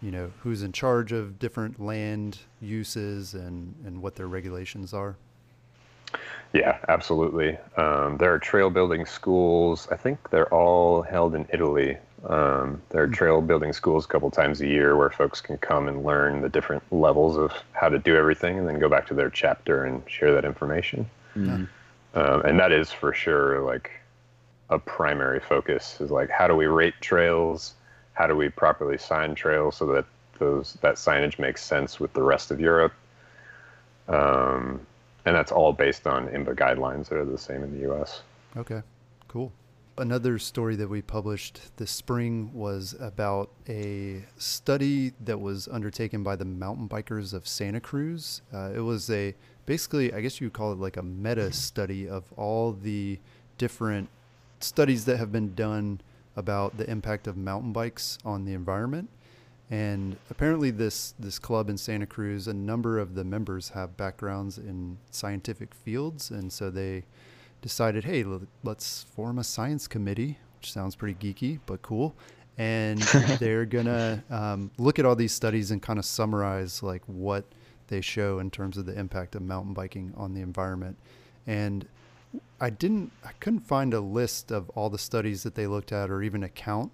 you 0.02 0.12
know, 0.12 0.32
who's 0.42 0.64
in 0.64 0.72
charge 0.72 1.12
of 1.12 1.40
different 1.40 1.80
land 1.80 2.40
uses 2.62 3.34
and, 3.34 3.76
and 3.86 4.02
what 4.02 4.16
their 4.16 4.28
regulations 4.28 4.94
are? 4.94 5.18
Yeah, 6.54 6.80
absolutely. 6.88 7.58
Um, 7.78 8.18
there 8.18 8.34
are 8.34 8.39
trail 8.39 8.70
building 8.70 9.06
schools. 9.06 9.88
I 9.91 9.95
think 9.95 10.30
they're 10.32 10.52
all 10.54 11.04
held 11.04 11.36
in 11.36 11.47
Italy. 11.54 11.97
Um, 12.28 12.82
there 12.89 13.04
are 13.04 13.06
mm-hmm. 13.06 13.14
trail 13.14 13.41
building 13.41 13.72
schools 13.72 14.06
a 14.06 14.08
couple 14.08 14.32
times 14.32 14.60
a 14.62 14.68
year 14.68 14.97
where 14.97 15.10
folks 15.10 15.41
can 15.41 15.58
come 15.58 15.88
and 15.88 16.04
learn 16.04 16.41
the 16.41 16.50
different 16.50 16.84
levels 16.91 17.38
of 17.38 17.54
how 17.74 17.88
to 17.88 18.00
do 18.00 18.16
everything 18.16 18.58
and 18.58 18.68
then 18.68 18.80
go 18.80 18.89
back 18.89 19.08
to 19.08 19.14
their 19.14 19.30
chapter 19.30 19.86
and 19.86 20.02
share 20.10 20.34
that 20.34 20.43
information. 20.43 21.10
Mm-hmm. 21.36 21.66
Um, 22.20 22.41
and 22.41 22.60
that 22.60 22.72
is 22.72 22.91
for 22.91 23.14
sure 23.14 23.62
like 23.62 23.91
a 24.70 24.80
primary 24.80 25.39
focus 25.39 26.02
is 26.02 26.12
like 26.12 26.30
how 26.30 26.47
do 26.47 26.56
we 26.56 26.66
rate 26.66 26.95
trails? 27.02 27.76
How 28.14 28.28
do 28.28 28.36
we 28.36 28.50
properly 28.50 28.97
sign 28.97 29.36
trails 29.36 29.78
so 29.78 29.86
that 29.93 30.06
those 30.39 30.78
that 30.82 30.95
signage 30.95 31.38
makes 31.38 31.64
sense 31.64 32.00
with 32.00 32.14
the 32.14 32.24
rest 32.24 32.52
of 32.52 32.60
Europe? 32.60 32.93
Um, 34.08 34.86
and 35.26 35.36
that's 35.36 35.52
all 35.52 35.74
based 35.74 36.08
on 36.08 36.28
IMBA 36.28 36.56
guidelines 36.56 37.10
that 37.10 37.18
are 37.18 37.26
the 37.26 37.38
same 37.38 37.64
in 37.64 37.74
the 37.74 37.82
U.S. 37.82 38.22
Okay, 38.58 38.82
cool. 39.28 39.52
Another 39.98 40.40
story 40.40 40.78
that 40.78 40.88
we 40.88 41.02
published 41.02 41.76
this 41.76 41.92
spring 41.92 42.52
was 42.54 42.96
about 43.02 43.50
a 43.68 44.24
study 44.38 45.12
that 45.26 45.42
was 45.42 45.68
undertaken 45.68 46.24
by 46.24 46.38
the 46.38 46.46
mountain 46.46 46.88
bikers 46.88 47.34
of 47.34 47.46
Santa 47.46 47.82
Cruz. 47.82 48.42
Uh, 48.54 48.72
it 48.74 48.80
was 48.80 49.10
a 49.10 49.36
basically, 49.66 50.14
I 50.14 50.22
guess 50.22 50.40
you 50.40 50.48
would 50.48 50.54
call 50.54 50.72
it 50.72 50.80
like 50.80 50.96
a 50.96 51.04
meta 51.04 51.52
study 51.52 52.08
of 52.08 52.24
all 52.38 52.72
the 52.72 53.20
different 53.58 54.10
studies 54.62 55.06
that 55.06 55.18
have 55.18 55.32
been 55.32 55.54
done 55.54 56.00
about 56.36 56.78
the 56.78 56.90
impact 56.90 57.28
of 57.28 57.36
mountain 57.36 57.74
bikes 57.74 58.18
on 58.24 58.46
the 58.46 58.54
environment. 58.54 59.10
And 59.72 60.18
apparently, 60.32 60.72
this 60.72 61.14
this 61.20 61.38
club 61.38 61.70
in 61.70 61.78
Santa 61.78 62.08
Cruz, 62.08 62.48
a 62.48 62.54
number 62.54 62.98
of 62.98 63.14
the 63.14 63.24
members 63.24 63.70
have 63.70 63.96
backgrounds 63.98 64.58
in 64.58 64.98
scientific 65.12 65.76
fields, 65.76 66.32
and 66.32 66.52
so 66.52 66.72
they 66.72 67.04
decided, 67.62 68.04
hey, 68.06 68.26
let's 68.64 69.04
form 69.04 69.38
a 69.38 69.44
science 69.44 69.88
committee, 69.88 70.38
which 70.58 70.72
sounds 70.72 70.96
pretty 70.96 71.16
geeky 71.16 71.60
but 71.66 71.82
cool. 71.82 72.16
And 72.58 73.00
they're 73.40 73.66
gonna 73.66 74.24
um, 74.32 74.72
look 74.78 74.98
at 74.98 75.06
all 75.06 75.16
these 75.16 75.34
studies 75.34 75.70
and 75.72 75.82
kind 75.82 76.00
of 76.00 76.06
summarize 76.06 76.82
like 76.82 77.04
what 77.06 77.46
they 77.88 78.02
show 78.02 78.40
in 78.40 78.50
terms 78.50 78.78
of 78.78 78.86
the 78.86 78.98
impact 78.98 79.36
of 79.36 79.42
mountain 79.42 79.74
biking 79.74 80.14
on 80.18 80.34
the 80.34 80.42
environment. 80.42 80.98
And 81.46 81.88
I 82.60 82.70
didn't, 82.70 83.12
I 83.24 83.32
couldn't 83.40 83.62
find 83.62 83.94
a 83.94 84.00
list 84.00 84.52
of 84.52 84.70
all 84.72 84.90
the 84.90 84.98
studies 84.98 85.44
that 85.44 85.56
they 85.56 85.68
looked 85.68 85.92
at 85.92 86.10
or 86.10 86.22
even 86.22 86.44
a 86.44 86.50
count. 86.50 86.92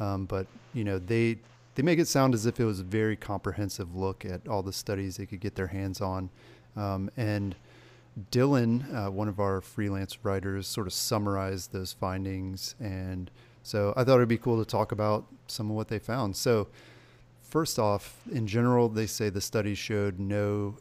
Um, 0.00 0.24
but 0.26 0.46
you 0.74 0.84
know, 0.84 0.98
they 0.98 1.38
they 1.74 1.82
make 1.82 1.98
it 1.98 2.08
sound 2.08 2.34
as 2.34 2.46
if 2.46 2.60
it 2.60 2.64
was 2.64 2.80
a 2.80 2.84
very 2.84 3.16
comprehensive 3.16 3.94
look 3.94 4.24
at 4.24 4.46
all 4.46 4.62
the 4.62 4.72
studies 4.72 5.16
they 5.16 5.26
could 5.26 5.40
get 5.40 5.54
their 5.54 5.68
hands 5.68 6.00
on. 6.00 6.30
Um, 6.76 7.10
and 7.16 7.54
Dylan, 8.30 8.94
uh, 8.94 9.10
one 9.10 9.28
of 9.28 9.40
our 9.40 9.60
freelance 9.60 10.18
writers, 10.22 10.66
sort 10.66 10.86
of 10.86 10.92
summarized 10.92 11.72
those 11.72 11.92
findings. 11.92 12.74
And 12.78 13.30
so 13.62 13.94
I 13.96 14.04
thought 14.04 14.16
it'd 14.16 14.28
be 14.28 14.38
cool 14.38 14.62
to 14.62 14.68
talk 14.68 14.92
about 14.92 15.26
some 15.46 15.70
of 15.70 15.76
what 15.76 15.88
they 15.88 15.98
found. 15.98 16.36
So, 16.36 16.68
first 17.40 17.78
off, 17.78 18.20
in 18.30 18.46
general, 18.46 18.88
they 18.88 19.06
say 19.06 19.28
the 19.28 19.40
study 19.40 19.74
showed 19.74 20.18
no 20.18 20.76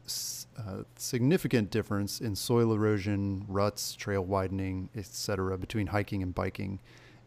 uh, 0.58 0.84
significant 0.98 1.70
difference 1.70 2.20
in 2.20 2.36
soil 2.36 2.74
erosion, 2.74 3.46
ruts, 3.48 3.94
trail 3.94 4.24
widening, 4.24 4.90
etc., 4.96 5.58
between 5.58 5.88
hiking 5.88 6.24
and 6.24 6.34
biking. 6.36 6.80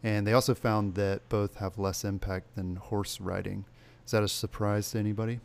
And 0.05 0.27
they 0.27 0.33
also 0.33 0.53
found 0.53 0.93
that 0.95 1.27
both 1.29 1.55
have 1.55 1.79
less 1.79 2.05
impact 2.05 2.55
than 2.55 2.75
horse 2.75 3.19
riding. 3.19 3.65
Is 4.05 4.11
that 4.11 4.21
a 4.21 4.27
surprise 4.27 4.91
to 4.91 4.99
anybody? 4.99 5.39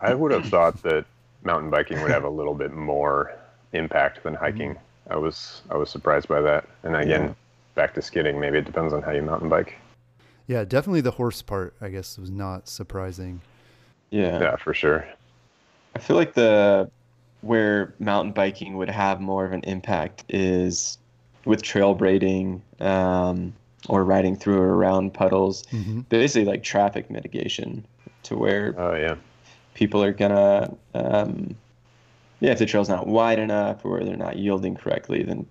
I 0.00 0.14
would 0.14 0.32
have 0.32 0.46
thought 0.46 0.82
that 0.82 1.04
mountain 1.44 1.68
biking 1.68 2.00
would 2.00 2.10
have 2.10 2.24
a 2.24 2.28
little 2.30 2.54
bit 2.54 2.72
more 2.72 3.34
impact 3.74 4.22
than 4.22 4.32
hiking. 4.32 4.70
Mm-hmm. 4.70 5.12
I 5.12 5.16
was 5.16 5.60
I 5.70 5.76
was 5.76 5.90
surprised 5.90 6.26
by 6.26 6.40
that. 6.40 6.64
And 6.84 6.96
again, 6.96 7.22
yeah. 7.22 7.34
back 7.74 7.92
to 7.94 8.02
skidding, 8.02 8.40
maybe 8.40 8.56
it 8.56 8.64
depends 8.64 8.94
on 8.94 9.02
how 9.02 9.10
you 9.10 9.20
mountain 9.20 9.50
bike. 9.50 9.76
Yeah, 10.46 10.64
definitely 10.64 11.02
the 11.02 11.10
horse 11.10 11.42
part, 11.42 11.74
I 11.78 11.90
guess, 11.90 12.16
was 12.16 12.30
not 12.30 12.66
surprising. 12.66 13.42
Yeah. 14.08 14.40
Yeah, 14.40 14.56
for 14.56 14.72
sure. 14.72 15.06
I 15.94 15.98
feel 15.98 16.16
like 16.16 16.32
the 16.32 16.90
where 17.42 17.92
mountain 17.98 18.32
biking 18.32 18.78
would 18.78 18.88
have 18.88 19.20
more 19.20 19.44
of 19.44 19.52
an 19.52 19.64
impact 19.64 20.24
is 20.30 20.96
with 21.44 21.60
trail 21.60 21.92
braiding, 21.92 22.62
um, 22.80 23.52
or 23.88 24.04
riding 24.04 24.36
through 24.36 24.58
or 24.58 24.74
around 24.74 25.14
puddles. 25.14 25.64
Mm-hmm. 25.66 26.00
Basically, 26.08 26.44
like 26.44 26.62
traffic 26.62 27.10
mitigation 27.10 27.86
to 28.24 28.36
where 28.36 28.74
oh 28.76 28.94
yeah 28.94 29.16
people 29.74 30.02
are 30.02 30.12
gonna 30.12 30.74
um, 30.94 31.54
yeah 32.40 32.50
if 32.52 32.58
the 32.58 32.66
trail's 32.66 32.88
not 32.88 33.06
wide 33.06 33.38
enough 33.38 33.84
or 33.84 34.02
they're 34.02 34.16
not 34.16 34.36
yielding 34.36 34.74
correctly, 34.74 35.22
then 35.22 35.46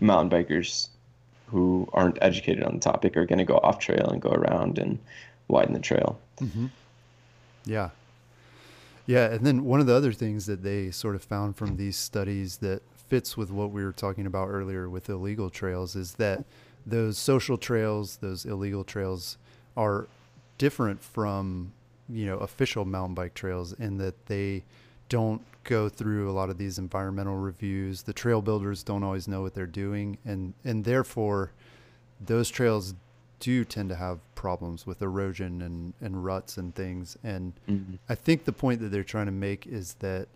mountain 0.00 0.30
bikers 0.30 0.88
who 1.46 1.88
aren't 1.92 2.18
educated 2.22 2.62
on 2.62 2.74
the 2.74 2.80
topic 2.80 3.16
are 3.16 3.24
going 3.24 3.38
to 3.38 3.44
go 3.44 3.58
off 3.58 3.78
trail 3.78 4.08
and 4.10 4.20
go 4.20 4.30
around 4.30 4.78
and 4.78 4.98
widen 5.48 5.72
the 5.72 5.80
trail. 5.80 6.18
Mm-hmm. 6.40 6.66
Yeah. 7.64 7.90
Yeah. 9.06 9.32
And 9.32 9.46
then 9.46 9.64
one 9.64 9.80
of 9.80 9.86
the 9.86 9.94
other 9.94 10.12
things 10.12 10.46
that 10.46 10.62
they 10.62 10.90
sort 10.90 11.14
of 11.14 11.22
found 11.22 11.56
from 11.56 11.76
these 11.76 11.96
studies 11.96 12.58
that 12.58 12.82
fits 13.08 13.36
with 13.36 13.50
what 13.50 13.70
we 13.70 13.82
were 13.82 13.92
talking 13.92 14.26
about 14.26 14.48
earlier 14.48 14.88
with 14.90 15.08
illegal 15.08 15.48
trails 15.48 15.96
is 15.96 16.14
that 16.14 16.44
those 16.86 17.18
social 17.18 17.56
trails, 17.56 18.16
those 18.16 18.44
illegal 18.44 18.84
trails, 18.84 19.38
are 19.76 20.08
different 20.56 21.02
from 21.02 21.72
you 22.08 22.26
know 22.26 22.38
official 22.38 22.84
mountain 22.84 23.14
bike 23.14 23.34
trails 23.34 23.72
in 23.74 23.98
that 23.98 24.26
they 24.26 24.64
don't 25.08 25.42
go 25.64 25.88
through 25.88 26.30
a 26.30 26.32
lot 26.32 26.50
of 26.50 26.58
these 26.58 26.78
environmental 26.78 27.36
reviews. 27.36 28.02
The 28.02 28.12
trail 28.12 28.42
builders 28.42 28.82
don't 28.82 29.02
always 29.02 29.28
know 29.28 29.42
what 29.42 29.54
they're 29.54 29.66
doing, 29.66 30.18
and 30.24 30.54
and 30.64 30.84
therefore, 30.84 31.52
those 32.20 32.50
trails 32.50 32.94
do 33.40 33.64
tend 33.64 33.88
to 33.88 33.94
have 33.94 34.18
problems 34.34 34.86
with 34.86 35.00
erosion 35.00 35.62
and, 35.62 35.94
and 36.00 36.24
ruts 36.24 36.56
and 36.56 36.74
things. 36.74 37.16
And 37.22 37.52
mm-hmm. 37.68 37.94
I 38.08 38.14
think 38.14 38.44
the 38.44 38.52
point 38.52 38.80
that 38.80 38.88
they're 38.88 39.04
trying 39.04 39.26
to 39.26 39.32
make 39.32 39.66
is 39.66 39.94
that 40.00 40.28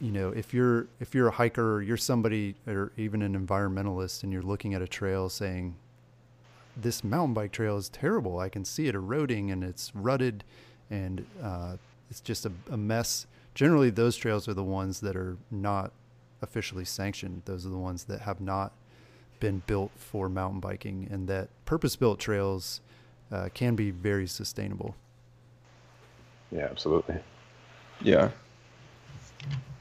you 0.00 0.12
know 0.12 0.30
if 0.30 0.54
you're 0.54 0.86
if 1.00 1.14
you're 1.14 1.28
a 1.28 1.32
hiker 1.32 1.76
or 1.76 1.82
you're 1.82 1.96
somebody 1.96 2.54
or 2.66 2.92
even 2.96 3.22
an 3.22 3.34
environmentalist 3.46 4.22
and 4.22 4.32
you're 4.32 4.42
looking 4.42 4.74
at 4.74 4.82
a 4.82 4.88
trail 4.88 5.28
saying 5.28 5.74
this 6.80 7.02
mountain 7.02 7.34
bike 7.34 7.50
trail 7.50 7.76
is 7.76 7.88
terrible. 7.88 8.38
I 8.38 8.48
can 8.48 8.64
see 8.64 8.86
it 8.86 8.94
eroding 8.94 9.50
and 9.50 9.64
it's 9.64 9.92
rutted 9.94 10.44
and 10.90 11.26
uh, 11.42 11.76
it's 12.08 12.20
just 12.20 12.46
a, 12.46 12.52
a, 12.70 12.76
mess. 12.76 13.26
Generally 13.54 13.90
those 13.90 14.16
trails 14.16 14.46
are 14.48 14.54
the 14.54 14.62
ones 14.62 15.00
that 15.00 15.16
are 15.16 15.36
not 15.50 15.90
officially 16.40 16.84
sanctioned. 16.84 17.42
Those 17.46 17.66
are 17.66 17.70
the 17.70 17.76
ones 17.76 18.04
that 18.04 18.20
have 18.20 18.40
not 18.40 18.72
been 19.40 19.62
built 19.66 19.90
for 19.96 20.28
mountain 20.28 20.60
biking 20.60 21.08
and 21.10 21.28
that 21.28 21.48
purpose 21.64 21.96
built 21.96 22.20
trails 22.20 22.80
uh, 23.32 23.48
can 23.52 23.74
be 23.74 23.90
very 23.90 24.28
sustainable. 24.28 24.94
Yeah 26.52 26.68
absolutely. 26.70 27.16
Yeah 28.00 28.30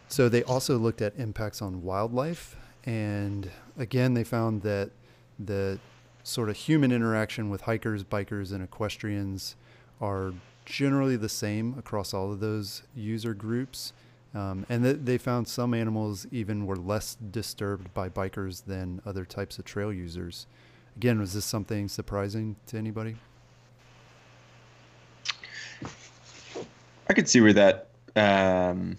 so 0.08 0.30
they 0.30 0.43
also 0.43 0.78
looked 0.78 1.01
at 1.01 1.14
impacts 1.18 1.62
on 1.62 1.84
wildlife, 1.84 2.55
and 2.86 3.49
again, 3.78 4.14
they 4.14 4.24
found 4.24 4.62
that 4.62 4.91
the 5.38 5.80
sort 6.24 6.49
of 6.49 6.55
human 6.55 6.91
interaction 6.91 7.49
with 7.49 7.62
hikers, 7.62 8.03
bikers, 8.03 8.51
and 8.51 8.64
equestrians 8.64 9.55
are 10.01 10.34
generally 10.66 11.16
the 11.16 11.30
same 11.30 11.76
across 11.78 12.14
all 12.14 12.32
of 12.32 12.39
those 12.39 12.84
user 12.95 13.34
groups. 13.34 13.93
Um, 14.36 14.66
and 14.70 14.84
th- 14.84 14.97
they 15.03 15.18
found 15.18 15.47
some 15.47 15.74
animals 15.74 16.28
even 16.32 16.66
were 16.66 16.76
less 16.76 17.16
disturbed 17.16 17.93
by 17.93 18.10
bikers 18.10 18.66
than 18.66 19.01
other 19.05 19.26
types 19.26 19.58
of 19.58 19.66
trail 19.66 19.91
users. 19.91 20.45
Again, 20.97 21.20
was 21.20 21.34
this 21.34 21.45
something 21.45 21.88
surprising 21.88 22.58
to 22.68 22.78
anybody? 22.78 23.16
I 27.10 27.14
could 27.14 27.30
see 27.30 27.39
where 27.39 27.53
that 27.53 27.88
um, 28.16 28.97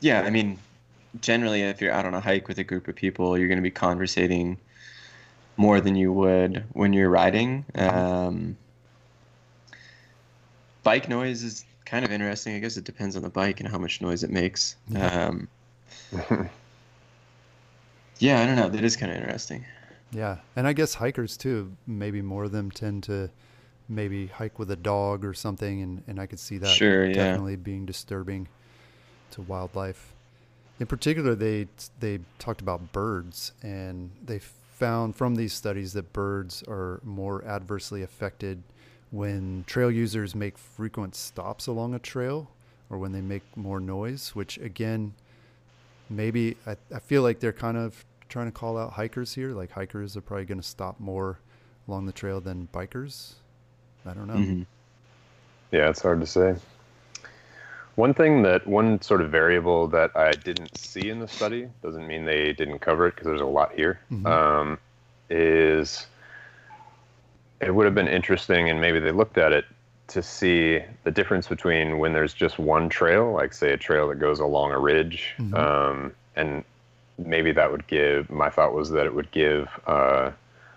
yeah, 0.00 0.22
I 0.22 0.30
mean, 0.30 0.58
generally, 1.20 1.62
if 1.62 1.80
you're 1.80 1.92
out 1.92 2.04
on 2.04 2.14
a 2.14 2.20
hike 2.20 2.48
with 2.48 2.58
a 2.58 2.64
group 2.64 2.88
of 2.88 2.94
people, 2.94 3.38
you're 3.38 3.48
going 3.48 3.58
to 3.58 3.62
be 3.62 3.70
conversating 3.70 4.58
more 5.56 5.80
than 5.80 5.96
you 5.96 6.12
would 6.12 6.64
when 6.72 6.92
you're 6.92 7.08
riding. 7.08 7.64
Um, 7.74 8.56
bike 10.82 11.08
noise 11.08 11.42
is 11.42 11.64
kind 11.84 12.04
of 12.04 12.12
interesting. 12.12 12.54
I 12.54 12.58
guess 12.58 12.76
it 12.76 12.84
depends 12.84 13.16
on 13.16 13.22
the 13.22 13.30
bike 13.30 13.60
and 13.60 13.68
how 13.68 13.78
much 13.78 14.00
noise 14.00 14.22
it 14.22 14.30
makes. 14.30 14.76
Yeah, 14.88 15.28
um, 15.28 15.48
yeah 18.18 18.42
I 18.42 18.46
don't 18.46 18.56
know. 18.56 18.68
That 18.68 18.84
is 18.84 18.96
kind 18.96 19.10
of 19.12 19.18
interesting. 19.18 19.64
Yeah, 20.12 20.38
and 20.54 20.66
I 20.66 20.72
guess 20.72 20.94
hikers 20.94 21.36
too. 21.36 21.72
Maybe 21.86 22.22
more 22.22 22.44
of 22.44 22.52
them 22.52 22.70
tend 22.70 23.02
to 23.04 23.30
maybe 23.88 24.26
hike 24.26 24.58
with 24.58 24.70
a 24.70 24.76
dog 24.76 25.24
or 25.24 25.32
something, 25.32 25.80
and, 25.82 26.02
and 26.06 26.20
I 26.20 26.26
could 26.26 26.38
see 26.38 26.58
that 26.58 26.68
sure, 26.68 27.12
definitely 27.12 27.52
yeah. 27.52 27.58
being 27.62 27.86
disturbing 27.86 28.48
to 29.32 29.42
wildlife. 29.42 30.12
In 30.78 30.86
particular, 30.86 31.34
they 31.34 31.68
they 32.00 32.20
talked 32.38 32.60
about 32.60 32.92
birds, 32.92 33.52
and 33.62 34.10
they 34.24 34.38
found 34.38 35.16
from 35.16 35.36
these 35.36 35.52
studies 35.52 35.94
that 35.94 36.12
birds 36.12 36.62
are 36.68 37.00
more 37.02 37.42
adversely 37.44 38.02
affected 38.02 38.62
when 39.10 39.64
trail 39.66 39.90
users 39.90 40.34
make 40.34 40.58
frequent 40.58 41.14
stops 41.14 41.66
along 41.66 41.94
a 41.94 41.98
trail 41.98 42.50
or 42.90 42.98
when 42.98 43.12
they 43.12 43.20
make 43.20 43.42
more 43.56 43.80
noise, 43.80 44.30
which 44.34 44.58
again, 44.58 45.14
maybe 46.10 46.56
I, 46.66 46.76
I 46.94 46.98
feel 46.98 47.22
like 47.22 47.40
they're 47.40 47.52
kind 47.52 47.76
of 47.76 48.04
trying 48.28 48.46
to 48.46 48.52
call 48.52 48.76
out 48.76 48.92
hikers 48.92 49.34
here. 49.34 49.52
Like 49.52 49.70
hikers 49.70 50.16
are 50.16 50.20
probably 50.20 50.44
going 50.44 50.60
to 50.60 50.66
stop 50.66 51.00
more 51.00 51.38
along 51.88 52.06
the 52.06 52.12
trail 52.12 52.40
than 52.40 52.68
bikers. 52.72 53.34
I 54.04 54.12
don't 54.12 54.26
know. 54.26 54.34
Mm-hmm. 54.34 54.62
Yeah, 55.72 55.88
it's 55.88 56.02
hard 56.02 56.20
to 56.20 56.26
say. 56.26 56.54
One 57.96 58.12
thing 58.14 58.42
that 58.42 58.66
one 58.66 59.00
sort 59.00 59.22
of 59.22 59.30
variable 59.30 59.88
that 59.88 60.10
I 60.14 60.30
didn't 60.32 60.76
see 60.76 61.08
in 61.08 61.18
the 61.18 61.28
study 61.28 61.68
doesn't 61.82 62.06
mean 62.06 62.24
they 62.26 62.52
didn't 62.52 62.78
cover 62.80 63.06
it 63.06 63.14
because 63.14 63.26
there's 63.26 63.40
a 63.40 63.46
lot 63.46 63.72
here. 63.74 63.98
Mhm. 64.12 64.26
Um, 64.26 64.78
is 65.30 66.06
it 67.60 67.74
would 67.74 67.86
have 67.86 67.94
been 67.94 68.06
interesting, 68.08 68.68
and 68.68 68.80
maybe 68.82 68.98
they 68.98 69.12
looked 69.12 69.38
at 69.38 69.52
it 69.52 69.64
to 70.08 70.22
see 70.22 70.82
the 71.04 71.10
difference 71.10 71.48
between 71.48 71.98
when 71.98 72.12
there's 72.12 72.34
just 72.34 72.58
one 72.58 72.88
trail, 72.90 73.32
like 73.32 73.52
say 73.54 73.72
a 73.72 73.76
trail 73.78 74.06
that 74.08 74.18
goes 74.20 74.40
along 74.40 74.72
a 74.72 74.78
ridge, 74.78 75.34
Mhm. 75.38 75.54
um, 75.58 76.12
and 76.36 76.64
maybe 77.18 77.50
that 77.52 77.72
would 77.72 77.86
give. 77.86 78.28
My 78.30 78.50
thought 78.50 78.74
was 78.74 78.90
that 78.90 79.06
it 79.06 79.14
would 79.14 79.30
give 79.30 79.68
uh, 79.86 80.30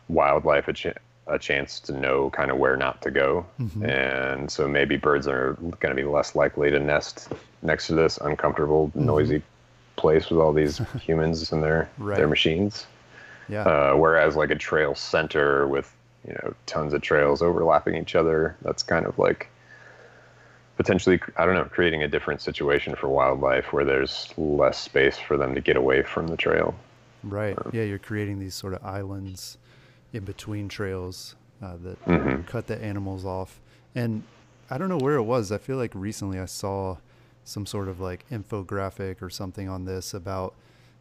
wildlife 0.07 0.67
a, 0.69 0.73
ch- 0.73 0.87
a 1.29 1.39
chance 1.39 1.79
to 1.81 1.91
know 1.93 2.29
kind 2.31 2.51
of 2.51 2.57
where 2.57 2.75
not 2.75 3.01
to 3.03 3.11
go, 3.11 3.45
Mhm. 3.59 3.87
and 3.87 4.51
so 4.51 4.67
maybe 4.67 4.97
birds 4.97 5.27
are 5.27 5.53
going 5.79 5.95
to 5.95 5.95
be 5.95 6.03
less 6.03 6.35
likely 6.35 6.69
to 6.71 6.79
nest 6.79 7.31
next 7.61 7.87
to 7.87 7.95
this 7.95 8.17
uncomfortable, 8.17 8.91
noisy 8.95 9.41
place 9.95 10.29
with 10.29 10.39
all 10.39 10.53
these 10.53 10.77
humans 11.01 11.51
and 11.51 11.61
their 11.63 11.89
Right. 11.97 12.17
their 12.17 12.27
machines. 12.27 12.87
Yeah. 13.47 13.63
Uh, 13.63 13.95
whereas 13.95 14.35
like 14.35 14.49
a 14.51 14.55
trail 14.55 14.95
center 14.95 15.67
with 15.67 15.93
you 16.27 16.33
know 16.33 16.53
tons 16.65 16.93
of 16.93 17.01
trails 17.01 17.41
overlapping 17.41 17.95
each 17.95 18.15
other, 18.15 18.55
that's 18.61 18.83
kind 18.83 19.05
of 19.05 19.17
like 19.19 19.47
potentially 20.77 21.19
I 21.37 21.45
don't 21.45 21.55
know 21.55 21.65
creating 21.65 22.03
a 22.03 22.07
different 22.07 22.41
situation 22.41 22.95
for 22.95 23.07
wildlife 23.09 23.73
where 23.73 23.83
there's 23.85 24.33
less 24.37 24.77
space 24.79 25.17
for 25.17 25.37
them 25.37 25.53
to 25.55 25.61
get 25.61 25.75
away 25.75 26.03
from 26.03 26.27
the 26.27 26.37
trail. 26.37 26.75
Right. 27.23 27.57
Yeah, 27.73 27.83
you're 27.83 27.97
creating 27.99 28.39
these 28.39 28.55
sort 28.55 28.73
of 28.73 28.83
islands 28.85 29.57
in 30.13 30.23
between 30.23 30.67
trails 30.69 31.35
uh, 31.61 31.75
that 31.83 32.03
Mhm. 32.05 32.45
cut 32.47 32.67
the 32.67 32.81
animals 32.83 33.25
off. 33.25 33.59
And 33.93 34.23
I 34.69 34.77
don't 34.77 34.89
know 34.89 34.97
where 34.97 35.15
it 35.15 35.23
was. 35.23 35.51
I 35.51 35.57
feel 35.57 35.77
like 35.77 35.91
recently 35.93 36.39
I 36.39 36.45
saw 36.45 36.97
some 37.43 37.65
sort 37.65 37.87
of 37.87 37.99
like 37.99 38.25
infographic 38.31 39.21
or 39.21 39.29
something 39.29 39.67
on 39.67 39.85
this 39.85 40.13
about 40.13 40.53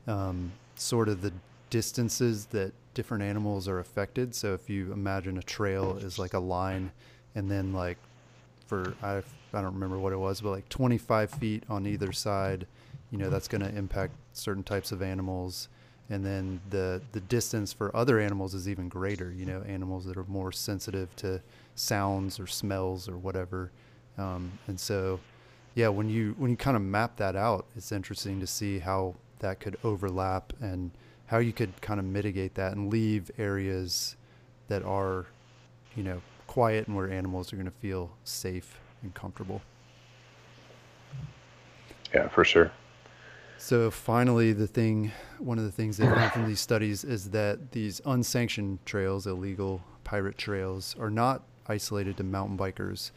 um, 0.06 0.52
sort 0.74 1.08
of 1.08 1.20
the 1.20 1.32
distances 1.70 2.46
that 2.46 2.72
different 2.94 3.22
animals 3.22 3.68
are 3.68 3.78
affected. 3.78 4.34
So 4.34 4.54
if 4.54 4.68
you 4.70 4.92
imagine 4.92 5.36
a 5.38 5.42
trail 5.42 5.98
is 5.98 6.18
like 6.18 6.32
a 6.34 6.38
line, 6.38 6.90
and 7.34 7.50
then 7.50 7.72
like 7.72 7.98
for 8.66 8.94
I 9.02 9.18
I 9.52 9.62
don't 9.62 9.74
remember 9.74 9.98
what 9.98 10.12
it 10.12 10.18
was, 10.18 10.40
but 10.40 10.50
like 10.50 10.68
25 10.70 11.30
feet 11.30 11.62
on 11.68 11.86
either 11.86 12.10
side, 12.12 12.66
you 13.10 13.18
know 13.18 13.28
that's 13.30 13.48
going 13.48 13.60
to 13.62 13.74
impact 13.76 14.14
certain 14.32 14.62
types 14.62 14.92
of 14.92 15.02
animals 15.02 15.68
and 16.10 16.24
then 16.24 16.60
the 16.70 17.00
the 17.12 17.20
distance 17.20 17.72
for 17.72 17.94
other 17.94 18.18
animals 18.18 18.54
is 18.54 18.68
even 18.68 18.88
greater 18.88 19.30
you 19.32 19.44
know 19.44 19.62
animals 19.62 20.04
that 20.04 20.16
are 20.16 20.24
more 20.24 20.50
sensitive 20.52 21.14
to 21.16 21.40
sounds 21.74 22.40
or 22.40 22.46
smells 22.46 23.08
or 23.08 23.16
whatever 23.16 23.70
um, 24.16 24.50
and 24.66 24.78
so 24.78 25.20
yeah 25.74 25.88
when 25.88 26.08
you 26.08 26.34
when 26.38 26.50
you 26.50 26.56
kind 26.56 26.76
of 26.76 26.82
map 26.82 27.16
that 27.16 27.36
out 27.36 27.66
it's 27.76 27.92
interesting 27.92 28.40
to 28.40 28.46
see 28.46 28.78
how 28.78 29.14
that 29.40 29.60
could 29.60 29.76
overlap 29.84 30.52
and 30.60 30.90
how 31.26 31.38
you 31.38 31.52
could 31.52 31.78
kind 31.80 32.00
of 32.00 32.06
mitigate 32.06 32.54
that 32.54 32.72
and 32.72 32.90
leave 32.90 33.30
areas 33.38 34.16
that 34.68 34.82
are 34.82 35.26
you 35.94 36.02
know 36.02 36.20
quiet 36.46 36.86
and 36.86 36.96
where 36.96 37.10
animals 37.10 37.52
are 37.52 37.56
going 37.56 37.66
to 37.66 37.70
feel 37.70 38.10
safe 38.24 38.78
and 39.02 39.14
comfortable 39.14 39.60
Yeah, 42.14 42.28
for 42.28 42.44
sure. 42.44 42.70
So 43.60 43.90
finally, 43.90 44.52
the 44.52 44.68
thing, 44.68 45.10
one 45.38 45.58
of 45.58 45.64
the 45.64 45.72
things 45.72 45.96
they 45.96 46.06
found 46.06 46.32
from 46.32 46.46
these 46.46 46.60
studies 46.60 47.02
is 47.02 47.30
that 47.30 47.72
these 47.72 48.00
unsanctioned 48.06 48.78
trails, 48.86 49.26
illegal 49.26 49.82
pirate 50.04 50.38
trails, 50.38 50.94
are 50.98 51.10
not 51.10 51.42
isolated 51.66 52.16
to 52.18 52.24
mountain 52.24 52.56
bikers. 52.56 53.10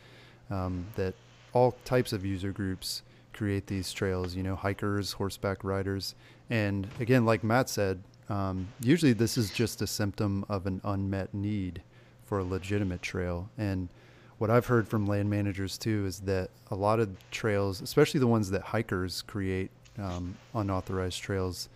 Um, 0.49 0.87
that 0.95 1.13
all 1.53 1.77
types 1.85 2.11
of 2.11 2.25
user 2.25 2.51
groups 2.51 3.03
create 3.33 3.67
these 3.67 3.93
trails. 3.93 4.35
You 4.35 4.43
know, 4.43 4.55
hikers, 4.55 5.13
horseback 5.13 5.63
riders, 5.63 6.15
and 6.49 6.87
again, 6.99 7.23
like 7.23 7.43
Matt 7.43 7.69
said, 7.69 8.01
um, 8.27 8.67
usually 8.81 9.13
this 9.13 9.37
is 9.37 9.51
just 9.51 9.81
a 9.81 9.87
symptom 9.87 10.43
of 10.49 10.65
an 10.65 10.81
unmet 10.83 11.33
need 11.33 11.83
for 12.23 12.39
a 12.39 12.43
legitimate 12.43 13.01
trail. 13.01 13.49
And 13.57 13.89
what 14.37 14.49
I've 14.49 14.65
heard 14.65 14.87
from 14.87 15.05
land 15.05 15.29
managers 15.29 15.77
too 15.77 16.05
is 16.07 16.21
that 16.21 16.49
a 16.71 16.75
lot 16.75 16.99
of 16.99 17.09
trails, 17.29 17.79
especially 17.79 18.19
the 18.19 18.27
ones 18.27 18.49
that 18.51 18.61
hikers 18.61 19.21
create, 19.21 19.69
um, 19.99 20.37
unauthorized 20.53 21.21
trails, 21.21 21.69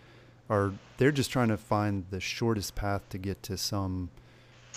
are 0.48 0.74
they're 0.98 1.12
just 1.12 1.30
trying 1.30 1.48
to 1.48 1.56
find 1.56 2.06
the 2.10 2.20
shortest 2.20 2.74
path 2.74 3.08
to 3.10 3.18
get 3.18 3.42
to 3.44 3.56
some 3.56 4.10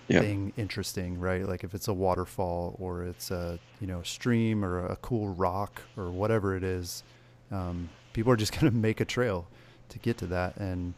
Yeah. 0.07 0.19
thing 0.19 0.53
interesting, 0.57 1.19
right? 1.19 1.47
Like 1.47 1.63
if 1.63 1.73
it's 1.73 1.87
a 1.87 1.93
waterfall 1.93 2.75
or 2.79 3.03
it's 3.03 3.31
a 3.31 3.59
you 3.79 3.87
know 3.87 4.01
stream 4.03 4.65
or 4.65 4.85
a 4.85 4.95
cool 4.97 5.29
rock 5.29 5.83
or 5.97 6.11
whatever 6.11 6.55
it 6.55 6.63
is, 6.63 7.03
um, 7.51 7.89
people 8.13 8.31
are 8.31 8.37
just 8.37 8.51
going 8.59 8.71
to 8.71 8.77
make 8.77 8.99
a 9.01 9.05
trail 9.05 9.47
to 9.89 9.99
get 9.99 10.17
to 10.19 10.27
that, 10.27 10.57
and 10.57 10.93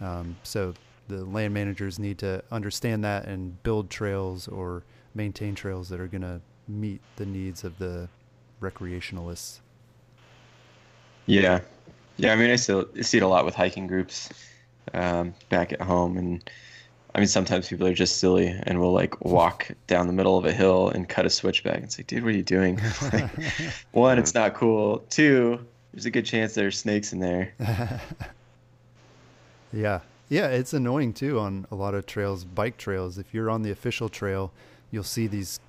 um, 0.00 0.36
so 0.42 0.74
the 1.08 1.24
land 1.24 1.54
managers 1.54 1.98
need 1.98 2.18
to 2.18 2.42
understand 2.50 3.04
that 3.04 3.26
and 3.26 3.62
build 3.62 3.90
trails 3.90 4.48
or 4.48 4.84
maintain 5.14 5.54
trails 5.54 5.88
that 5.88 6.00
are 6.00 6.08
going 6.08 6.22
to 6.22 6.40
meet 6.68 7.00
the 7.16 7.26
needs 7.26 7.64
of 7.64 7.78
the 7.78 8.08
recreationalists. 8.60 9.60
Yeah, 11.26 11.60
yeah. 12.16 12.32
I 12.32 12.36
mean, 12.36 12.50
I 12.50 12.56
still 12.56 12.86
see 13.02 13.18
it 13.18 13.22
a 13.22 13.28
lot 13.28 13.44
with 13.44 13.54
hiking 13.54 13.86
groups 13.86 14.30
um, 14.94 15.34
back 15.48 15.72
at 15.72 15.80
home, 15.80 16.16
and 16.16 16.50
I 17.14 17.18
mean, 17.18 17.28
sometimes 17.28 17.68
people 17.68 17.86
are 17.86 17.94
just 17.94 18.18
silly 18.18 18.48
and 18.64 18.78
will 18.80 18.92
like 18.92 19.24
walk 19.24 19.70
down 19.86 20.06
the 20.06 20.12
middle 20.12 20.36
of 20.36 20.44
a 20.44 20.52
hill 20.52 20.90
and 20.90 21.08
cut 21.08 21.24
a 21.24 21.30
switchback. 21.30 21.82
It's 21.82 21.98
like, 21.98 22.06
dude, 22.06 22.22
what 22.22 22.34
are 22.34 22.36
you 22.36 22.42
doing? 22.42 22.80
like, 23.12 23.30
one, 23.92 24.18
it's 24.18 24.34
not 24.34 24.54
cool. 24.54 25.04
Two, 25.10 25.64
there's 25.92 26.06
a 26.06 26.10
good 26.10 26.26
chance 26.26 26.54
there's 26.54 26.78
snakes 26.78 27.12
in 27.12 27.20
there. 27.20 27.54
Yeah. 29.72 30.00
Yeah, 30.28 30.48
it's 30.48 30.72
annoying 30.72 31.12
too 31.12 31.38
on 31.38 31.66
a 31.70 31.74
lot 31.74 31.94
of 31.94 32.06
trails, 32.06 32.44
bike 32.44 32.78
trails. 32.78 33.18
If 33.18 33.32
you're 33.32 33.50
on 33.50 33.62
the 33.62 33.70
official 33.70 34.08
trail, 34.08 34.52
you'll 34.90 35.04
see 35.04 35.26
these 35.26 35.60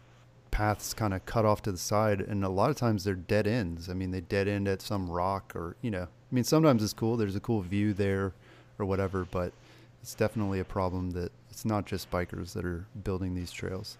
paths 0.49 0.93
kind 0.93 1.13
of 1.13 1.25
cut 1.25 1.45
off 1.45 1.61
to 1.63 1.71
the 1.71 1.77
side 1.77 2.21
and 2.21 2.43
a 2.43 2.49
lot 2.49 2.69
of 2.69 2.75
times 2.75 3.03
they're 3.03 3.13
dead 3.13 3.45
ends. 3.45 3.89
I 3.89 3.93
mean, 3.93 4.11
they 4.11 4.21
dead 4.21 4.47
end 4.47 4.67
at 4.67 4.81
some 4.81 5.09
rock 5.09 5.53
or, 5.55 5.75
you 5.81 5.91
know, 5.91 6.07
I 6.31 6.35
mean, 6.35 6.43
sometimes 6.43 6.83
it's 6.83 6.93
cool. 6.93 7.17
There's 7.17 7.35
a 7.35 7.39
cool 7.39 7.61
view 7.61 7.93
there 7.93 8.33
or 8.79 8.85
whatever, 8.85 9.25
but 9.29 9.53
it's 10.01 10.13
definitely 10.13 10.59
a 10.59 10.65
problem 10.65 11.11
that 11.11 11.31
it's 11.49 11.65
not 11.65 11.85
just 11.85 12.11
bikers 12.11 12.53
that 12.53 12.65
are 12.65 12.85
building 13.03 13.33
these 13.35 13.51
trails. 13.51 13.97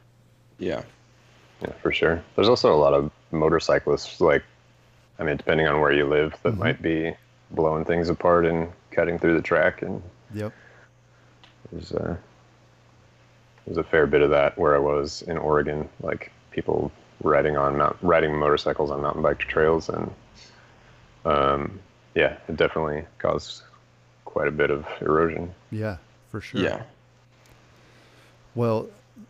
Yeah. 0.59 0.83
Yeah, 1.61 1.71
for 1.81 1.91
sure. 1.91 2.23
There's 2.35 2.49
also 2.49 2.73
a 2.73 2.77
lot 2.77 2.93
of 2.93 3.11
motorcyclists, 3.31 4.21
like, 4.21 4.43
I 5.19 5.23
mean, 5.23 5.37
depending 5.37 5.67
on 5.67 5.79
where 5.81 5.91
you 5.91 6.05
live, 6.05 6.35
that 6.43 6.53
Mhm. 6.53 6.57
might 6.57 6.81
be 6.81 7.15
blowing 7.51 7.85
things 7.85 8.09
apart 8.09 8.45
and 8.45 8.71
cutting 8.91 9.17
through 9.17 9.35
the 9.35 9.41
track. 9.41 9.81
And 9.81 10.03
Yep. 10.33 10.53
there's, 11.71 11.93
uh, 11.93 12.17
there's 13.65 13.77
a 13.77 13.83
fair 13.83 14.05
bit 14.05 14.21
of 14.21 14.29
that 14.29 14.57
where 14.57 14.75
I 14.75 14.79
was 14.79 15.23
in 15.23 15.37
Oregon, 15.37 15.89
like 16.01 16.31
people 16.51 16.91
riding 17.23 17.57
on 17.57 17.77
mount, 17.77 17.97
riding 18.01 18.35
motorcycles 18.37 18.91
on 18.91 19.01
mountain 19.01 19.23
bike 19.23 19.39
trails, 19.39 19.89
and 19.89 20.13
um, 21.25 21.79
yeah, 22.17 22.35
it 22.47 22.57
definitely 22.57 23.05
caused 23.19 23.61
quite 24.25 24.47
a 24.47 24.51
bit 24.51 24.71
of 24.71 24.87
erosion. 25.01 25.53
Yeah, 25.71 25.97
for 26.31 26.41
sure. 26.41 26.61
Yeah. 26.61 26.81
Well, 28.55 28.89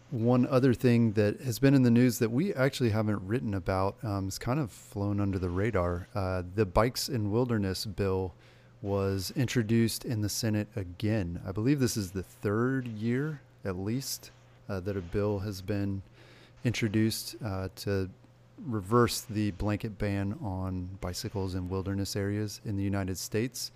one 0.10 0.48
other 0.48 0.74
thing 0.74 1.12
that 1.14 1.42
has 1.42 1.60
been 1.60 1.74
in 1.74 1.84
the 1.84 1.92
news 1.92 2.20
that 2.20 2.32
we 2.32 2.54
actually 2.54 2.92
haven't 2.92 3.28
written 3.28 3.54
about 3.54 3.98
um, 4.04 4.30
is 4.30 4.40
kind 4.40 4.58
of 4.58 4.72
flown 4.72 5.20
under 5.20 5.38
the 5.38 5.50
radar. 5.50 6.08
Uh, 6.16 6.44
the 6.56 6.66
Bikes 6.66 7.10
in 7.10 7.30
Wilderness 7.30 7.86
bill 7.86 8.34
was 8.82 9.34
introduced 9.36 10.06
in 10.06 10.22
the 10.22 10.30
Senate 10.30 10.70
again. 10.78 11.42
I 11.46 11.52
believe 11.52 11.82
this 11.82 11.98
is 11.98 12.12
the 12.12 12.24
third 12.24 12.88
year, 12.88 13.42
at 13.66 13.78
least, 13.78 14.32
uh, 14.70 14.80
that 14.80 14.96
a 14.96 15.02
bill 15.02 15.40
has 15.40 15.62
been 15.62 16.04
introduced 16.64 17.36
uh, 17.44 17.68
to 17.78 18.10
reverse 18.66 19.22
the 19.22 19.52
blanket 19.52 19.98
ban 19.98 20.36
on 20.42 20.90
bicycles 21.02 21.56
in 21.56 21.70
wilderness 21.70 22.16
areas 22.16 22.60
in 22.66 22.76
the 22.76 22.84
United 22.84 23.18
States. 23.18 23.72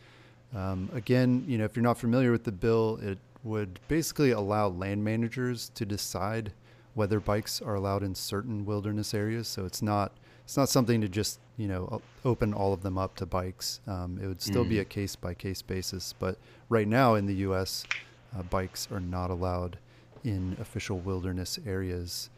Um, 0.55 0.89
again, 0.93 1.45
you 1.47 1.57
know, 1.57 1.65
if 1.65 1.75
you're 1.75 1.83
not 1.83 1.97
familiar 1.97 2.31
with 2.31 2.43
the 2.43 2.51
bill, 2.51 2.99
it 3.01 3.17
would 3.43 3.79
basically 3.87 4.31
allow 4.31 4.67
land 4.67 5.03
managers 5.03 5.69
to 5.75 5.85
decide 5.85 6.51
whether 6.93 7.19
bikes 7.19 7.61
are 7.61 7.75
allowed 7.75 8.03
in 8.03 8.13
certain 8.15 8.65
wilderness 8.65 9.13
areas. 9.13 9.47
So 9.47 9.65
it's 9.65 9.81
not 9.81 10.11
it's 10.43 10.57
not 10.57 10.67
something 10.67 10.99
to 11.01 11.07
just 11.07 11.39
you 11.57 11.67
know 11.67 12.01
open 12.25 12.53
all 12.53 12.73
of 12.73 12.81
them 12.83 12.97
up 12.97 13.15
to 13.17 13.25
bikes. 13.25 13.79
Um, 13.87 14.19
it 14.21 14.27
would 14.27 14.41
still 14.41 14.65
be 14.65 14.75
Mm. 14.75 14.81
a 14.81 14.85
case 14.85 15.15
by 15.15 15.33
case 15.33 15.61
basis. 15.61 16.13
But 16.19 16.37
right 16.67 16.87
now 16.87 17.15
in 17.15 17.27
the 17.27 17.35
U.S., 17.35 17.85
uh, 18.37 18.43
bikes 18.43 18.87
are 18.91 18.99
not 18.99 19.29
allowed 19.29 19.77
in 20.25 20.57
official 20.59 20.99
wilderness 20.99 21.57
areas. 21.65 22.29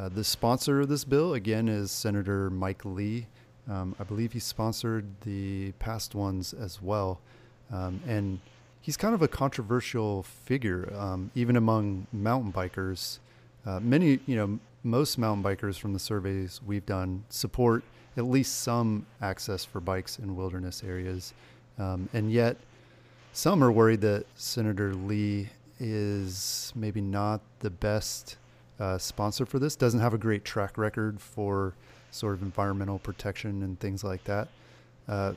Uh, 0.00 0.08
the 0.08 0.24
sponsor 0.24 0.80
of 0.80 0.88
this 0.88 1.04
bill, 1.04 1.34
again, 1.34 1.68
is 1.68 1.90
Senator 1.90 2.48
Mike 2.48 2.86
Lee. 2.86 3.26
Um, 3.68 3.94
I 4.00 4.04
believe 4.04 4.32
he 4.32 4.38
sponsored 4.38 5.04
the 5.26 5.72
past 5.72 6.14
ones 6.14 6.54
as 6.54 6.80
well. 6.80 7.20
Um, 7.70 8.00
and 8.06 8.40
he's 8.80 8.96
kind 8.96 9.14
of 9.14 9.20
a 9.20 9.28
controversial 9.28 10.22
figure, 10.22 10.90
um, 10.96 11.30
even 11.34 11.54
among 11.54 12.06
mountain 12.14 12.50
bikers. 12.50 13.18
Uh, 13.66 13.78
many, 13.80 14.20
you 14.24 14.36
know, 14.36 14.58
most 14.84 15.18
mountain 15.18 15.44
bikers 15.44 15.78
from 15.78 15.92
the 15.92 15.98
surveys 15.98 16.62
we've 16.66 16.86
done 16.86 17.22
support 17.28 17.84
at 18.16 18.24
least 18.24 18.60
some 18.60 19.04
access 19.20 19.66
for 19.66 19.80
bikes 19.80 20.18
in 20.18 20.34
wilderness 20.34 20.82
areas. 20.82 21.34
Um, 21.78 22.08
and 22.14 22.32
yet, 22.32 22.56
some 23.34 23.62
are 23.62 23.70
worried 23.70 24.00
that 24.00 24.24
Senator 24.34 24.94
Lee 24.94 25.50
is 25.78 26.72
maybe 26.74 27.02
not 27.02 27.42
the 27.58 27.70
best 27.70 28.38
uh, 28.80 28.98
sponsor 28.98 29.46
for 29.46 29.58
this, 29.58 29.76
doesn't 29.76 30.00
have 30.00 30.14
a 30.14 30.18
great 30.18 30.44
track 30.44 30.78
record 30.78 31.20
for 31.20 31.74
sort 32.10 32.34
of 32.34 32.42
environmental 32.42 32.98
protection 32.98 33.62
and 33.62 33.78
things 33.78 34.02
like 34.02 34.24
that. 34.24 34.48
Uh, 35.06 35.34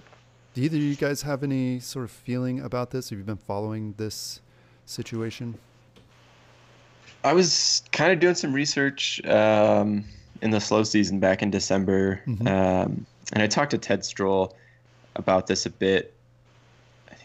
do 0.53 0.61
either 0.61 0.77
of 0.77 0.83
you 0.83 0.95
guys 0.95 1.23
have 1.23 1.43
any 1.43 1.79
sort 1.79 2.05
of 2.05 2.11
feeling 2.11 2.59
about 2.59 2.91
this? 2.91 3.09
Have 3.09 3.19
you 3.19 3.25
been 3.25 3.37
following 3.37 3.93
this 3.97 4.39
situation? 4.85 5.57
I 7.23 7.33
was 7.33 7.83
kind 7.91 8.11
of 8.11 8.19
doing 8.19 8.35
some 8.35 8.53
research 8.53 9.23
um, 9.25 10.03
in 10.41 10.51
the 10.51 10.59
slow 10.59 10.83
season 10.83 11.19
back 11.19 11.41
in 11.41 11.49
December, 11.49 12.21
mm-hmm. 12.27 12.47
um, 12.47 13.05
and 13.31 13.41
I 13.41 13.47
talked 13.47 13.71
to 13.71 13.77
Ted 13.77 14.03
Stroll 14.05 14.55
about 15.15 15.47
this 15.47 15.65
a 15.65 15.69
bit. 15.69 16.13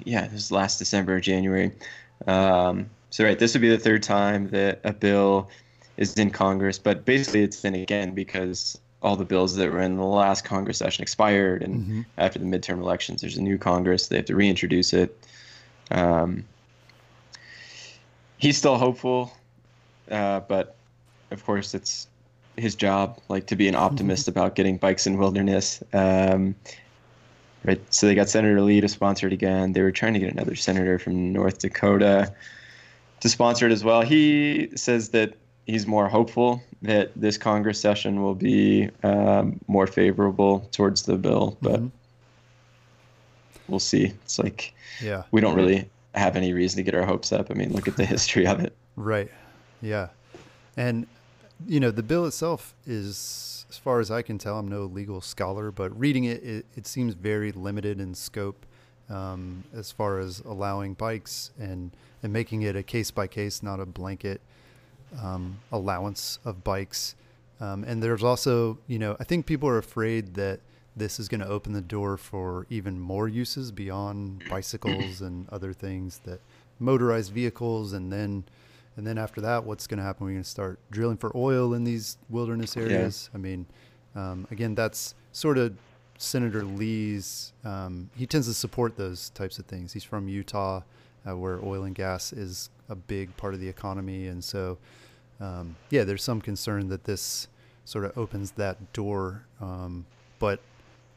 Yeah, 0.04 0.22
this 0.22 0.32
was 0.32 0.52
last 0.52 0.78
December 0.78 1.16
or 1.16 1.20
January. 1.20 1.72
Um, 2.26 2.88
so 3.10 3.24
right, 3.24 3.38
this 3.38 3.54
would 3.54 3.62
be 3.62 3.70
the 3.70 3.78
third 3.78 4.02
time 4.02 4.48
that 4.50 4.80
a 4.84 4.92
bill 4.92 5.50
is 5.98 6.14
in 6.14 6.30
Congress, 6.30 6.78
but 6.78 7.04
basically 7.04 7.42
it's 7.42 7.64
in 7.64 7.74
again 7.74 8.12
because 8.14 8.78
all 9.02 9.16
the 9.16 9.24
bills 9.24 9.56
that 9.56 9.70
were 9.70 9.80
in 9.80 9.96
the 9.96 10.04
last 10.04 10.44
Congress 10.44 10.78
session 10.78 11.02
expired, 11.02 11.62
and 11.62 11.82
mm-hmm. 11.82 12.00
after 12.16 12.38
the 12.38 12.44
midterm 12.44 12.80
elections, 12.80 13.20
there's 13.20 13.36
a 13.36 13.42
new 13.42 13.58
Congress. 13.58 14.08
They 14.08 14.16
have 14.16 14.24
to 14.26 14.36
reintroduce 14.36 14.92
it. 14.92 15.16
Um, 15.90 16.44
he's 18.38 18.56
still 18.56 18.76
hopeful, 18.76 19.32
uh, 20.10 20.40
but 20.40 20.76
of 21.30 21.44
course, 21.44 21.74
it's 21.74 22.08
his 22.56 22.74
job, 22.74 23.20
like 23.28 23.46
to 23.46 23.56
be 23.56 23.68
an 23.68 23.74
optimist 23.74 24.22
mm-hmm. 24.22 24.38
about 24.38 24.54
getting 24.54 24.78
bikes 24.78 25.06
in 25.06 25.18
wilderness. 25.18 25.82
Um, 25.92 26.54
right. 27.64 27.80
So 27.92 28.06
they 28.06 28.14
got 28.14 28.28
Senator 28.28 28.60
Lee 28.60 28.80
to 28.80 28.88
sponsor 28.88 29.26
it 29.26 29.32
again. 29.32 29.72
They 29.72 29.82
were 29.82 29.92
trying 29.92 30.14
to 30.14 30.20
get 30.20 30.32
another 30.32 30.56
senator 30.56 30.98
from 30.98 31.32
North 31.32 31.58
Dakota 31.58 32.32
to 33.20 33.28
sponsor 33.28 33.66
it 33.66 33.72
as 33.72 33.84
well. 33.84 34.02
He 34.02 34.70
says 34.74 35.10
that 35.10 35.34
he's 35.68 35.86
more 35.86 36.08
hopeful 36.08 36.62
that 36.82 37.12
this 37.14 37.38
Congress 37.38 37.78
session 37.80 38.22
will 38.22 38.34
be 38.34 38.88
um, 39.04 39.60
more 39.68 39.86
favorable 39.86 40.60
towards 40.72 41.02
the 41.02 41.16
bill, 41.16 41.56
but 41.62 41.80
mm-hmm. 41.80 41.88
we'll 43.68 43.78
see. 43.78 44.06
It's 44.06 44.38
like 44.40 44.74
yeah, 45.00 45.22
we 45.30 45.40
don't 45.40 45.54
really 45.54 45.88
have 46.14 46.34
any 46.34 46.52
reason 46.52 46.78
to 46.78 46.82
get 46.82 46.94
our 46.94 47.04
hopes 47.04 47.32
up. 47.32 47.50
I 47.50 47.54
mean, 47.54 47.72
look 47.72 47.86
at 47.86 47.96
the 47.96 48.06
history 48.14 48.46
of 48.46 48.58
it. 48.58 48.74
Right. 48.96 49.30
Yeah. 49.80 50.08
And 50.76 51.06
you 51.66 51.78
know, 51.78 51.90
the 51.90 52.02
bill 52.02 52.24
itself 52.24 52.74
is, 52.86 53.66
as 53.68 53.76
far 53.76 54.00
as 54.00 54.10
I 54.10 54.22
can 54.22 54.38
tell, 54.38 54.58
I'm 54.58 54.68
no 54.68 54.84
legal 54.84 55.20
scholar, 55.20 55.70
but 55.70 55.96
reading 55.98 56.24
it, 56.24 56.42
it, 56.42 56.66
it 56.76 56.86
seems 56.86 57.14
very 57.14 57.52
limited 57.52 58.00
in 58.00 58.14
scope 58.14 58.64
um, 59.10 59.64
as 59.74 59.92
far 59.92 60.18
as 60.18 60.40
allowing 60.40 60.94
bikes 60.94 61.50
and 61.58 61.90
and 62.22 62.32
making 62.32 62.62
it 62.62 62.74
a 62.74 62.82
case 62.82 63.10
by 63.10 63.26
case, 63.26 63.62
not 63.62 63.78
a 63.78 63.86
blanket 63.86 64.40
um, 65.22 65.58
allowance 65.72 66.38
of 66.44 66.64
bikes. 66.64 67.14
Um, 67.60 67.84
and 67.84 68.02
there's 68.02 68.22
also, 68.22 68.78
you 68.86 68.98
know, 68.98 69.16
I 69.18 69.24
think 69.24 69.46
people 69.46 69.68
are 69.68 69.78
afraid 69.78 70.34
that 70.34 70.60
this 70.96 71.18
is 71.20 71.28
going 71.28 71.40
to 71.40 71.48
open 71.48 71.72
the 71.72 71.80
door 71.80 72.16
for 72.16 72.66
even 72.70 72.98
more 72.98 73.28
uses 73.28 73.72
beyond 73.72 74.44
bicycles 74.48 75.20
and 75.20 75.48
other 75.50 75.72
things 75.72 76.20
that 76.24 76.40
motorized 76.78 77.32
vehicles. 77.32 77.92
And 77.92 78.12
then, 78.12 78.44
and 78.96 79.06
then 79.06 79.18
after 79.18 79.40
that, 79.40 79.64
what's 79.64 79.86
going 79.86 79.98
to 79.98 80.04
happen? 80.04 80.26
We're 80.26 80.32
going 80.32 80.42
to 80.42 80.48
start 80.48 80.78
drilling 80.90 81.16
for 81.16 81.32
oil 81.36 81.74
in 81.74 81.84
these 81.84 82.18
wilderness 82.28 82.76
areas. 82.76 83.30
Yeah. 83.32 83.38
I 83.38 83.40
mean, 83.40 83.66
um, 84.14 84.46
again, 84.50 84.74
that's 84.74 85.14
sort 85.32 85.58
of 85.58 85.76
Senator 86.18 86.64
Lee's. 86.64 87.52
Um, 87.64 88.10
he 88.16 88.26
tends 88.26 88.48
to 88.48 88.54
support 88.54 88.96
those 88.96 89.30
types 89.30 89.58
of 89.58 89.66
things. 89.66 89.92
He's 89.92 90.04
from 90.04 90.28
Utah, 90.28 90.82
uh, 91.28 91.36
where 91.36 91.64
oil 91.64 91.84
and 91.84 91.94
gas 91.94 92.32
is 92.32 92.70
a 92.88 92.96
big 92.96 93.36
part 93.36 93.54
of 93.54 93.60
the 93.60 93.68
economy, 93.68 94.26
and 94.26 94.42
so 94.42 94.78
um, 95.40 95.76
yeah, 95.90 96.04
there's 96.04 96.22
some 96.22 96.40
concern 96.40 96.88
that 96.88 97.04
this 97.04 97.48
sort 97.84 98.04
of 98.04 98.16
opens 98.18 98.52
that 98.52 98.92
door. 98.92 99.44
Um, 99.60 100.06
but 100.38 100.60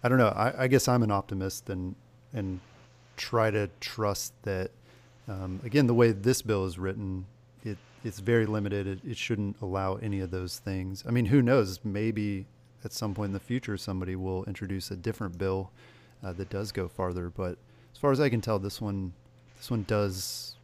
I 0.04 0.10
don't 0.10 0.18
know. 0.18 0.30
I, 0.30 0.64
I, 0.64 0.68
guess 0.68 0.88
I'm 0.88 1.04
an 1.04 1.12
optimist 1.12 1.70
and 1.70 1.96
and 2.34 2.60
try 3.18 3.52
to 3.52 3.70
trust 3.80 4.34
that. 4.44 4.72
Um, 5.28 5.62
again, 5.64 5.88
the 5.88 5.94
way 5.94 6.12
this 6.12 6.42
bill 6.42 6.66
is 6.66 6.78
written, 6.78 7.26
it 7.64 7.78
it's 8.04 8.20
very 8.20 8.46
limited. 8.46 8.88
It, 8.88 9.00
it 9.08 9.18
shouldn't 9.18 9.58
allow 9.62 9.96
any 9.96 10.20
of 10.20 10.32
those 10.32 10.60
things. 10.60 11.04
I 11.08 11.12
mean, 11.12 11.26
who 11.26 11.42
knows? 11.42 11.80
Maybe 11.84 12.46
at 12.84 12.94
some 12.94 13.14
point 13.14 13.30
in 13.30 13.34
the 13.34 13.40
future, 13.40 13.78
somebody 13.78 14.16
will 14.16 14.44
introduce 14.46 14.92
a 14.92 14.96
different 14.96 15.38
bill 15.38 15.72
uh, 16.24 16.34
that 16.34 16.50
does 16.50 16.72
go 16.72 16.88
farther. 16.88 17.30
But 17.30 17.58
as 17.94 18.00
far 18.00 18.12
as 18.12 18.20
I 18.20 18.30
can 18.30 18.42
tell, 18.42 18.60
this 18.60 18.80
one 18.82 19.14
this 19.58 19.70
one 19.70 19.84
does 19.84 20.56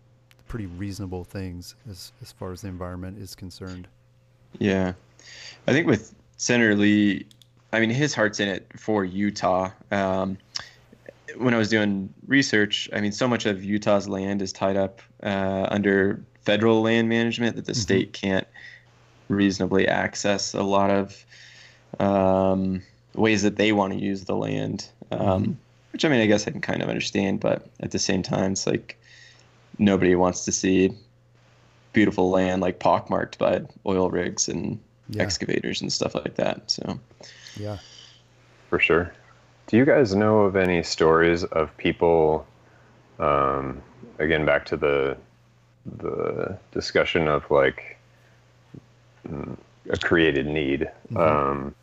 pretty 0.47 0.65
reasonable 0.65 1.23
things 1.23 1.75
as 1.89 2.11
as 2.21 2.31
far 2.31 2.51
as 2.51 2.61
the 2.61 2.67
environment 2.67 3.17
is 3.17 3.35
concerned. 3.35 3.87
Yeah, 4.59 4.93
I 5.67 5.73
think 5.73 5.87
with 5.87 6.13
Senator 6.37 6.75
Lee, 6.75 7.25
I 7.73 7.79
mean 7.79 7.89
his 7.89 8.13
heart's 8.13 8.39
in 8.39 8.47
it 8.47 8.67
for 8.77 9.05
Utah. 9.05 9.71
Um, 9.91 10.37
when 11.37 11.53
I 11.53 11.57
was 11.57 11.69
doing 11.69 12.13
research, 12.27 12.89
I 12.93 13.01
mean 13.01 13.11
so 13.11 13.27
much 13.27 13.45
of 13.45 13.63
Utah's 13.63 14.07
land 14.07 14.41
is 14.41 14.53
tied 14.53 14.77
up 14.77 15.01
uh, 15.23 15.67
under 15.69 16.21
federal 16.41 16.81
land 16.81 17.09
management 17.09 17.55
that 17.57 17.65
the 17.65 17.73
mm-hmm. 17.73 17.81
state 17.81 18.13
can't 18.13 18.47
reasonably 19.29 19.87
access 19.87 20.53
a 20.53 20.63
lot 20.63 20.89
of 20.89 21.25
um, 21.99 22.81
ways 23.15 23.41
that 23.43 23.57
they 23.57 23.71
want 23.71 23.93
to 23.93 23.99
use 23.99 24.23
the 24.23 24.35
land. 24.35 24.87
Um, 25.11 25.19
mm-hmm. 25.19 25.51
Which 25.91 26.05
I 26.05 26.09
mean, 26.09 26.21
I 26.21 26.25
guess 26.25 26.47
I 26.47 26.51
can 26.51 26.61
kind 26.61 26.81
of 26.81 26.89
understand, 26.89 27.39
but 27.39 27.67
at 27.79 27.91
the 27.91 27.99
same 27.99 28.21
time, 28.21 28.51
it's 28.51 28.67
like 28.67 28.99
nobody 29.79 30.15
wants 30.15 30.45
to 30.45 30.51
see 30.51 30.91
beautiful 31.93 32.29
land 32.29 32.61
like 32.61 32.79
pockmarked 32.79 33.37
by 33.37 33.61
oil 33.85 34.09
rigs 34.09 34.47
and 34.47 34.79
yeah. 35.09 35.21
excavators 35.21 35.81
and 35.81 35.91
stuff 35.91 36.15
like 36.15 36.35
that. 36.35 36.69
So, 36.69 36.99
yeah, 37.57 37.77
for 38.69 38.79
sure. 38.79 39.11
Do 39.67 39.77
you 39.77 39.85
guys 39.85 40.15
know 40.15 40.39
of 40.39 40.55
any 40.55 40.83
stories 40.83 41.43
of 41.43 41.75
people? 41.77 42.45
Um, 43.19 43.81
again, 44.19 44.45
back 44.45 44.65
to 44.67 44.77
the 44.77 45.17
the 45.97 46.57
discussion 46.71 47.27
of 47.27 47.49
like 47.49 47.97
a 49.89 49.97
created 49.97 50.47
need. 50.47 50.89
Mm-hmm. 51.11 51.17
Um, 51.17 51.75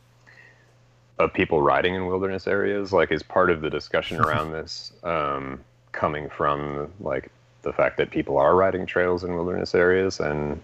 of 1.18 1.32
people 1.32 1.62
riding 1.62 1.94
in 1.94 2.06
wilderness 2.06 2.46
areas, 2.46 2.92
like, 2.92 3.12
is 3.12 3.22
part 3.22 3.50
of 3.50 3.60
the 3.60 3.70
discussion 3.70 4.20
around 4.24 4.52
this 4.52 4.92
um, 5.04 5.60
coming 5.92 6.28
from 6.28 6.92
like 7.00 7.30
the 7.64 7.72
fact 7.72 7.96
that 7.96 8.10
people 8.10 8.38
are 8.38 8.54
riding 8.54 8.86
trails 8.86 9.24
in 9.24 9.34
wilderness 9.34 9.74
areas 9.74 10.20
and 10.20 10.60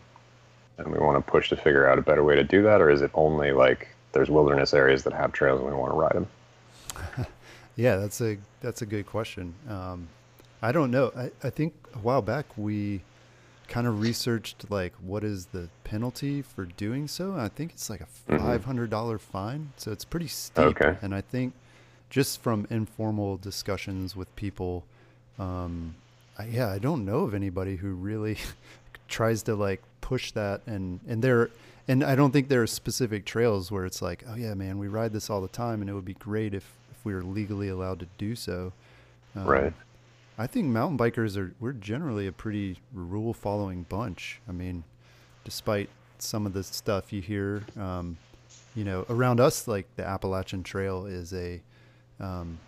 and 0.79 0.91
we 0.91 0.99
want 0.99 1.25
to 1.25 1.31
push 1.31 1.49
to 1.51 1.57
figure 1.57 1.89
out 1.89 1.99
a 1.99 2.03
better 2.03 2.25
way 2.25 2.35
to 2.35 2.45
do 2.45 2.63
that 2.63 2.81
or 2.81 2.91
is 2.91 3.03
it 3.03 3.11
only 3.15 3.53
like 3.53 3.89
there's 4.13 4.31
wilderness 4.31 4.73
areas 4.73 5.05
that 5.05 5.13
have 5.13 5.33
trails 5.33 5.61
and 5.61 5.69
we 5.69 5.75
want 5.75 5.93
to 5.93 5.97
ride 5.97 6.15
them 6.15 7.27
yeah 7.77 7.97
that's 7.97 8.21
a 8.21 8.39
that's 8.61 8.83
a 8.83 8.87
good 8.87 9.07
question. 9.07 9.55
Um, 9.69 10.09
i 10.63 10.73
don't 10.73 10.91
know. 10.91 11.13
I, 11.17 11.31
I 11.43 11.51
think 11.51 11.75
a 11.95 11.99
while 11.99 12.23
back 12.23 12.47
we 12.57 13.03
kind 13.69 13.87
of 13.87 14.01
researched 14.01 14.71
like 14.71 14.93
what 15.01 15.23
is 15.23 15.47
the 15.47 15.69
penalty 15.85 16.43
for 16.43 16.65
doing 16.65 17.09
so? 17.09 17.35
I 17.37 17.49
think 17.49 17.73
it's 17.73 17.89
like 17.89 18.01
a 18.01 18.33
$500 18.33 18.61
mm-hmm. 18.89 19.17
fine 19.17 19.73
so 19.77 19.93
it's 19.93 20.05
pretty 20.05 20.29
steep. 20.29 20.65
Okay. 20.65 20.97
and 21.03 21.15
i 21.15 21.21
think 21.21 21.55
just 22.11 22.43
from 22.43 22.67
informal 22.71 23.37
discussions 23.37 24.17
with 24.17 24.35
people 24.35 24.85
um, 25.39 25.95
I, 26.41 26.47
yeah, 26.47 26.71
I 26.71 26.79
don't 26.79 27.05
know 27.05 27.21
of 27.21 27.35
anybody 27.35 27.77
who 27.77 27.93
really 27.93 28.39
tries 29.09 29.43
to 29.45 29.55
like 29.55 29.83
push 30.01 30.33
that 30.33 30.63
and 30.67 31.01
and 31.07 31.23
there 31.23 31.51
and 31.89 32.05
I 32.05 32.15
don't 32.15 32.31
think 32.31 32.49
there 32.49 32.63
are 32.63 32.69
specific 32.69 33.25
trails 33.25 33.73
where 33.73 33.85
it's 33.85 34.01
like, 34.01 34.25
oh 34.29 34.37
yeah, 34.37 34.55
man, 34.55 34.79
we 34.79 34.87
ride 34.89 35.13
this 35.13 35.29
all 35.29 35.41
the 35.41 35.49
time, 35.49 35.81
and 35.81 35.91
it 35.91 35.93
would 35.93 36.05
be 36.05 36.15
great 36.15 36.55
if 36.55 36.73
if 36.91 37.05
we 37.05 37.15
were 37.15 37.23
legally 37.23 37.69
allowed 37.69 37.99
to 38.01 38.07
do 38.17 38.37
so. 38.37 38.73
Um, 39.35 39.45
right. 39.45 39.73
I 40.39 40.47
think 40.47 40.67
mountain 40.67 40.97
bikers 40.97 41.37
are 41.37 41.53
we're 41.61 41.73
generally 41.73 42.27
a 42.27 42.33
pretty 42.33 42.79
rule 42.93 43.35
following 43.35 43.85
bunch. 43.89 44.41
I 44.49 44.53
mean, 44.53 44.85
despite 45.45 45.91
some 46.19 46.47
of 46.47 46.53
the 46.53 46.63
stuff 46.63 47.13
you 47.13 47.21
hear, 47.21 47.63
um, 47.79 48.17
you 48.75 48.85
know, 48.85 49.05
around 49.11 49.41
us, 49.41 49.67
like 49.67 49.87
the 49.97 50.07
Appalachian 50.07 50.63
Trail 50.63 51.07
is 51.07 51.33
a 51.33 51.61
um, 52.21 52.59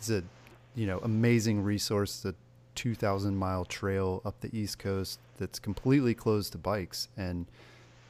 is 0.00 0.10
a 0.10 0.22
you 0.74 0.86
know 0.86 0.98
amazing 1.04 1.62
resource 1.62 2.20
that 2.20 2.34
2,000 2.74 3.36
mile 3.36 3.64
trail 3.64 4.22
up 4.24 4.40
the 4.40 4.56
East 4.56 4.78
Coast 4.78 5.18
that's 5.38 5.58
completely 5.58 6.14
closed 6.14 6.52
to 6.52 6.58
bikes. 6.58 7.08
And 7.16 7.46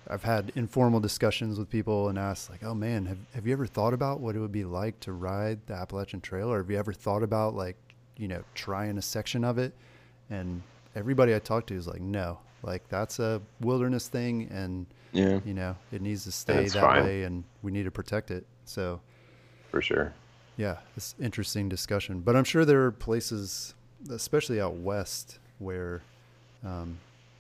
I've 0.08 0.24
had 0.24 0.52
informal 0.56 1.00
discussions 1.00 1.58
with 1.58 1.70
people 1.70 2.08
and 2.08 2.18
asked 2.18 2.50
like, 2.50 2.64
"Oh 2.64 2.74
man, 2.74 3.06
have 3.06 3.18
have 3.34 3.46
you 3.46 3.52
ever 3.52 3.66
thought 3.66 3.94
about 3.94 4.20
what 4.20 4.34
it 4.34 4.40
would 4.40 4.52
be 4.52 4.64
like 4.64 4.98
to 5.00 5.12
ride 5.12 5.60
the 5.66 5.74
Appalachian 5.74 6.20
Trail, 6.20 6.50
or 6.50 6.58
have 6.58 6.70
you 6.70 6.78
ever 6.78 6.92
thought 6.92 7.22
about 7.22 7.54
like, 7.54 7.76
you 8.16 8.26
know, 8.28 8.42
trying 8.54 8.98
a 8.98 9.02
section 9.02 9.44
of 9.44 9.58
it?" 9.58 9.72
And 10.30 10.62
everybody 10.96 11.34
I 11.34 11.38
talked 11.38 11.68
to 11.68 11.74
is 11.74 11.86
like, 11.86 12.00
"No, 12.00 12.38
like 12.62 12.88
that's 12.88 13.18
a 13.18 13.40
wilderness 13.60 14.08
thing, 14.08 14.48
and 14.50 14.86
Yeah. 15.12 15.40
you 15.44 15.54
know, 15.54 15.76
it 15.92 16.02
needs 16.02 16.24
to 16.24 16.32
stay 16.32 16.64
that 16.68 16.80
fine. 16.80 17.04
way, 17.04 17.22
and 17.24 17.44
we 17.62 17.70
need 17.70 17.84
to 17.84 17.90
protect 17.90 18.30
it." 18.30 18.46
So 18.64 19.00
For 19.70 19.80
sure. 19.82 20.12
yeah, 20.56 20.78
it's 20.96 21.14
interesting 21.20 21.68
discussion. 21.68 22.20
But 22.20 22.34
I'm 22.36 22.44
sure 22.44 22.64
there 22.64 22.84
are 22.84 22.90
places, 22.92 23.74
especially 24.08 24.60
out 24.60 24.74
west, 24.74 25.38
where 25.58 26.02
um, 26.64 26.98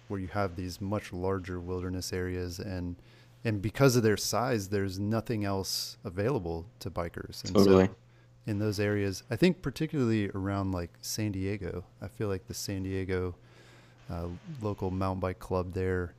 where 0.08 0.20
you 0.20 0.28
have 0.28 0.56
these 0.56 0.80
much 0.80 1.12
larger 1.12 1.60
wilderness 1.60 2.12
areas, 2.12 2.58
and 2.58 2.96
and 3.44 3.62
because 3.62 3.96
of 3.96 4.02
their 4.02 4.16
size, 4.16 4.68
there's 4.68 4.98
nothing 4.98 5.44
else 5.44 5.96
available 6.04 6.66
to 6.80 6.90
bikers. 6.90 7.42
And 7.44 7.54
Totally. 7.54 7.86
so 7.86 7.94
in 8.46 8.58
those 8.58 8.80
areas, 8.80 9.22
I 9.30 9.36
think 9.36 9.62
particularly 9.62 10.30
around 10.34 10.72
like 10.72 10.90
San 11.00 11.32
Diego, 11.32 11.84
I 12.02 12.08
feel 12.08 12.28
like 12.28 12.46
the 12.48 12.54
San 12.54 12.82
Diego 12.82 13.34
uh, 14.10 14.26
local 14.60 14.90
mountain 14.90 15.20
bike 15.20 15.38
club 15.38 15.72
there 15.72 16.14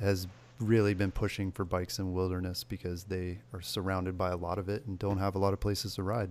has 0.00 0.26
really 0.58 0.94
been 0.94 1.12
pushing 1.12 1.52
for 1.52 1.64
bikes 1.64 1.98
in 1.98 2.12
wilderness 2.12 2.64
because 2.64 3.04
they 3.04 3.38
are 3.52 3.60
surrounded 3.60 4.16
by 4.16 4.30
a 4.30 4.36
lot 4.36 4.58
of 4.58 4.68
it 4.68 4.84
and 4.86 4.98
don't 4.98 5.18
have 5.18 5.34
a 5.34 5.38
lot 5.38 5.52
of 5.52 5.60
places 5.60 5.94
to 5.94 6.02
ride. 6.02 6.30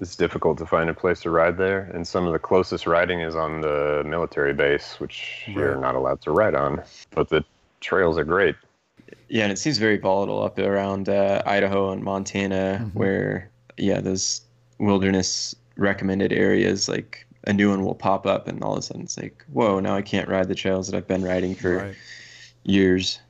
It's 0.00 0.16
difficult 0.16 0.58
to 0.58 0.66
find 0.66 0.90
a 0.90 0.94
place 0.94 1.20
to 1.20 1.30
ride 1.30 1.56
there, 1.56 1.90
and 1.94 2.06
some 2.06 2.26
of 2.26 2.32
the 2.32 2.38
closest 2.38 2.86
riding 2.86 3.20
is 3.20 3.36
on 3.36 3.60
the 3.60 4.02
military 4.04 4.52
base, 4.52 4.98
which 4.98 5.44
you're 5.46 5.76
not 5.76 5.94
allowed 5.94 6.20
to 6.22 6.30
ride 6.32 6.54
on. 6.54 6.82
But 7.10 7.28
the 7.28 7.44
trails 7.80 8.18
are 8.18 8.24
great. 8.24 8.56
Yeah, 9.28 9.44
and 9.44 9.52
it 9.52 9.58
seems 9.58 9.78
very 9.78 9.96
volatile 9.98 10.42
up 10.42 10.58
around 10.58 11.08
uh, 11.08 11.42
Idaho 11.46 11.90
and 11.90 12.02
Montana, 12.02 12.80
Mhm. 12.82 12.94
where 12.94 13.50
yeah, 13.76 14.00
those 14.00 14.40
wilderness 14.78 15.54
recommended 15.76 16.32
areas 16.32 16.88
like 16.88 17.26
a 17.46 17.52
new 17.52 17.70
one 17.70 17.84
will 17.84 17.94
pop 17.94 18.26
up, 18.26 18.48
and 18.48 18.62
all 18.62 18.72
of 18.72 18.78
a 18.78 18.82
sudden 18.82 19.02
it's 19.02 19.18
like, 19.18 19.44
whoa, 19.52 19.78
now 19.80 19.94
I 19.94 20.02
can't 20.02 20.28
ride 20.28 20.48
the 20.48 20.54
trails 20.54 20.88
that 20.88 20.96
I've 20.96 21.06
been 21.08 21.22
riding 21.24 21.54
for 21.54 21.76
Right. 21.78 21.94
years. 22.64 23.20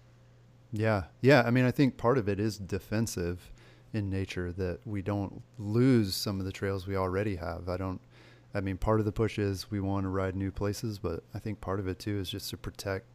Yeah. 0.72 1.04
Yeah. 1.20 1.42
I 1.46 1.50
mean, 1.50 1.64
I 1.64 1.70
think 1.70 1.96
part 1.96 2.18
of 2.18 2.28
it 2.28 2.38
is 2.40 2.58
defensive 2.58 3.52
in 3.94 4.10
nature 4.10 4.52
that 4.52 4.80
we 4.84 5.00
don't 5.00 5.42
lose 5.58 6.14
some 6.14 6.40
of 6.40 6.44
the 6.44 6.52
trails 6.52 6.86
we 6.86 6.96
already 6.96 7.36
have. 7.36 7.68
I 7.68 7.76
don't, 7.76 8.00
I 8.52 8.60
mean, 8.60 8.76
part 8.76 8.98
of 9.00 9.06
the 9.06 9.12
push 9.12 9.38
is 9.38 9.70
we 9.70 9.80
want 9.80 10.04
to 10.04 10.08
ride 10.08 10.36
new 10.36 10.50
places, 10.50 10.98
but 10.98 11.22
I 11.32 11.38
think 11.38 11.60
part 11.60 11.80
of 11.80 11.88
it 11.88 11.98
too 11.98 12.18
is 12.18 12.28
just 12.28 12.50
to 12.50 12.56
protect 12.56 13.06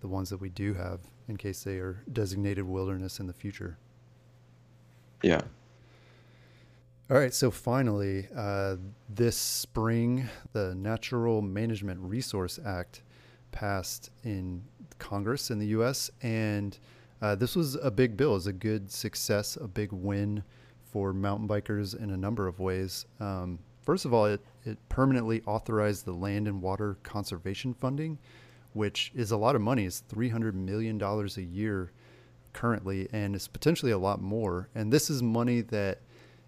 the 0.00 0.08
ones 0.08 0.30
that 0.30 0.40
we 0.40 0.48
do 0.48 0.74
have 0.74 1.00
in 1.28 1.36
case 1.36 1.64
they 1.64 1.78
are 1.78 2.02
designated 2.12 2.64
wilderness 2.64 3.18
in 3.18 3.26
the 3.26 3.32
future. 3.32 3.76
Yeah. 5.22 5.42
All 7.10 7.16
right, 7.16 7.34
so 7.34 7.50
finally, 7.50 8.28
uh, 8.36 8.76
this 9.08 9.36
spring, 9.36 10.28
the 10.52 10.74
Natural 10.74 11.42
Management 11.42 11.98
Resource 12.00 12.60
Act 12.64 13.02
passed 13.50 14.10
in 14.24 14.62
Congress 14.98 15.50
in 15.50 15.58
the 15.58 15.68
U.S., 15.68 16.10
and 16.22 16.78
uh, 17.20 17.34
this 17.34 17.56
was 17.56 17.74
a 17.76 17.90
big 17.90 18.16
bill. 18.16 18.30
It 18.30 18.34
was 18.34 18.46
a 18.46 18.52
good 18.52 18.90
success, 18.90 19.56
a 19.56 19.68
big 19.68 19.92
win 19.92 20.42
for 20.90 21.12
mountain 21.12 21.48
bikers 21.48 21.98
in 22.00 22.10
a 22.10 22.16
number 22.16 22.46
of 22.46 22.60
ways. 22.60 23.06
Um, 23.20 23.58
first 23.82 24.04
of 24.04 24.14
all, 24.14 24.26
it, 24.26 24.40
it 24.64 24.78
permanently 24.88 25.42
authorized 25.46 26.04
the 26.04 26.12
Land 26.12 26.48
and 26.48 26.62
Water 26.62 26.96
Conservation 27.02 27.74
Funding, 27.74 28.18
which 28.72 29.12
is 29.14 29.30
a 29.30 29.36
lot 29.36 29.56
of 29.56 29.60
money. 29.60 29.84
It's 29.84 30.02
$300 30.12 30.54
million 30.54 31.00
a 31.02 31.40
year 31.40 31.92
currently, 32.52 33.08
and 33.12 33.34
it's 33.34 33.48
potentially 33.48 33.92
a 33.92 33.98
lot 33.98 34.20
more. 34.20 34.68
And 34.74 34.92
this 34.92 35.10
is 35.10 35.22
money 35.22 35.60
that 35.62 36.00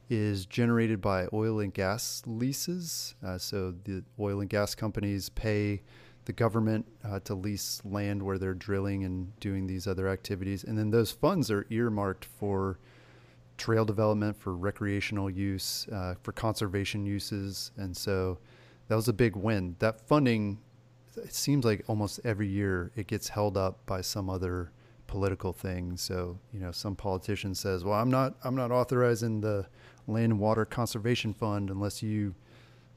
is 0.08 0.44
generated 0.46 1.00
by 1.00 1.28
oil 1.32 1.60
and 1.60 1.72
gas 1.72 2.22
leases. 2.26 3.14
Uh, 3.24 3.38
so 3.38 3.74
the 3.84 4.02
oil 4.18 4.40
and 4.40 4.50
gas 4.50 4.74
companies 4.74 5.28
pay 5.28 5.82
the 6.30 6.34
government 6.34 6.86
uh, 7.04 7.18
to 7.18 7.34
lease 7.34 7.82
land 7.84 8.22
where 8.22 8.38
they're 8.38 8.54
drilling 8.54 9.02
and 9.02 9.36
doing 9.40 9.66
these 9.66 9.88
other 9.88 10.06
activities. 10.06 10.62
And 10.62 10.78
then 10.78 10.92
those 10.92 11.10
funds 11.10 11.50
are 11.50 11.66
earmarked 11.70 12.24
for 12.24 12.78
trail 13.58 13.84
development, 13.84 14.36
for 14.36 14.54
recreational 14.54 15.28
use, 15.28 15.88
uh, 15.92 16.14
for 16.22 16.30
conservation 16.30 17.04
uses. 17.04 17.72
And 17.76 17.96
so 17.96 18.38
that 18.86 18.94
was 18.94 19.08
a 19.08 19.12
big 19.12 19.34
win. 19.34 19.74
That 19.80 20.06
funding, 20.06 20.60
it 21.16 21.34
seems 21.34 21.64
like 21.64 21.82
almost 21.88 22.20
every 22.22 22.46
year 22.46 22.92
it 22.94 23.08
gets 23.08 23.28
held 23.28 23.56
up 23.56 23.84
by 23.84 24.00
some 24.00 24.30
other 24.30 24.70
political 25.08 25.52
thing. 25.52 25.96
So, 25.96 26.38
you 26.52 26.60
know, 26.60 26.70
some 26.70 26.94
politician 26.94 27.56
says, 27.56 27.82
"Well, 27.82 27.98
I'm 27.98 28.10
not 28.10 28.36
I'm 28.44 28.54
not 28.54 28.70
authorizing 28.70 29.40
the 29.40 29.66
land 30.06 30.30
and 30.30 30.38
water 30.40 30.64
conservation 30.64 31.34
fund 31.34 31.70
unless 31.70 32.04
you, 32.04 32.36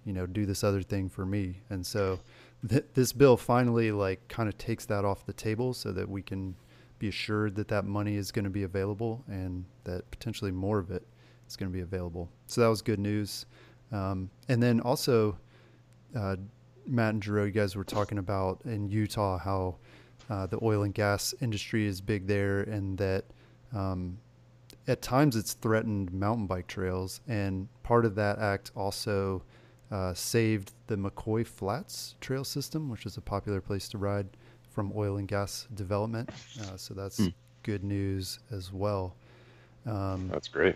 you 0.06 0.14
know, 0.14 0.28
do 0.28 0.46
this 0.46 0.64
other 0.64 0.84
thing 0.84 1.10
for 1.10 1.26
me." 1.26 1.64
And 1.72 1.84
so 1.84 2.20
th- 2.68 2.86
this 2.94 3.14
bill 3.14 3.38
finally 3.38 3.92
like 3.92 4.28
kind 4.28 4.50
of 4.50 4.58
takes 4.58 4.86
that 4.86 5.06
off 5.06 5.26
the 5.26 5.34
table 5.34 5.74
so 5.74 5.92
that 5.92 6.10
we 6.10 6.22
can 6.22 6.56
be 7.00 7.08
assured 7.08 7.56
that 7.56 7.68
that 7.68 7.86
money 7.86 8.16
is 8.16 8.32
going 8.32 8.46
to 8.46 8.52
be 8.52 8.64
available 8.64 9.24
and 9.28 9.66
that 9.84 10.10
potentially 10.12 10.52
more 10.52 10.80
of 10.80 10.92
it 10.92 11.06
is 11.48 11.56
going 11.56 11.72
to 11.72 11.76
be 11.76 11.82
available. 11.82 12.30
So 12.48 12.62
that 12.62 12.68
was 12.68 12.82
good 12.82 13.00
news. 13.00 13.46
Um, 13.92 14.30
and 14.50 14.62
then 14.62 14.80
also, 14.80 15.38
uh, 16.16 16.38
Matt 16.88 17.14
and 17.14 17.24
Jero, 17.24 17.46
you 17.46 17.52
guys 17.52 17.76
were 17.76 17.84
talking 17.84 18.18
about 18.18 18.62
in 18.66 18.90
Utah 18.90 19.38
how 19.38 19.76
uh, 20.30 20.48
the 20.48 20.58
oil 20.62 20.84
and 20.84 20.94
gas 20.94 21.34
industry 21.42 21.86
is 21.86 22.02
big 22.02 22.28
there, 22.28 22.62
and 22.62 22.98
that 22.98 23.26
um, 23.74 24.18
at 24.88 25.02
times 25.02 25.36
it's 25.36 25.54
threatened 25.54 26.12
mountain 26.12 26.48
bike 26.48 26.68
trails. 26.68 27.22
And 27.28 27.68
part 27.84 28.06
of 28.06 28.16
that 28.16 28.40
act 28.40 28.72
also 28.76 29.44
uh, 29.94 30.14
saved 30.16 30.72
the 30.88 30.96
McCoy 30.96 31.46
Flats 31.46 32.16
trail 32.20 32.44
system, 32.44 32.90
which 32.90 33.06
is 33.06 33.16
a 33.16 33.22
popular 33.22 33.62
place 33.62 33.88
to 33.90 33.98
ride 34.00 34.26
from 34.72 34.92
oil 34.96 35.18
and 35.18 35.28
gas 35.28 35.68
development. 35.76 36.30
Uh, 36.60 36.76
so 36.78 36.96
that's 36.96 37.18
Hmm. 37.18 37.28
good 37.62 37.84
news 37.84 38.40
as 38.50 38.74
well. 38.74 39.16
Um, 39.86 40.30
That's 40.32 40.48
great. 40.48 40.76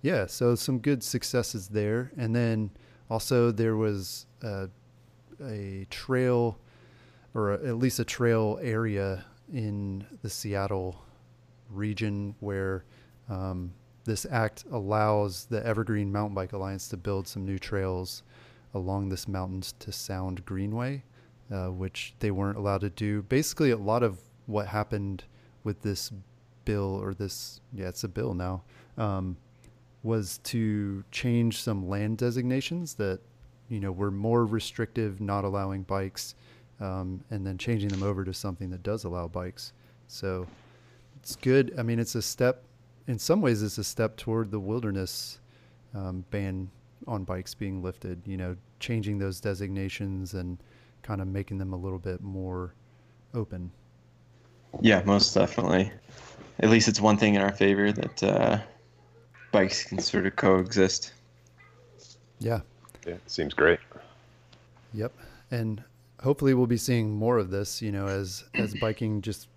yeah, 0.00 0.26
so 0.26 0.54
some 0.54 0.78
good 0.78 1.02
successes 1.02 1.68
there, 1.68 2.12
and 2.16 2.34
then 2.34 2.70
also 3.10 3.50
there 3.50 3.76
was 3.76 4.24
a, 4.42 4.68
a 5.44 5.86
trail, 5.90 6.58
or 7.34 7.52
a, 7.54 7.68
at 7.68 7.76
least 7.76 7.98
a 7.98 8.04
trail 8.04 8.58
area 8.62 9.24
in 9.52 10.06
the 10.22 10.30
Seattle 10.30 11.04
region 11.70 12.34
where 12.40 12.84
um, 13.28 13.72
this 14.04 14.24
act 14.30 14.64
allows 14.72 15.44
the 15.46 15.64
Evergreen 15.66 16.10
Mountain 16.10 16.34
Bike 16.34 16.52
Alliance 16.54 16.88
to 16.88 16.96
build 16.96 17.26
some 17.28 17.44
new 17.44 17.58
trails 17.58 18.22
along 18.76 19.08
this 19.08 19.26
Mountains 19.26 19.74
to 19.80 19.92
Sound 19.92 20.44
Greenway, 20.44 21.02
uh, 21.52 21.68
which 21.68 22.14
they 22.20 22.30
weren't 22.30 22.58
allowed 22.58 22.82
to 22.82 22.90
do. 22.90 23.22
Basically, 23.22 23.70
a 23.70 23.76
lot 23.76 24.02
of 24.02 24.18
what 24.46 24.68
happened 24.68 25.24
with 25.64 25.82
this 25.82 26.12
bill, 26.64 27.00
or 27.02 27.14
this, 27.14 27.60
yeah, 27.72 27.88
it's 27.88 28.04
a 28.04 28.08
bill 28.08 28.34
now, 28.34 28.62
um, 28.98 29.36
was 30.02 30.38
to 30.44 31.02
change 31.10 31.60
some 31.60 31.88
land 31.88 32.18
designations 32.18 32.94
that, 32.94 33.20
you 33.68 33.80
know, 33.80 33.90
were 33.90 34.10
more 34.10 34.46
restrictive, 34.46 35.20
not 35.20 35.44
allowing 35.44 35.82
bikes, 35.82 36.34
um, 36.80 37.20
and 37.30 37.46
then 37.46 37.58
changing 37.58 37.88
them 37.88 38.02
over 38.02 38.24
to 38.24 38.32
something 38.32 38.70
that 38.70 38.82
does 38.82 39.04
allow 39.04 39.26
bikes. 39.26 39.72
So 40.08 40.46
it's 41.16 41.34
good. 41.34 41.74
I 41.78 41.82
mean, 41.82 41.98
it's 41.98 42.14
a 42.14 42.22
step. 42.22 42.62
In 43.08 43.18
some 43.18 43.40
ways, 43.40 43.62
it's 43.62 43.78
a 43.78 43.84
step 43.84 44.16
toward 44.16 44.50
the 44.50 44.60
wilderness 44.60 45.40
um, 45.94 46.24
ban 46.30 46.70
on 47.06 47.24
bikes 47.24 47.54
being 47.54 47.82
lifted. 47.82 48.20
You 48.26 48.36
know, 48.36 48.56
changing 48.80 49.18
those 49.18 49.40
designations 49.40 50.34
and 50.34 50.58
kind 51.02 51.20
of 51.20 51.28
making 51.28 51.58
them 51.58 51.72
a 51.72 51.76
little 51.76 51.98
bit 51.98 52.20
more 52.20 52.74
open. 53.34 53.70
Yeah, 54.80 55.02
most 55.04 55.32
definitely. 55.34 55.90
At 56.60 56.70
least 56.70 56.88
it's 56.88 57.00
one 57.00 57.16
thing 57.16 57.34
in 57.34 57.40
our 57.40 57.52
favor 57.52 57.92
that 57.92 58.22
uh, 58.22 58.58
bikes 59.52 59.84
can 59.84 59.98
sort 59.98 60.26
of 60.26 60.36
coexist. 60.36 61.12
Yeah. 62.38 62.60
Yeah, 63.06 63.16
seems 63.26 63.54
great. 63.54 63.78
Yep. 64.92 65.12
And 65.50 65.82
hopefully 66.20 66.54
we'll 66.54 66.66
be 66.66 66.76
seeing 66.76 67.14
more 67.14 67.38
of 67.38 67.50
this, 67.50 67.80
you 67.80 67.92
know, 67.92 68.06
as 68.06 68.44
as 68.54 68.74
biking 68.80 69.22
just 69.22 69.48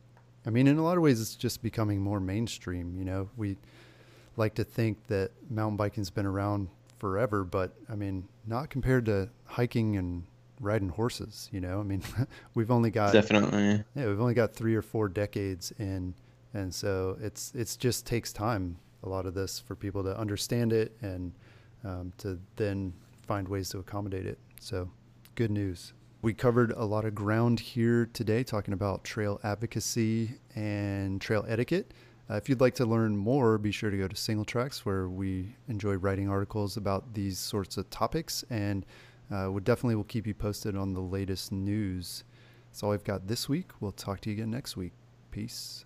I 0.45 0.51
mean, 0.51 0.67
in 0.67 0.77
a 0.77 0.83
lot 0.83 0.97
of 0.97 1.03
ways 1.03 1.21
it's 1.21 1.35
just 1.35 1.61
becoming 1.61 1.99
more 1.99 2.19
mainstream, 2.19 2.95
you 2.97 3.05
know. 3.05 3.29
We 3.37 3.57
like 4.37 4.55
to 4.55 4.63
think 4.63 4.97
that 5.07 5.31
mountain 5.49 5.77
biking's 5.77 6.09
been 6.09 6.25
around 6.25 6.69
forever, 6.99 7.43
but 7.43 7.73
I 7.89 7.95
mean, 7.95 8.27
not 8.49 8.69
compared 8.69 9.05
to 9.05 9.29
hiking 9.45 9.95
and 9.95 10.23
riding 10.59 10.89
horses, 10.89 11.49
you 11.51 11.61
know. 11.61 11.79
I 11.79 11.83
mean, 11.83 12.03
we've 12.55 12.71
only 12.71 12.91
got 12.91 13.13
Definitely. 13.13 13.83
yeah, 13.95 14.07
we've 14.07 14.19
only 14.19 14.33
got 14.33 14.53
3 14.53 14.75
or 14.75 14.81
4 14.81 15.07
decades 15.09 15.71
in 15.79 16.13
and 16.53 16.73
so 16.73 17.15
it's 17.21 17.51
it's 17.53 17.77
just 17.77 18.07
takes 18.07 18.33
time 18.33 18.75
a 19.03 19.09
lot 19.09 19.25
of 19.27 19.33
this 19.33 19.59
for 19.59 19.75
people 19.75 20.03
to 20.03 20.17
understand 20.17 20.73
it 20.73 20.97
and 21.01 21.31
um, 21.83 22.11
to 22.17 22.39
then 22.55 22.93
find 23.25 23.47
ways 23.47 23.69
to 23.69 23.79
accommodate 23.79 24.25
it. 24.25 24.39
So, 24.59 24.89
good 25.35 25.51
news. 25.51 25.93
We 26.21 26.33
covered 26.33 26.71
a 26.73 26.83
lot 26.83 27.05
of 27.05 27.15
ground 27.15 27.61
here 27.61 28.09
today 28.11 28.43
talking 28.43 28.73
about 28.73 29.05
trail 29.05 29.39
advocacy 29.43 30.31
and 30.55 31.21
trail 31.21 31.45
etiquette. 31.47 31.93
Uh, 32.29 32.35
if 32.35 32.47
you'd 32.47 32.61
like 32.61 32.75
to 32.75 32.85
learn 32.85 33.17
more, 33.17 33.57
be 33.57 33.71
sure 33.71 33.89
to 33.89 33.97
go 33.97 34.07
to 34.07 34.15
Singletracks, 34.15 34.79
where 34.79 35.09
we 35.09 35.55
enjoy 35.67 35.95
writing 35.95 36.29
articles 36.29 36.77
about 36.77 37.13
these 37.13 37.39
sorts 37.39 37.75
of 37.77 37.89
topics, 37.89 38.43
and 38.51 38.85
uh, 39.31 39.49
we 39.51 39.61
definitely 39.61 39.95
will 39.95 40.03
keep 40.03 40.27
you 40.27 40.33
posted 40.35 40.75
on 40.75 40.93
the 40.93 41.01
latest 41.01 41.51
news. 41.51 42.23
That's 42.69 42.83
all 42.83 42.93
I've 42.93 43.03
got 43.03 43.27
this 43.27 43.49
week. 43.49 43.71
We'll 43.79 43.91
talk 43.91 44.21
to 44.21 44.29
you 44.29 44.35
again 44.35 44.51
next 44.51 44.77
week. 44.77 44.93
Peace. 45.31 45.85